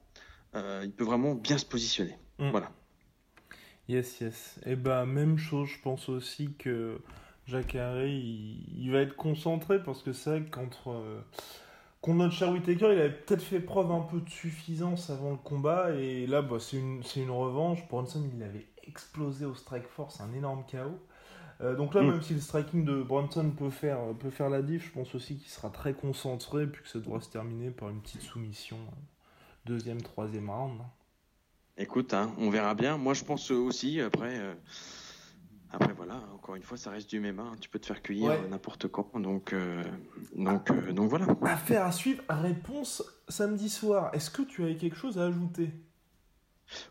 euh, 0.55 0.83
il 0.85 0.93
peut 0.93 1.05
vraiment 1.05 1.35
bien 1.35 1.59
se 1.59 1.67
positionner. 1.67 2.17
Mm. 2.39 2.51
Voilà. 2.51 2.71
Yes, 3.89 4.21
yes. 4.21 4.59
Et 4.65 4.73
eh 4.73 4.77
bah, 4.77 5.05
ben, 5.05 5.13
même 5.13 5.39
chose, 5.39 5.69
je 5.69 5.81
pense 5.81 6.09
aussi 6.09 6.55
que 6.59 7.01
Jacques 7.47 7.75
Harry, 7.75 8.65
il, 8.77 8.91
va 8.93 9.01
être 9.01 9.17
concentré 9.17 9.83
parce 9.83 10.03
que 10.03 10.13
c'est 10.13 10.31
vrai 10.31 10.43
que 10.43 10.51
contre, 10.51 10.91
euh, 10.91 11.21
notre 12.07 12.33
cher 12.33 12.51
Whittaker, 12.51 12.93
il 12.93 13.01
avait 13.01 13.11
peut-être 13.11 13.43
fait 13.43 13.61
preuve 13.61 13.91
un 13.91 14.03
peu 14.03 14.21
de 14.21 14.31
suffisance 14.31 15.11
avant 15.11 15.31
le 15.31 15.37
combat 15.37 15.91
et 15.93 16.27
là, 16.27 16.43
bah, 16.43 16.59
c'est 16.61 16.77
une, 16.77 17.03
une 17.17 17.31
revanche. 17.31 17.87
Bronson, 17.89 18.23
il 18.33 18.43
avait 18.43 18.67
explosé 18.85 19.45
au 19.45 19.55
Strike 19.55 19.89
Force, 19.89 20.21
un 20.21 20.33
énorme 20.35 20.65
chaos. 20.67 20.99
Euh, 21.61 21.75
donc 21.75 21.95
là, 21.95 22.03
Mm. 22.03 22.11
même 22.11 22.23
si 22.23 22.35
le 22.35 22.41
striking 22.41 22.85
de 22.85 23.03
Bronson 23.03 23.51
peut 23.51 23.71
faire, 23.71 23.99
peut 24.19 24.31
faire 24.31 24.49
la 24.49 24.63
diff, 24.63 24.87
je 24.87 24.93
pense 24.93 25.15
aussi 25.15 25.37
qu'il 25.37 25.51
sera 25.51 25.71
très 25.71 25.93
concentré, 25.95 26.67
puis 26.67 26.83
que 26.83 26.89
ça 26.89 26.99
devrait 27.01 27.21
se 27.21 27.29
terminer 27.29 27.71
par 27.71 27.91
une 27.91 28.01
petite 28.01 28.23
soumission. 28.23 28.79
Deuxième, 29.65 30.01
troisième 30.03 30.51
round. 30.51 30.81
Écoute, 31.77 32.13
hein, 32.15 32.33
on 32.39 32.51
verra 32.51 32.75
bien. 32.75 32.97
Moi, 32.97 33.15
je 33.15 33.25
pense 33.25 33.51
aussi. 33.51 34.01
Après, 34.01 34.39
euh, 34.39 34.55
après 35.71 35.93
voilà. 35.93 36.23
Encore 36.35 36.55
une 36.57 36.63
fois, 36.63 36.77
ça 36.77 36.91
reste 36.91 37.09
du 37.11 37.21
MMA. 37.21 37.43
hein. 37.43 37.57
Tu 37.61 37.69
peux 37.69 37.79
te 37.79 37.87
faire 37.87 38.03
cueillir 38.03 38.29
Ouais. 38.31 38.41
euh, 38.45 38.49
n'importe 38.49 38.89
quand. 38.89 39.19
Donc, 39.21 39.53
euh, 39.53 39.83
donc, 40.35 40.71
euh, 40.71 40.93
donc 40.93 41.09
voilà. 41.09 41.27
Affaire 41.43 41.85
à 41.85 41.93
suivre. 41.93 42.23
Réponse 42.29 43.03
samedi 43.29 43.69
soir. 43.69 44.11
Est-ce 44.15 44.31
que 44.31 44.43
tu 44.43 44.63
avais 44.65 44.77
quelque 44.77 44.97
chose 44.97 45.19
à 45.19 45.25
ajouter? 45.27 45.71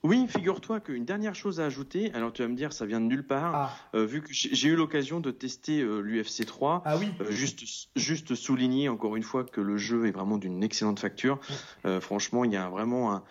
Oui, 0.03 0.25
figure-toi 0.27 0.79
qu'une 0.79 1.05
dernière 1.05 1.35
chose 1.35 1.59
à 1.59 1.65
ajouter. 1.65 2.11
Alors, 2.13 2.33
tu 2.33 2.41
vas 2.41 2.47
me 2.47 2.55
dire, 2.55 2.73
ça 2.73 2.85
vient 2.85 2.99
de 2.99 3.05
nulle 3.05 3.25
part. 3.25 3.55
Ah, 3.55 3.69
Euh, 3.95 4.05
vu 4.05 4.21
que 4.21 4.29
j'ai 4.31 4.69
eu 4.69 4.75
l'occasion 4.75 5.19
de 5.19 5.31
tester 5.31 5.81
l'UFC 5.81 6.45
3. 6.45 6.83
ah 6.85 6.97
oui. 6.97 7.07
Euh, 7.21 7.31
juste, 7.31 7.61
juste 7.95 8.35
souligner 8.35 8.89
encore 8.89 9.15
une 9.15 9.23
fois 9.23 9.43
que 9.43 9.61
le 9.61 9.77
jeu 9.77 10.07
est 10.07 10.11
vraiment 10.11 10.37
d'une 10.37 10.63
excellente 10.63 10.99
facture. 10.99 11.39
Euh, 11.85 11.99
franchement, 12.01 12.43
il 12.45 12.51
y 12.51 12.57
a 12.57 12.69
vraiment 12.69 13.13
un, 13.13 13.23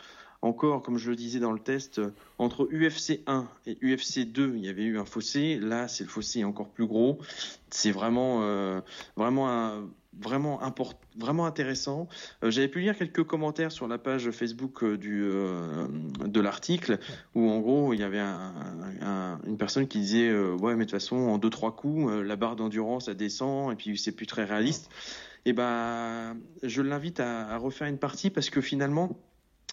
encore, 0.43 0.83
comme 0.83 0.99
je 0.99 1.11
le 1.11 1.17
disais 1.17 1.41
dans 1.41 1.53
le 1.53 1.59
test, 1.59 1.99
euh, 1.99 2.11
entre 2.39 2.69
UFC 2.73 3.23
1 3.27 3.49
et 3.67 3.77
UFC 3.83 4.21
2, 4.25 4.55
il 4.57 4.65
y 4.65 4.69
avait 4.69 4.85
eu 4.85 4.99
un 4.99 5.05
fossé. 5.05 5.57
Là, 5.59 5.89
c'est 5.89 6.05
le 6.05 6.11
fossé 6.11 6.45
encore 6.45 6.69
plus 6.69 6.87
gros. 6.87 7.19
C'est 7.71 7.91
vraiment, 7.91 8.43
euh, 8.43 8.81
vraiment 9.17 9.83
vraiment 10.21 10.59
vraiment 11.17 11.47
intéressant. 11.47 12.09
Euh, 12.43 12.51
J'avais 12.51 12.67
pu 12.67 12.81
lire 12.81 12.97
quelques 12.97 13.23
commentaires 13.25 13.71
sur 13.71 13.87
la 13.87 13.99
page 13.99 14.31
Facebook 14.33 14.83
de 14.85 16.41
l'article 16.41 16.99
où 17.37 17.49
en 17.49 17.61
gros 17.61 17.93
il 17.95 18.01
y 18.01 18.03
avait 18.03 18.19
un, 18.19 18.53
un- 19.03 19.39
une 19.47 19.57
personne 19.57 19.87
qui 19.87 20.01
disait 20.01 20.33
ouais 20.37 20.75
mais 20.75 20.87
de 20.87 20.91
toute 20.91 20.99
façon 21.01 21.17
en 21.17 21.39
deux 21.39 21.51
trois 21.51 21.77
coups 21.77 22.11
la 22.25 22.35
barre 22.37 22.57
d'endurance 22.57 23.07
elle 23.09 23.17
descend 23.17 23.73
et 23.73 23.77
puis 23.77 23.97
c'est 23.99 24.13
plus 24.13 24.27
très 24.27 24.45
réaliste. 24.45 24.91
Et 25.45 25.53
ben 25.53 26.37
je 26.65 26.83
l'invite 26.83 27.21
à 27.21 27.57
refaire 27.59 27.87
une 27.87 27.99
partie 27.99 28.31
parce 28.31 28.51
que 28.51 28.61
finalement 28.61 29.17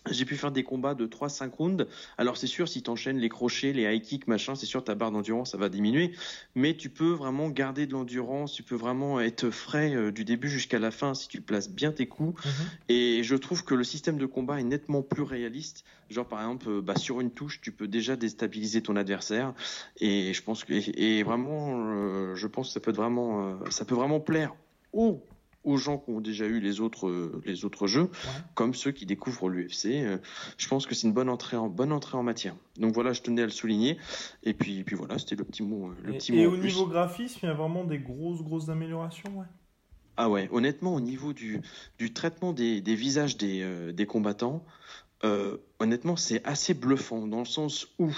j'ai 0.09 0.25
pu 0.25 0.35
faire 0.35 0.51
des 0.51 0.63
combats 0.63 0.93
de 0.93 1.07
3-5 1.07 1.49
rounds. 1.51 1.87
Alors 2.17 2.37
c'est 2.37 2.47
sûr, 2.47 2.67
si 2.67 2.83
tu 2.83 2.89
enchaînes 2.89 3.17
les 3.17 3.29
crochets, 3.29 3.73
les 3.73 3.83
high 3.83 4.01
kicks, 4.01 4.27
machin, 4.27 4.55
c'est 4.55 4.65
sûr 4.65 4.83
ta 4.83 4.95
barre 4.95 5.11
d'endurance, 5.11 5.51
ça 5.51 5.57
va 5.57 5.69
diminuer. 5.69 6.13
Mais 6.53 6.75
tu 6.75 6.89
peux 6.89 7.11
vraiment 7.11 7.49
garder 7.49 7.87
de 7.87 7.93
l'endurance, 7.93 8.53
tu 8.53 8.63
peux 8.63 8.75
vraiment 8.75 9.19
être 9.19 9.49
frais 9.49 9.95
euh, 9.95 10.11
du 10.11 10.25
début 10.25 10.49
jusqu'à 10.49 10.79
la 10.79 10.91
fin 10.91 11.13
si 11.13 11.27
tu 11.27 11.41
places 11.41 11.69
bien 11.69 11.91
tes 11.91 12.07
coups. 12.07 12.43
Mhm. 12.45 12.51
Et 12.89 13.23
je 13.23 13.35
trouve 13.35 13.63
que 13.63 13.73
le 13.73 13.83
système 13.83 14.17
de 14.17 14.25
combat 14.25 14.59
est 14.59 14.63
nettement 14.63 15.01
plus 15.01 15.23
réaliste. 15.23 15.85
Genre 16.09 16.27
par 16.27 16.39
exemple, 16.39 16.69
euh, 16.69 16.81
bah, 16.81 16.95
sur 16.95 17.19
une 17.19 17.31
touche, 17.31 17.61
tu 17.61 17.71
peux 17.71 17.87
déjà 17.87 18.15
déstabiliser 18.15 18.81
ton 18.81 18.95
adversaire. 18.95 19.53
Et 19.99 20.33
je 20.33 20.43
pense 20.43 20.63
que 20.63 20.73
et, 20.73 21.19
et 21.19 21.23
vraiment, 21.23 21.79
euh, 21.79 22.35
je 22.35 22.47
pense 22.47 22.67
que 22.67 22.73
ça 22.73 22.79
peut 22.79 22.91
être 22.91 22.97
vraiment, 22.97 23.47
euh, 23.47 23.69
ça 23.71 23.85
peut 23.85 23.95
vraiment 23.95 24.19
plaire 24.19 24.53
aux 24.93 25.23
aux 25.65 25.77
gens 25.77 25.97
qui 25.97 26.11
ont 26.11 26.21
déjà 26.21 26.45
eu 26.45 26.59
les 26.59 26.79
autres 26.79 27.31
les 27.45 27.65
autres 27.65 27.87
jeux, 27.87 28.09
comme 28.53 28.73
ceux 28.73 28.91
qui 28.91 29.05
découvrent 29.05 29.49
l'UFC. 29.49 29.85
Euh, 29.87 30.17
je 30.57 30.67
pense 30.67 30.85
que 30.87 30.95
c'est 30.95 31.07
une 31.07 31.13
bonne 31.13 31.29
entrée 31.29 31.57
en 31.57 31.67
bonne 31.67 31.91
entrée 31.91 32.17
en 32.17 32.23
matière. 32.23 32.55
Donc 32.77 32.93
voilà, 32.93 33.11
je 33.13 33.21
tenais 33.21 33.41
à 33.41 33.45
le 33.45 33.51
souligner. 33.51 33.97
Et 34.43 34.53
puis 34.53 34.83
puis 34.83 34.95
voilà, 34.95 35.17
c'était 35.19 35.35
le 35.35 35.43
petit 35.43 35.63
mot 35.63 35.89
euh, 35.89 35.95
le 36.03 36.13
Et, 36.13 36.17
petit 36.17 36.33
et 36.37 36.45
mot 36.45 36.53
au 36.53 36.57
plus. 36.57 36.67
niveau 36.67 36.85
graphisme, 36.87 37.39
il 37.43 37.45
y 37.47 37.49
a 37.49 37.53
vraiment 37.53 37.83
des 37.83 37.99
grosses, 37.99 38.41
grosses 38.41 38.69
améliorations, 38.69 39.37
ouais. 39.39 39.45
Ah 40.17 40.29
ouais, 40.29 40.47
honnêtement, 40.53 40.93
au 40.95 41.01
niveau 41.01 41.33
du, 41.33 41.61
du 41.99 42.13
traitement 42.13 42.53
des, 42.53 42.79
des 42.79 42.95
visages 42.95 43.35
des, 43.35 43.61
euh, 43.63 43.91
des 43.91 44.05
combattants, 44.05 44.63
euh, 45.25 45.57
honnêtement, 45.79 46.15
c'est 46.15 46.41
assez 46.47 46.73
bluffant 46.73 47.27
dans 47.27 47.39
le 47.39 47.45
sens 47.45 47.87
où, 47.99 48.11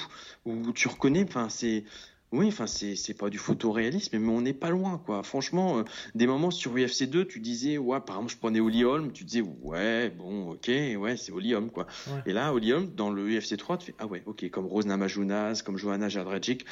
où 0.46 0.72
tu 0.74 0.88
reconnais, 0.88 1.24
enfin, 1.28 1.50
c'est. 1.50 1.86
Oui, 2.34 2.48
enfin, 2.50 2.68
c'est, 2.68 2.96
c'est 2.98 3.13
pas 3.13 3.30
du 3.30 3.38
photoréalisme, 3.38 4.18
mais 4.20 4.32
on 4.32 4.42
n'est 4.42 4.54
pas 4.54 4.70
loin, 4.70 5.02
quoi. 5.06 5.24
Franchement, 5.24 5.80
euh, 5.80 5.84
des 6.13 6.28
moments 6.28 6.52
sur 6.52 6.74
UFC 6.76 7.04
2, 7.04 7.26
tu 7.26 7.40
disais, 7.40 7.78
ouais, 7.78 8.02
par 8.02 8.18
exemple, 8.18 8.34
je 8.34 8.38
prenais 8.38 8.60
Oli 8.60 8.84
Holm, 8.84 9.13
tu 9.13 9.24
disais, 9.24 9.42
ouais, 9.42 10.10
bon, 10.10 10.52
ok, 10.52 10.68
ouais, 10.68 11.16
c'est 11.16 11.32
Oli 11.32 11.56
Holm, 11.56 11.70
quoi. 11.72 11.88
Ouais. 12.08 12.22
Et 12.26 12.34
là, 12.34 12.54
Oli 12.54 12.74
Holm, 12.74 12.94
dans 12.96 13.12
le 13.12 13.24
UFC 13.40 13.56
3, 13.56 13.78
tu 13.78 13.88
fais, 13.88 13.96
ah 14.00 14.08
ouais, 14.08 14.24
ok, 14.26 14.50
comme 14.50 14.66
Rose 14.66 14.86
Namajunas, 14.86 15.62
comme 15.66 15.78
Johanna 15.78 16.10
Jadradjic, 16.10 16.66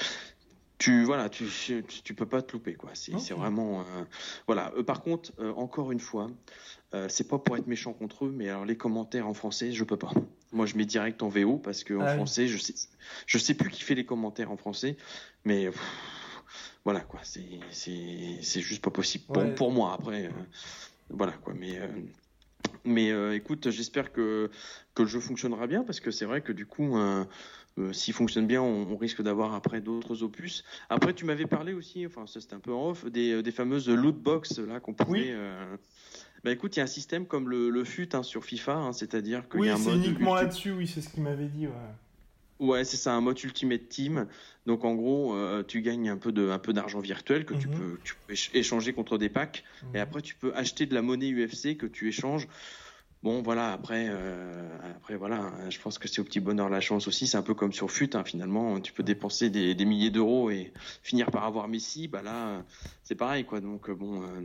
tu, 0.77 1.05
voilà, 1.05 1.29
tu, 1.29 1.45
tu, 1.47 1.83
tu 2.03 2.13
peux 2.13 2.25
pas 2.25 2.41
te 2.41 2.51
louper, 2.51 2.73
quoi. 2.73 2.89
C'est, 2.93 3.13
Ok. 3.13 3.21
c'est 3.21 3.33
vraiment, 3.33 3.79
euh, 3.79 4.03
voilà. 4.47 4.73
Euh, 4.77 4.83
par 4.83 5.01
contre, 5.03 5.31
euh, 5.39 5.53
encore 5.53 5.93
une 5.93 6.01
fois, 6.01 6.27
euh, 6.95 7.07
c'est 7.09 7.27
pas 7.27 7.37
pour 7.37 7.57
être 7.57 7.67
méchant 7.67 7.91
contre 7.93 8.25
eux, 8.25 8.33
mais 8.35 8.47
alors 8.49 8.63
les 8.65 8.77
commentaires 8.77 9.27
en 9.27 9.33
français, 9.33 9.71
je 9.73 9.83
peux 9.83 9.97
pas. 9.97 10.11
Moi, 10.53 10.65
je 10.65 10.75
mets 10.77 10.85
direct 10.85 11.21
en 11.23 11.27
VO 11.27 11.57
parce 11.57 11.83
que 11.83 11.93
en 11.93 12.01
Ah 12.01 12.09
oui. 12.11 12.15
français, 12.15 12.47
je 12.47 12.57
sais, 12.57 12.73
je 13.27 13.37
sais 13.37 13.53
plus 13.53 13.69
qui 13.69 13.83
fait 13.83 13.95
les 13.95 14.05
commentaires 14.05 14.51
en 14.51 14.57
français, 14.57 14.95
mais 15.43 15.65
pff, 15.65 15.81
voilà 16.85 17.01
quoi, 17.01 17.19
c'est 17.23 17.59
c'est 17.71 18.61
juste 18.61 18.81
pas 18.83 18.91
possible 18.91 19.25
pour, 19.25 19.37
Ouais. 19.43 19.55
pour 19.55 19.71
moi. 19.71 19.93
Après, 19.93 20.27
euh, 20.27 20.29
voilà 21.09 21.33
quoi, 21.33 21.53
mais 21.53 21.77
euh, 21.79 21.87
mais 22.85 23.11
euh, 23.11 23.35
écoute, 23.35 23.69
j'espère 23.69 24.11
que 24.11 24.49
que 24.93 25.03
le 25.03 25.07
jeu 25.09 25.19
fonctionnera 25.19 25.67
bien 25.67 25.83
parce 25.83 25.99
que 25.99 26.11
c'est 26.11 26.25
vrai 26.25 26.41
que 26.41 26.51
du 26.51 26.65
coup. 26.65 26.97
euh, 26.97 27.23
euh, 27.77 27.91
S'il 27.91 28.13
fonctionne 28.13 28.47
bien, 28.47 28.61
on, 28.61 28.87
on 28.89 28.95
risque 28.95 29.21
d'avoir 29.21 29.53
après 29.53 29.81
d'autres 29.81 30.23
opus. 30.23 30.63
Après, 30.87 31.13
tu 31.13 31.25
m'avais 31.25 31.45
parlé 31.45 31.73
aussi, 31.73 32.05
enfin 32.05 32.25
ça 32.25 32.39
c'était 32.39 32.53
un 32.55 32.61
peu 32.61 32.71
en 32.71 32.91
off, 32.91 33.03
des, 33.05 33.43
des 33.43 33.51
fameuses 33.51 33.89
loot 33.89 34.15
box 34.15 34.59
là 34.59 34.79
qu'on 34.79 34.93
pouvait. 34.93 35.19
Oui. 35.19 35.27
euh, 35.31 35.75
Bah 36.45 36.51
écoute, 36.51 36.77
il 36.77 36.79
y 36.79 36.81
a 36.81 36.85
un 36.85 36.87
système 36.87 37.25
comme 37.25 37.49
le, 37.49 37.69
le 37.69 37.83
FUT 37.83 38.07
hein, 38.13 38.23
sur 38.23 38.45
FIFA, 38.45 38.75
hein, 38.75 38.93
c'est-à-dire 38.93 39.49
qu'il 39.49 39.59
Oui, 39.59 39.67
y 39.67 39.69
a 39.71 39.73
un 39.73 39.77
c'est 39.77 39.89
mode 39.89 40.05
uniquement 40.05 40.35
ulti- 40.35 40.41
là-dessus, 40.43 40.71
oui, 40.71 40.87
c'est 40.87 41.01
ce 41.01 41.09
qu'il 41.09 41.21
m'avait 41.23 41.49
dit, 41.49 41.67
ouais. 41.67 41.73
Ouais, 42.59 42.85
c'est 42.85 42.95
ça, 42.95 43.13
un 43.13 43.19
mode 43.21 43.41
Ultimate 43.43 43.89
Team. 43.89 44.27
Donc 44.65 44.85
en 44.85 44.95
gros, 44.95 45.35
euh, 45.35 45.61
tu 45.63 45.81
gagnes 45.81 46.09
un 46.09 46.17
peu 46.17 46.31
de, 46.31 46.49
un 46.49 46.59
peu 46.59 46.71
d'argent 46.71 46.99
virtuel 47.01 47.45
que 47.45 47.53
tu 47.53 47.67
Mhm. 47.67 47.73
peux, 47.75 48.01
tu 48.03 48.13
peux 48.25 48.33
éch- 48.33 48.49
échanger 48.53 48.93
contre 48.93 49.17
des 49.17 49.29
packs. 49.29 49.65
Et 49.93 49.99
après, 49.99 50.21
tu 50.21 50.35
peux 50.35 50.53
acheter 50.55 50.85
de 50.85 50.93
la 50.93 51.01
monnaie 51.01 51.27
UFC 51.29 51.75
que 51.75 51.85
tu 51.85 52.07
échanges. 52.07 52.47
Bon, 53.23 53.41
voilà. 53.41 53.73
Après, 53.73 54.07
euh, 54.09 54.77
après 54.95 55.17
voilà. 55.17 55.37
hein, 55.41 55.69
Je 55.69 55.79
pense 55.79 55.97
que 55.99 56.07
c'est 56.07 56.21
au 56.21 56.23
petit 56.23 56.39
bonheur 56.39 56.69
la 56.69 56.79
chance 56.81 57.07
aussi. 57.09 57.27
C'est 57.27 57.37
un 57.37 57.41
peu 57.43 57.55
comme 57.55 57.73
sur 57.73 57.91
FUT. 57.91 58.09
hein, 58.15 58.23
finalement, 58.23 58.79
tu 58.79 58.93
peux 58.93 59.03
dépenser 59.03 59.49
des, 59.49 59.75
des 59.75 59.85
milliers 59.85 60.11
d'euros 60.11 60.49
et 60.49 60.73
finir 61.03 61.31
par 61.31 61.43
avoir 61.43 61.67
Messi. 61.67 62.07
Bah 62.07 62.21
là, 62.21 62.65
c'est 63.03 63.15
pareil, 63.15 63.45
quoi. 63.45 63.59
Donc 63.61 63.89
euh, 63.89 63.95
bon. 63.95 64.23
euh, 64.23 64.41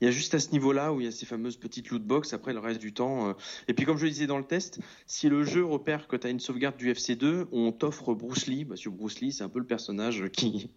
il 0.00 0.04
y 0.04 0.08
a 0.08 0.10
juste 0.10 0.34
à 0.34 0.38
ce 0.38 0.50
niveau-là 0.52 0.92
où 0.92 1.00
il 1.00 1.04
y 1.04 1.08
a 1.08 1.12
ces 1.12 1.26
fameuses 1.26 1.56
petites 1.56 1.88
loot 1.90 2.02
box. 2.02 2.32
Après, 2.32 2.52
le 2.52 2.58
reste 2.58 2.80
du 2.80 2.92
temps. 2.92 3.28
euh, 3.28 3.32
Et 3.68 3.74
puis, 3.74 3.84
comme 3.86 3.96
je 3.98 4.04
le 4.04 4.10
disais 4.10 4.26
dans 4.26 4.38
le 4.38 4.44
test, 4.44 4.78
si 5.06 5.28
le 5.28 5.42
jeu 5.44 5.64
repère 5.64 6.06
que 6.08 6.16
tu 6.16 6.26
as 6.26 6.30
une 6.30 6.40
sauvegarde 6.40 6.76
du 6.76 6.92
FC2, 6.92 7.46
on 7.52 7.72
t'offre 7.72 8.14
Bruce 8.14 8.46
Lee. 8.46 8.64
Parce 8.64 8.82
que 8.82 8.88
Bruce 8.90 9.20
Lee, 9.20 9.32
c'est 9.32 9.44
un 9.44 9.48
peu 9.48 9.58
le 9.58 9.66
personnage 9.66 10.24
qui, 10.32 10.70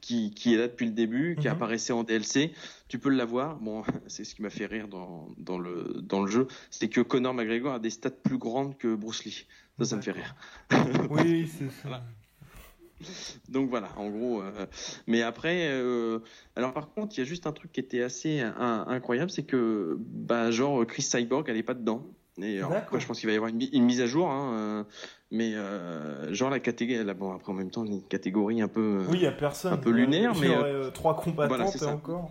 qui, 0.00 0.32
qui 0.34 0.54
est 0.54 0.56
là 0.56 0.68
depuis 0.68 0.86
le 0.86 0.92
début, 0.92 1.36
qui 1.40 1.46
Mhm. 1.46 1.52
apparaissait 1.54 1.92
en 1.92 2.02
DLC. 2.04 2.52
Tu 2.88 2.98
peux 2.98 3.10
l'avoir. 3.10 3.56
Bon, 3.60 3.82
c'est 4.08 4.24
ce 4.24 4.34
qui 4.34 4.42
m'a 4.42 4.50
fait 4.50 4.66
rire 4.66 4.88
dans, 4.88 5.28
dans, 5.38 5.58
le, 5.58 6.00
dans 6.02 6.22
le 6.22 6.30
jeu. 6.30 6.48
C'est 6.70 6.88
que 6.88 7.00
Conor 7.00 7.34
McGregor 7.34 7.74
a 7.74 7.78
des 7.78 7.90
stats 7.90 8.10
plus 8.10 8.38
grandes 8.38 8.76
que 8.76 8.94
Bruce 8.94 9.24
Lee. 9.24 9.46
Ça, 9.78 9.84
ça 9.84 9.96
me 9.96 10.02
fait 10.02 10.12
rire. 10.12 10.34
Oui, 11.10 11.48
c'est 11.48 11.70
ça. 11.70 12.04
Donc 13.48 13.68
voilà, 13.70 13.88
en 13.96 14.08
gros. 14.08 14.40
euh, 14.42 14.66
mais 15.06 15.22
après, 15.22 15.68
euh, 15.70 16.20
alors 16.56 16.72
par 16.72 16.90
contre, 16.92 17.14
il 17.16 17.18
y 17.18 17.22
a 17.22 17.24
juste 17.26 17.46
un 17.46 17.52
truc 17.52 17.72
qui 17.72 17.80
était 17.80 18.02
assez 18.02 18.40
un- 18.40 18.84
incroyable, 18.88 19.30
c'est 19.30 19.42
que 19.44 19.96
bah 19.98 20.50
genre 20.50 20.86
Chris 20.86 21.02
Cyborg, 21.02 21.44
elle 21.48 21.56
est 21.56 21.62
pas 21.62 21.74
dedans. 21.74 22.06
Et 22.38 22.58
alors, 22.58 22.72
après, 22.72 22.98
je 22.98 23.06
pense 23.06 23.20
qu'il 23.20 23.28
va 23.28 23.32
y 23.32 23.36
avoir 23.36 23.50
une, 23.50 23.58
mi- 23.58 23.70
une 23.72 23.84
mise 23.84 24.00
à 24.00 24.06
jour, 24.06 24.28
hein, 24.28 24.54
euh, 24.54 24.84
mais 25.30 25.54
euh, 25.54 26.32
genre 26.34 26.50
la 26.50 26.58
catégorie, 26.60 27.04
là, 27.04 27.14
bon 27.14 27.32
après 27.32 27.52
en 27.52 27.54
même 27.54 27.70
temps 27.70 27.84
une 27.84 28.02
catégorie 28.02 28.60
un 28.60 28.68
peu. 28.68 29.04
Oui, 29.08 29.18
il 29.18 29.20
n'y 29.20 29.26
a 29.26 29.32
personne. 29.32 29.72
un 29.72 29.76
peu 29.76 29.90
lunaire, 29.90 30.32
Il 30.34 30.44
y 30.44 30.48
mais, 30.48 30.90
trois 30.92 31.14
combattantes 31.14 31.48
voilà, 31.48 31.66
c'est 31.70 31.78
et 31.78 31.80
ça. 31.80 31.92
encore. 31.92 32.30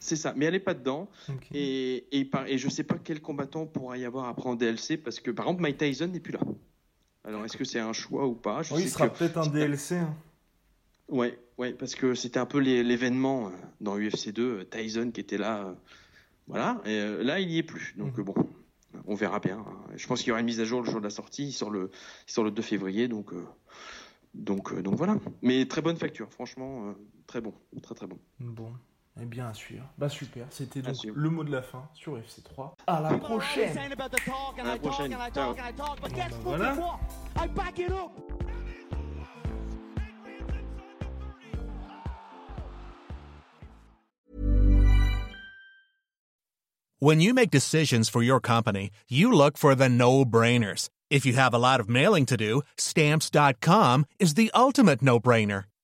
C'est 0.00 0.16
ça, 0.16 0.34
mais 0.36 0.44
elle 0.44 0.54
est 0.54 0.60
pas 0.60 0.74
dedans. 0.74 1.08
Et, 1.54 2.04
et, 2.12 2.26
par- 2.26 2.46
et 2.46 2.58
je 2.58 2.68
sais 2.68 2.84
pas 2.84 2.96
quel 3.02 3.22
combattant 3.22 3.64
pourra 3.64 3.96
y 3.96 4.04
avoir 4.04 4.26
après 4.28 4.50
en 4.50 4.54
DLC, 4.54 4.98
parce 4.98 5.18
que 5.18 5.30
par 5.30 5.46
exemple 5.46 5.62
Mike 5.62 5.78
Tyson 5.78 6.08
n'est 6.08 6.20
plus 6.20 6.32
là. 6.34 6.40
Alors 7.24 7.44
est-ce 7.44 7.56
que 7.56 7.64
c'est 7.64 7.80
un 7.80 7.92
choix 7.92 8.26
ou 8.26 8.34
pas? 8.34 8.62
Je 8.62 8.74
Oui, 8.74 8.80
sais 8.82 8.86
il 8.88 8.90
sera 8.90 9.08
que- 9.08 9.18
peut-être 9.18 9.38
un 9.38 9.46
DLC. 9.46 9.96
hein. 9.96 10.14
Ouais, 11.08 11.38
ouais, 11.58 11.72
parce 11.72 11.94
que 11.94 12.14
c'était 12.14 12.38
un 12.38 12.46
peu 12.46 12.58
l'é- 12.58 12.82
l'événement 12.82 13.48
euh, 13.48 13.50
dans 13.80 13.98
UFC 13.98 14.32
2, 14.32 14.60
euh, 14.60 14.64
Tyson 14.64 15.10
qui 15.12 15.20
était 15.20 15.36
là, 15.38 15.66
euh, 15.66 15.74
voilà, 16.46 16.80
et 16.86 17.22
là 17.22 17.40
il 17.40 17.50
y 17.50 17.58
est 17.58 17.62
plus, 17.62 17.94
donc 17.98 18.18
euh, 18.18 18.22
bon, 18.22 18.34
on 19.06 19.14
verra 19.14 19.38
bien. 19.38 19.58
hein. 19.58 19.76
Je 19.96 20.06
pense 20.06 20.20
qu'il 20.20 20.28
y 20.28 20.30
aura 20.30 20.40
une 20.40 20.46
mise 20.46 20.60
à 20.60 20.64
jour 20.64 20.80
le 20.82 20.90
jour 20.90 21.00
de 21.00 21.04
la 21.04 21.10
sortie, 21.10 21.44
il 21.48 21.52
sort 21.52 21.70
le, 21.70 21.90
il 22.26 22.32
sort 22.32 22.44
le 22.44 22.50
2 22.50 22.62
février, 22.62 23.06
donc, 23.08 23.32
euh, 23.34 23.44
donc, 24.32 24.74
donc 24.82 24.94
voilà. 24.94 25.18
Mais 25.42 25.66
très 25.66 25.82
bonne 25.82 25.96
facture, 25.96 26.30
franchement, 26.32 26.88
euh, 26.88 26.92
très 27.26 27.42
bon, 27.42 27.52
très 27.82 27.94
très 27.94 28.06
bon. 28.06 28.18
Bon, 28.40 28.72
eh 29.20 29.24
bien 29.26 29.48
à 29.48 29.54
suivre. 29.54 29.84
Bah 29.96 30.08
super, 30.08 30.46
c'était 30.50 30.82
donc 30.82 30.96
le 31.04 31.30
mot 31.30 31.44
de 31.44 31.50
la 31.52 31.62
fin 31.62 31.88
sur 31.94 32.18
FC3. 32.18 32.74
À 32.86 33.00
la 33.00 33.16
prochaine 33.18 33.72
saying 33.72 33.92
about 33.92 34.08
the 34.10 34.20
talk 34.24 34.58
and 34.58 34.66
À 34.66 34.72
la 34.72 34.78
prochaine. 34.78 35.10
Ciao. 35.10 35.30
talk 35.30 35.58
and 35.58 35.68
I 35.68 35.72
talk, 35.72 36.00
but 36.02 36.12
guess 36.14 36.32
Bon, 36.42 36.50
what? 36.52 36.58
bah, 36.58 36.74
voilà. 36.74 36.98
I 37.44 37.46
back 37.48 37.78
it 37.78 37.92
up. 37.92 38.10
When 47.00 47.20
you 47.20 47.34
make 47.34 47.50
decisions 47.50 48.08
for 48.08 48.22
your 48.22 48.40
company, 48.40 48.90
you 49.08 49.30
look 49.32 49.58
for 49.58 49.74
the 49.74 49.88
no 49.88 50.24
brainers. 50.24 50.88
If 51.10 51.26
you 51.26 51.34
have 51.34 51.52
a 51.52 51.58
lot 51.58 51.80
of 51.80 51.88
mailing 51.88 52.24
to 52.26 52.36
do, 52.36 52.62
stamps.com 52.78 54.06
is 54.18 54.34
the 54.34 54.50
ultimate 54.54 55.02
no 55.02 55.20
brainer. 55.20 55.64